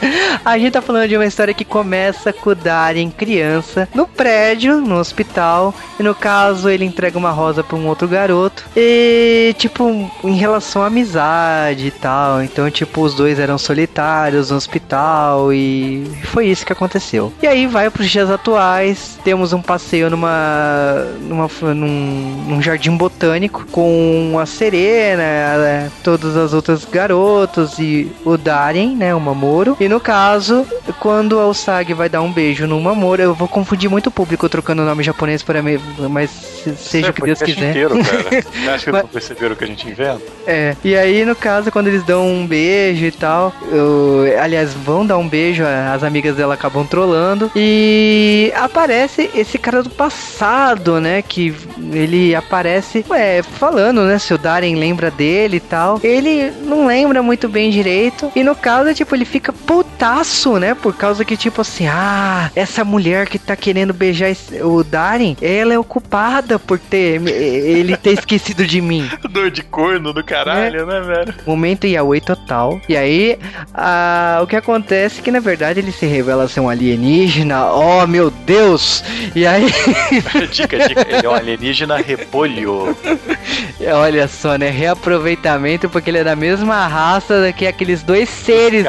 [0.44, 4.80] A gente tá falando de uma história que começa com o Darien criança no prédio,
[4.80, 8.64] no hospital, e no caso ele entrega uma rosa pra um outro garoto.
[8.76, 14.56] E tipo, em relação à amizade e tal, então tipo, os dois eram solitários no
[14.56, 17.32] hospital e foi isso que aconteceu.
[17.42, 23.64] E aí vai pros dias atuais, temos um passeio numa, numa num, num jardim botânico
[23.70, 29.76] com a Serena, a- todas as outras garotas e o Darien, né, o Mamoro.
[29.84, 30.66] E no caso,
[30.98, 34.48] quando a Usagi vai dar um beijo no Mamoro, eu vou confundir muito o público
[34.48, 35.78] trocando o nome japonês para mim,
[36.08, 37.70] mas se- seja o que Deus podcast quiser.
[37.70, 38.44] Inteiro, cara.
[38.74, 40.22] Acha que Mas- perceberam o que a gente inventa?
[40.46, 45.04] É, e aí no caso, quando eles dão um beijo e tal, eu- aliás, vão
[45.04, 45.62] dar um beijo,
[45.94, 51.54] as amigas dela acabam trolando, e aparece esse cara do passado, né, que
[51.92, 57.22] ele aparece, ué, falando, né, se o Darren lembra dele e tal, ele não lembra
[57.22, 61.60] muito bem direito, e no caso, tipo, ele fica putaço, né, por causa que, tipo
[61.60, 64.30] assim, ah, essa mulher que tá querendo beijar
[64.62, 69.10] o Darren, ela é o culpada por ter, ele ter esquecido de mim.
[69.30, 71.34] Dor de corno do caralho, né, velho?
[71.44, 72.80] Momento Yaoi total.
[72.88, 73.36] E aí,
[73.74, 77.66] ah, o que acontece é que na verdade ele se revela ser um alienígena.
[77.72, 79.02] Oh meu Deus!
[79.34, 79.66] E aí,
[80.52, 81.04] dica, dica.
[81.08, 82.96] Ele é um alienígena repolho.
[83.92, 84.70] olha só, né?
[84.70, 88.86] Reaproveitamento porque ele é da mesma raça que aqueles dois seres.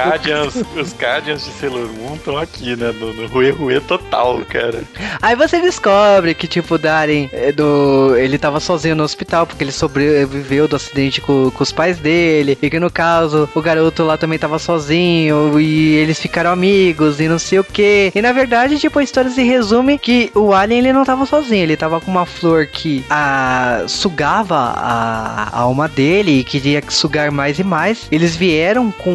[0.47, 2.93] Os do- os Guardians de Sailor Moon estão aqui, né?
[2.99, 4.83] No, no Rue Rue total, cara.
[5.21, 8.15] Aí você descobre que, tipo, Darren, é do...
[8.17, 12.57] ele tava sozinho no hospital porque ele sobreviveu do acidente com, com os pais dele.
[12.61, 17.27] E que no caso, o garoto lá também tava sozinho e eles ficaram amigos e
[17.27, 18.11] não sei o que.
[18.13, 21.63] E na verdade, tipo, a história se resume que o Alien ele não tava sozinho,
[21.63, 27.31] ele tava com uma flor que a, sugava a, a alma dele e queria sugar
[27.31, 28.07] mais e mais.
[28.11, 29.11] Eles vieram com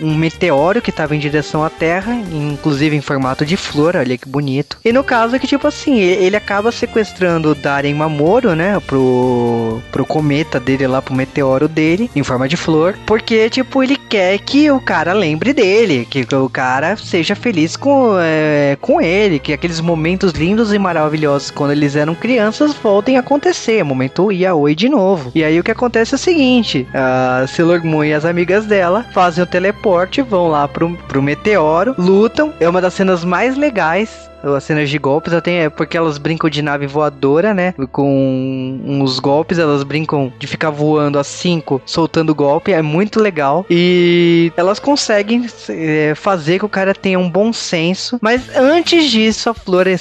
[0.00, 4.28] um meteoro que tava em direção à Terra, inclusive em formato de flor, olha que
[4.28, 4.78] bonito.
[4.84, 9.82] E no caso é que, tipo assim, ele, acaba sequestrando o Darren Mamoro, né, pro,
[9.92, 14.38] pro cometa dele lá, pro meteoro dele, em forma de flor, porque, tipo, ele quer
[14.38, 19.52] que o cara lembre dele, que o cara seja feliz com, é, com ele, que
[19.52, 24.88] aqueles momentos lindos e maravilhosos quando eles eram crianças voltem a acontecer, momento Yaoi de
[24.88, 25.30] novo.
[25.34, 29.04] E aí o que acontece é o seguinte, a Sailor Moon e as amigas dela
[29.12, 34.30] fazem o teleporte, vão lá pro, pro meteoro, lutam, é uma das cenas mais legais
[34.42, 37.74] as cenas de golpes, até é porque elas brincam de nave voadora, né?
[37.92, 43.64] Com uns golpes, elas brincam de ficar voando a 5, soltando golpe, é muito legal.
[43.70, 48.18] E elas conseguem é, fazer que o cara tenha um bom senso.
[48.20, 49.96] Mas antes disso, a Flor é,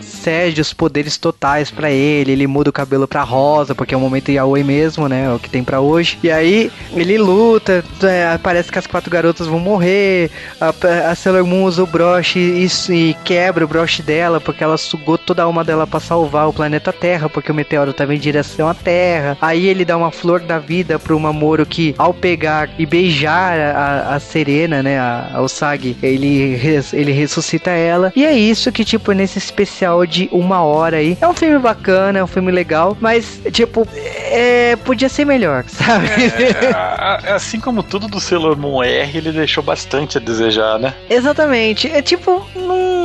[0.00, 2.32] cede os poderes totais pra ele.
[2.32, 5.26] Ele muda o cabelo pra rosa, porque é o momento Yaoi mesmo, né?
[5.26, 6.18] É o que tem pra hoje.
[6.22, 10.30] E aí ele luta, é, parece que as quatro garotas vão morrer.
[10.60, 10.74] A,
[11.10, 15.16] a Sailor Moon usa o broche e, e quebra o broche dela, porque ela sugou
[15.18, 18.68] toda a alma dela pra salvar o planeta Terra, porque o meteoro tava em direção
[18.68, 19.36] à Terra.
[19.40, 24.14] Aí ele dá uma flor da vida pro Mamoro que, ao pegar e beijar a,
[24.14, 28.12] a Serena, né, a, a Usagi, ele, res- ele ressuscita ela.
[28.14, 31.16] E é isso que, tipo, nesse especial de uma hora aí.
[31.20, 36.06] É um filme bacana, é um filme legal, mas, tipo, é, podia ser melhor, sabe?
[36.08, 40.78] É, a- a- assim como tudo do Sailor Moon R, ele deixou bastante a desejar,
[40.78, 40.94] né?
[41.08, 41.88] Exatamente.
[41.90, 42.99] É tipo, não.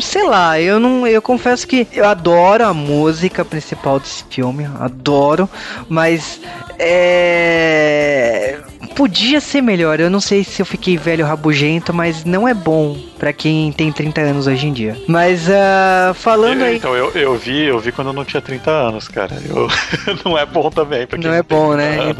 [0.00, 1.06] Sei lá, eu não.
[1.06, 4.68] Eu confesso que eu adoro a música principal desse filme.
[4.78, 5.48] Adoro.
[5.88, 6.40] Mas.
[6.78, 8.60] É.
[8.96, 10.00] Podia ser melhor.
[10.00, 13.92] Eu não sei se eu fiquei velho rabugento, mas não é bom pra quem tem
[13.92, 14.96] 30 anos hoje em dia.
[15.06, 16.76] Mas ah, falando Eu- aí.
[16.76, 19.36] Então, eu, eu vi, eu vi quando eu não tinha 30 anos, cara.
[19.48, 19.68] Eu,
[20.24, 22.14] não é bom também, pra quem Não é tem bom, 30 né?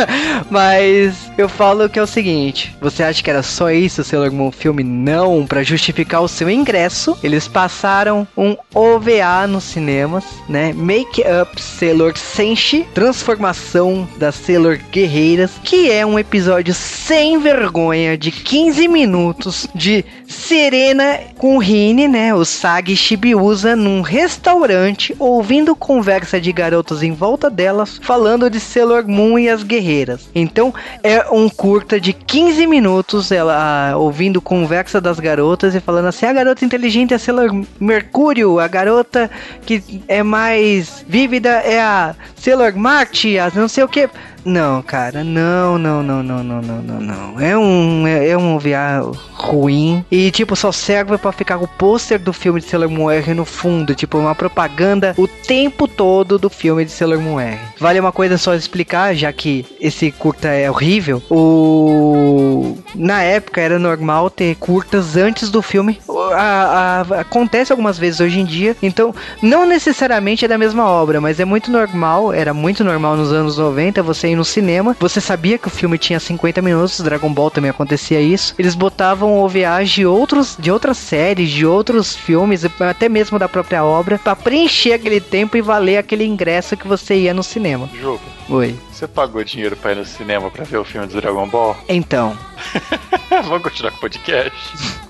[0.50, 4.50] Mas eu falo que é o seguinte: você acha que era só isso, Sailor Moon
[4.50, 4.82] filme?
[4.84, 10.72] Não, Pra justificar o seu ingresso, eles passaram um OVA nos cinemas, né?
[10.74, 18.30] Make Up Sailor Senshi, transformação das Sailor Guerreiras, que é um episódio sem vergonha de
[18.30, 22.34] 15 minutos de Serena com Rini, né?
[22.34, 28.58] O Sagi e Shibiusa num restaurante ouvindo conversa de garotos em volta delas falando de
[28.58, 30.28] Sailor Moon e as guerreiras.
[30.34, 36.26] Então é um curta de 15 minutos ela ouvindo conversa das garotas e falando assim:
[36.26, 39.30] a garota inteligente é a Sailor Mercúrio, a garota
[39.64, 44.08] que é mais vívida é a Sailor Marte, as não sei o que.
[44.46, 47.40] Não, cara, não, não, não, não, não, não, não.
[47.40, 50.04] É um, é, é um OVA ruim.
[50.10, 53.44] E, tipo, só serve pra ficar o pôster do filme de Sailor Moon R no
[53.44, 53.94] fundo.
[53.94, 57.58] Tipo, uma propaganda o tempo todo do filme de Sailor Moon R.
[57.78, 61.22] Vale uma coisa só explicar, já que esse curta é horrível.
[61.30, 62.76] O...
[62.94, 65.98] Na época era normal ter curtas antes do filme.
[66.32, 68.76] A- a- acontece algumas vezes hoje em dia.
[68.82, 72.32] Então, não necessariamente é da mesma obra, mas é muito normal.
[72.32, 74.96] Era muito normal nos anos 90 você ir no cinema.
[74.98, 77.00] Você sabia que o filme tinha 50 minutos.
[77.00, 78.54] Dragon Ball também acontecia isso.
[78.58, 83.84] Eles botavam OVAs de, outros, de outras séries, de outros filmes, até mesmo da própria
[83.84, 87.88] obra, pra preencher aquele tempo e valer aquele ingresso que você ia no cinema.
[88.00, 88.20] Jogo.
[88.48, 88.76] Oi.
[88.92, 91.76] Você pagou dinheiro pra ir no cinema pra ver o filme do Dragon Ball?
[91.88, 92.36] Então,
[93.44, 94.58] Vamos continuar com o podcast.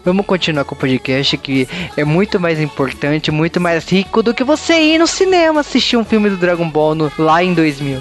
[0.05, 4.43] Vamos continuar com o podcast que é muito mais importante, muito mais rico do que
[4.43, 8.01] você ir no cinema assistir um filme do Dragon Ball no- lá em 2000.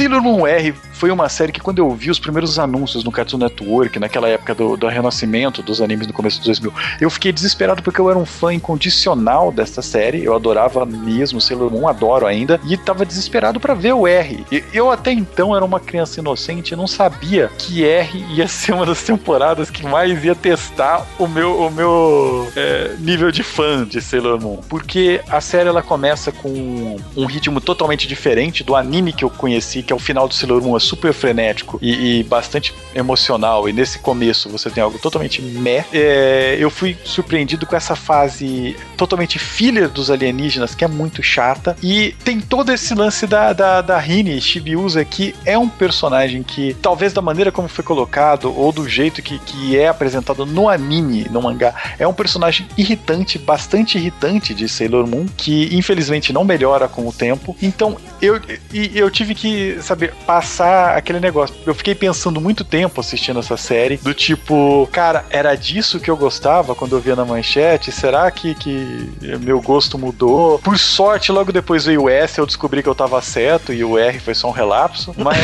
[0.00, 3.38] Cassino num R, foi uma série que quando eu vi os primeiros anúncios no Cartoon
[3.38, 7.82] Network, naquela época do, do renascimento dos animes no começo dos 2000, eu fiquei desesperado
[7.82, 12.60] porque eu era um fã incondicional desta série, eu adorava mesmo Sailor Moon, adoro ainda,
[12.68, 14.44] e tava desesperado pra ver o R.
[14.52, 18.84] E eu até então era uma criança inocente não sabia que R ia ser uma
[18.84, 24.02] das temporadas que mais ia testar o meu, o meu é, nível de fã de
[24.02, 24.58] Sailor Moon.
[24.68, 29.82] Porque a série ela começa com um ritmo totalmente diferente do anime que eu conheci,
[29.82, 33.68] que é o final do Sailor Moon, super frenético e, e bastante emocional.
[33.68, 35.84] E nesse começo você tem algo totalmente meh.
[35.92, 41.76] É, eu fui surpreendido com essa fase totalmente filler dos alienígenas, que é muito chata.
[41.82, 46.74] E tem todo esse lance da, da, da Rini Shibiusa, que é um personagem que,
[46.82, 51.26] talvez da maneira como foi colocado, ou do jeito que, que é apresentado no anime,
[51.30, 56.88] no mangá, é um personagem irritante, bastante irritante de Sailor Moon, que infelizmente não melhora
[56.88, 57.56] com o tempo.
[57.62, 58.40] Então eu,
[58.72, 61.54] eu tive que, saber, passar aquele negócio.
[61.66, 66.16] Eu fiquei pensando muito tempo assistindo essa série, do tipo, cara, era disso que eu
[66.16, 67.92] gostava quando eu via na manchete?
[67.92, 70.58] Será que, que meu gosto mudou?
[70.58, 73.98] Por sorte, logo depois veio o S, eu descobri que eu tava certo e o
[73.98, 75.38] R foi só um relapso, mas.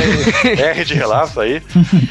[0.58, 1.62] R de relapso aí.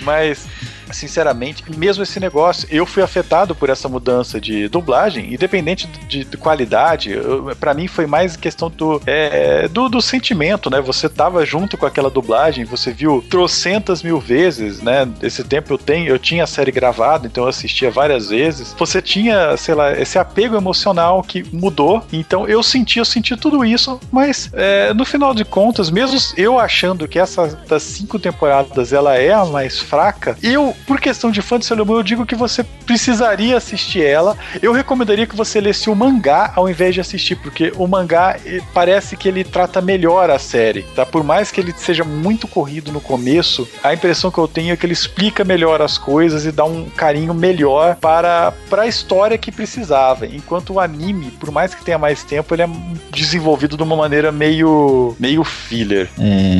[0.02, 0.48] Mas
[0.92, 6.38] sinceramente, mesmo esse negócio, eu fui afetado por essa mudança de dublagem, independente de, de
[6.38, 7.16] qualidade,
[7.60, 10.82] para mim foi mais questão do, é, do, do, sentimento, né?
[10.82, 15.08] Você tava junto com aquela dublagem, você viu trocentas mil vezes, né?
[15.22, 18.76] Esse tempo eu tenho, eu tinha a série gravada, então eu assistia várias vezes.
[18.78, 23.64] Você tinha, sei lá, esse apego emocional que mudou, então eu senti, eu senti tudo
[23.64, 28.94] isso, mas é, no final de contas, mesmo eu achando que essa das cinco temporadas
[28.94, 32.26] ela é a mais fraca, eu por questão de fã de Sailor Moon, eu digo
[32.26, 34.38] que você precisaria assistir ela.
[34.62, 38.38] Eu recomendaria que você lesse o mangá ao invés de assistir, porque o mangá
[38.74, 41.06] parece que ele trata melhor a série, tá?
[41.06, 44.78] Por mais que ele seja muito corrido no começo, a impressão que eu tenho é
[44.78, 49.38] que ele explica melhor as coisas e dá um carinho melhor para, para a história
[49.38, 50.26] que precisava.
[50.26, 52.70] Enquanto o anime, por mais que tenha mais tempo, ele é
[53.12, 56.10] desenvolvido de uma maneira meio, meio filler.
[56.20, 56.58] É,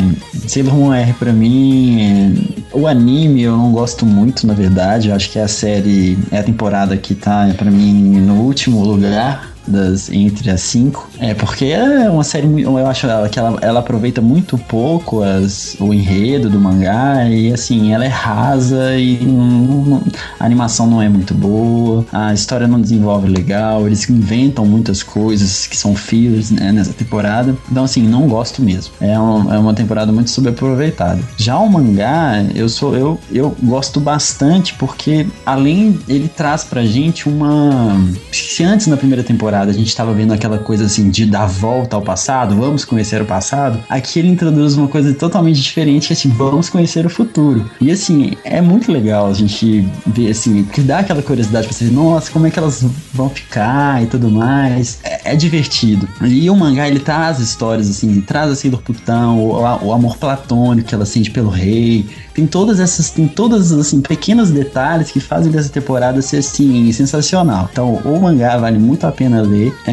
[0.48, 5.10] Sailor Moon R pra mim, é, o anime eu não gosto muito, na verdade.
[5.10, 8.84] Eu acho que é a série, é a temporada que tá, para mim, no último
[8.84, 11.10] lugar das entre as cinco.
[11.20, 15.94] É porque é uma série, eu acho que ela, ela aproveita muito pouco as, o
[15.94, 20.02] enredo do mangá e assim, ela é rasa e não,
[20.40, 25.68] a animação não é muito boa, a história não desenvolve legal, eles inventam muitas coisas
[25.68, 27.56] que são fillers né, nessa temporada.
[27.72, 28.94] Então assim, não gosto mesmo.
[29.00, 31.20] É, um, é uma temporada muito subaproveitada.
[31.38, 37.28] Já o mangá, eu sou eu eu gosto bastante porque além ele traz pra gente
[37.28, 37.96] uma
[38.32, 41.96] se antes na primeira temporada a gente estava vendo aquela coisa assim de dar volta
[41.96, 43.80] ao passado, vamos conhecer o passado.
[43.90, 47.70] Aqui ele introduz uma coisa totalmente diferente, assim, vamos conhecer o futuro.
[47.80, 51.86] E assim, é muito legal a gente ver assim, que dá aquela curiosidade pra você,
[51.86, 55.00] nossa, como é que elas vão ficar e tudo mais.
[55.04, 56.08] É, é divertido.
[56.22, 60.90] E o mangá ele traz histórias assim, traz assim do putão, o, o amor platônico
[60.90, 62.06] que ela sente pelo rei.
[62.34, 67.70] Tem todas essas, tem todas assim pequenos detalhes que fazem dessa temporada ser assim sensacional.
[67.72, 69.74] Então, o mangá vale muito a pena ler.
[69.88, 69.92] É,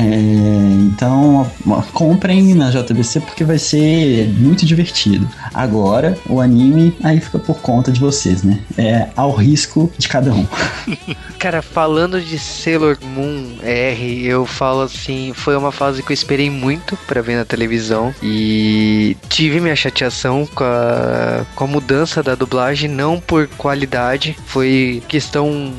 [0.81, 1.51] então,
[1.93, 5.29] comprem na JBC porque vai ser muito divertido.
[5.55, 8.61] Agora, o anime aí fica por conta de vocês, né?
[8.77, 10.47] É ao risco de cada um.
[11.39, 16.51] Cara, falando de Sailor Moon R, eu falo assim, foi uma fase que eu esperei
[16.51, 22.35] muito pra ver na televisão e tive minha chateação com a, com a mudança da
[22.35, 25.73] dublagem, não por qualidade, foi questão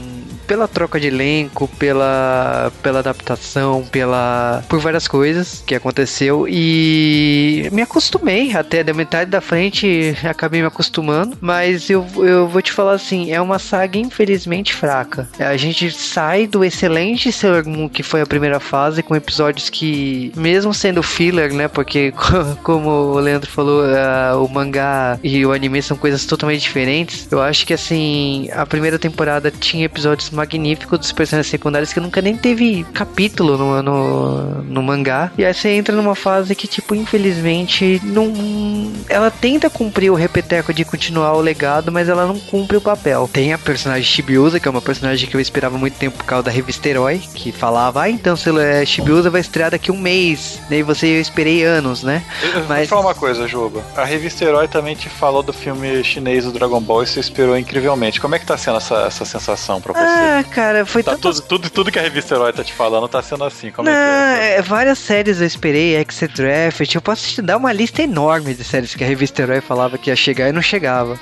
[0.48, 7.82] pela troca de elenco, pela, pela adaptação, pela por várias coisas que aconteceu e me
[7.82, 12.94] acostumei até da metade da frente acabei me acostumando, mas eu, eu vou te falar
[12.94, 15.28] assim, é uma saga infelizmente fraca.
[15.40, 20.32] A gente sai do excelente Sailor Moon que foi a primeira fase com episódios que
[20.36, 25.52] mesmo sendo filler, né, porque co- como o Leandro falou, ah, o mangá e o
[25.52, 27.28] anime são coisas totalmente diferentes.
[27.32, 32.22] Eu acho que assim, a primeira temporada tinha episódios magníficos dos personagens secundários que nunca
[32.22, 35.32] nem teve capítulo no, no, no mangá.
[35.38, 38.92] E aí você entra numa fase que, tipo, infelizmente, não.
[39.10, 43.30] Ela tenta cumprir o repeteco de continuar o legado, mas ela não cumpre o papel.
[43.32, 46.44] Tem a personagem Shibiusa, que é uma personagem que eu esperava muito tempo por causa
[46.44, 50.60] da revista Herói, que falava, ah, então se é, Shibiusa vai estrear daqui um mês.
[50.70, 52.24] Daí você eu esperei anos, né?
[52.54, 52.68] Mas...
[52.68, 53.84] Mas- Vou falar uma coisa, Juba.
[53.96, 57.58] A revista Herói também te falou do filme chinês do Dragon Ball e você esperou
[57.58, 58.20] incrivelmente.
[58.20, 60.00] Como é que tá sendo essa, essa sensação pra você?
[60.04, 63.08] Ah, cara, foi Tá tantas tudo, tudo, tudo que a revista Herói tá te falando
[63.08, 63.72] tá sendo assim.
[63.72, 64.56] Como não, é que é?
[64.58, 68.64] é, várias séries eu esperei, Exit Draft, eu posso te dar uma lista enorme de
[68.64, 71.20] séries que a revista Herói falava que ia chegar e não chegava.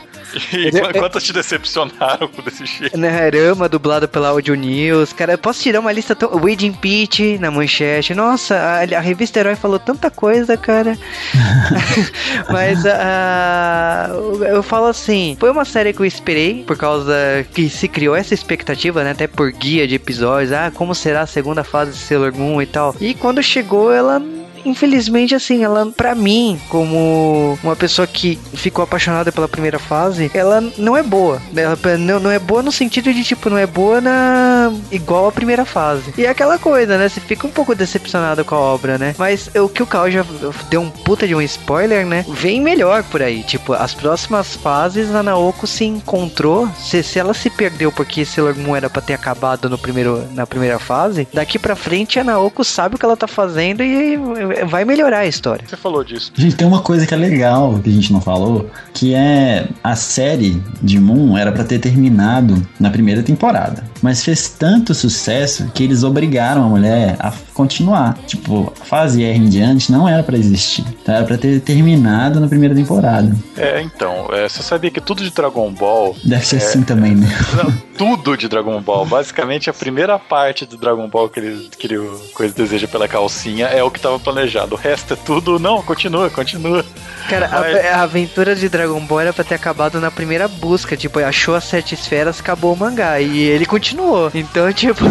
[0.54, 2.98] E eu- qu- quantas te decepcionaram com desse jeito?
[2.98, 6.30] Na Rama, dublada pela Audio News, cara, eu posso tirar uma lista tão.
[6.40, 8.14] Wade Peach na manchete.
[8.14, 10.98] Nossa, a, a revista Herói falou tanta coisa, cara.
[12.50, 17.14] Mas eu- eu falo assim, foi uma série que eu esperei, por causa
[17.54, 19.12] que se criou essa expectativa, né?
[19.12, 22.66] Até por guia de episódios, ah, como será a segunda fase de Sailor Moon e
[22.66, 22.96] tal.
[23.00, 24.22] E quando chegou, ela
[24.66, 30.62] infelizmente, assim, ela, pra mim, como uma pessoa que ficou apaixonada pela primeira fase, ela
[30.78, 31.42] não é boa.
[31.56, 34.72] Ela não, não é boa no sentido de, tipo, não é boa na.
[34.92, 36.14] igual a primeira fase.
[36.18, 37.10] E é aquela coisa, né?
[37.10, 39.16] Você fica um pouco decepcionado com a obra, né?
[39.18, 40.26] Mas o que o Cal já
[40.70, 42.26] deu um puta de um spoiler, né?
[42.30, 43.44] Vem melhor por aí.
[43.44, 46.70] Tipo, as próximas fases, a Naoko se encontrou.
[46.78, 50.46] Se, se ela se perdeu porque Sailor Moon era pra ter acabado no primeiro, na
[50.46, 54.18] primeira fase, daqui pra frente a Naoko sabe o que ela tá fazendo e
[54.66, 55.64] vai melhorar a história.
[55.68, 56.32] Você falou disso.
[56.36, 59.96] Gente, tem uma coisa que é legal que a gente não falou, que é a
[59.96, 65.84] série de Moon era pra ter terminado na primeira temporada, mas fez tanto sucesso que
[65.84, 68.18] eles obrigaram a mulher a continuar.
[68.28, 72.40] Tipo, a fase R em diante não era pra existir, então era pra ter terminado
[72.40, 73.36] na primeira temporada.
[73.58, 76.16] É, então, é, você sabia que tudo de Dragon Ball.
[76.24, 76.60] Deve ser É.
[76.60, 77.28] assim também, né?
[77.56, 79.06] Não, tudo de Dragon Ball.
[79.06, 82.00] Basicamente, a primeira parte do Dragon Ball que ele, que ele
[82.34, 84.41] coisa deseja pela calcinha é o que tava planejado.
[84.74, 85.60] O resto é tudo.
[85.60, 86.86] Não, continua, continua.
[87.30, 90.98] Cara, a- Mas- a, aventura de Dragon Ball era pra ter acabado na primeira busca.
[90.98, 93.20] Tipo, achou as sete esferas, acabou o mangá.
[93.20, 94.32] E ele continuou.
[94.34, 95.06] Então, tipo.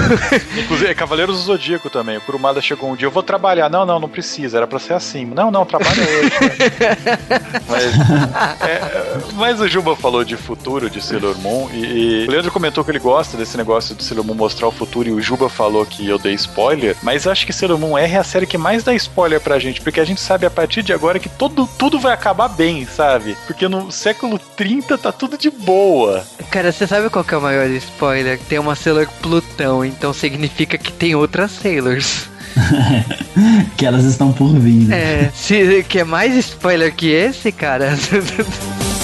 [0.58, 2.16] Inclusive, é Cavaleiros do Zodíaco também.
[2.18, 3.68] O Kurumada chegou um dia, eu vou trabalhar.
[3.70, 5.24] Não, não, não precisa, era pra ser assim.
[5.24, 6.30] Não, não, trabalha hoje.
[7.68, 7.84] mas,
[8.68, 12.84] é, mas o Juba falou de futuro de Sailor Moon e, e o Leandro comentou
[12.84, 15.84] que ele gosta desse negócio de Sailor Moon mostrar o futuro e o Juba falou
[15.86, 18.82] que eu dei spoiler, mas acho que Sailor Moon R é a série que mais
[18.82, 22.00] dá spoiler pra gente, porque a gente sabe a partir de agora que todo, tudo
[22.00, 23.36] vai acabar bem, sabe?
[23.46, 26.24] Porque no século 30 tá tudo de boa.
[26.50, 28.38] Cara, você sabe qual que é o maior spoiler?
[28.48, 32.30] Tem uma Sailor Plutão, então significa que tem outras Sailors.
[33.76, 34.88] que elas estão por vir.
[34.88, 34.96] né?
[34.96, 37.94] É, se, que é mais spoiler que esse, cara.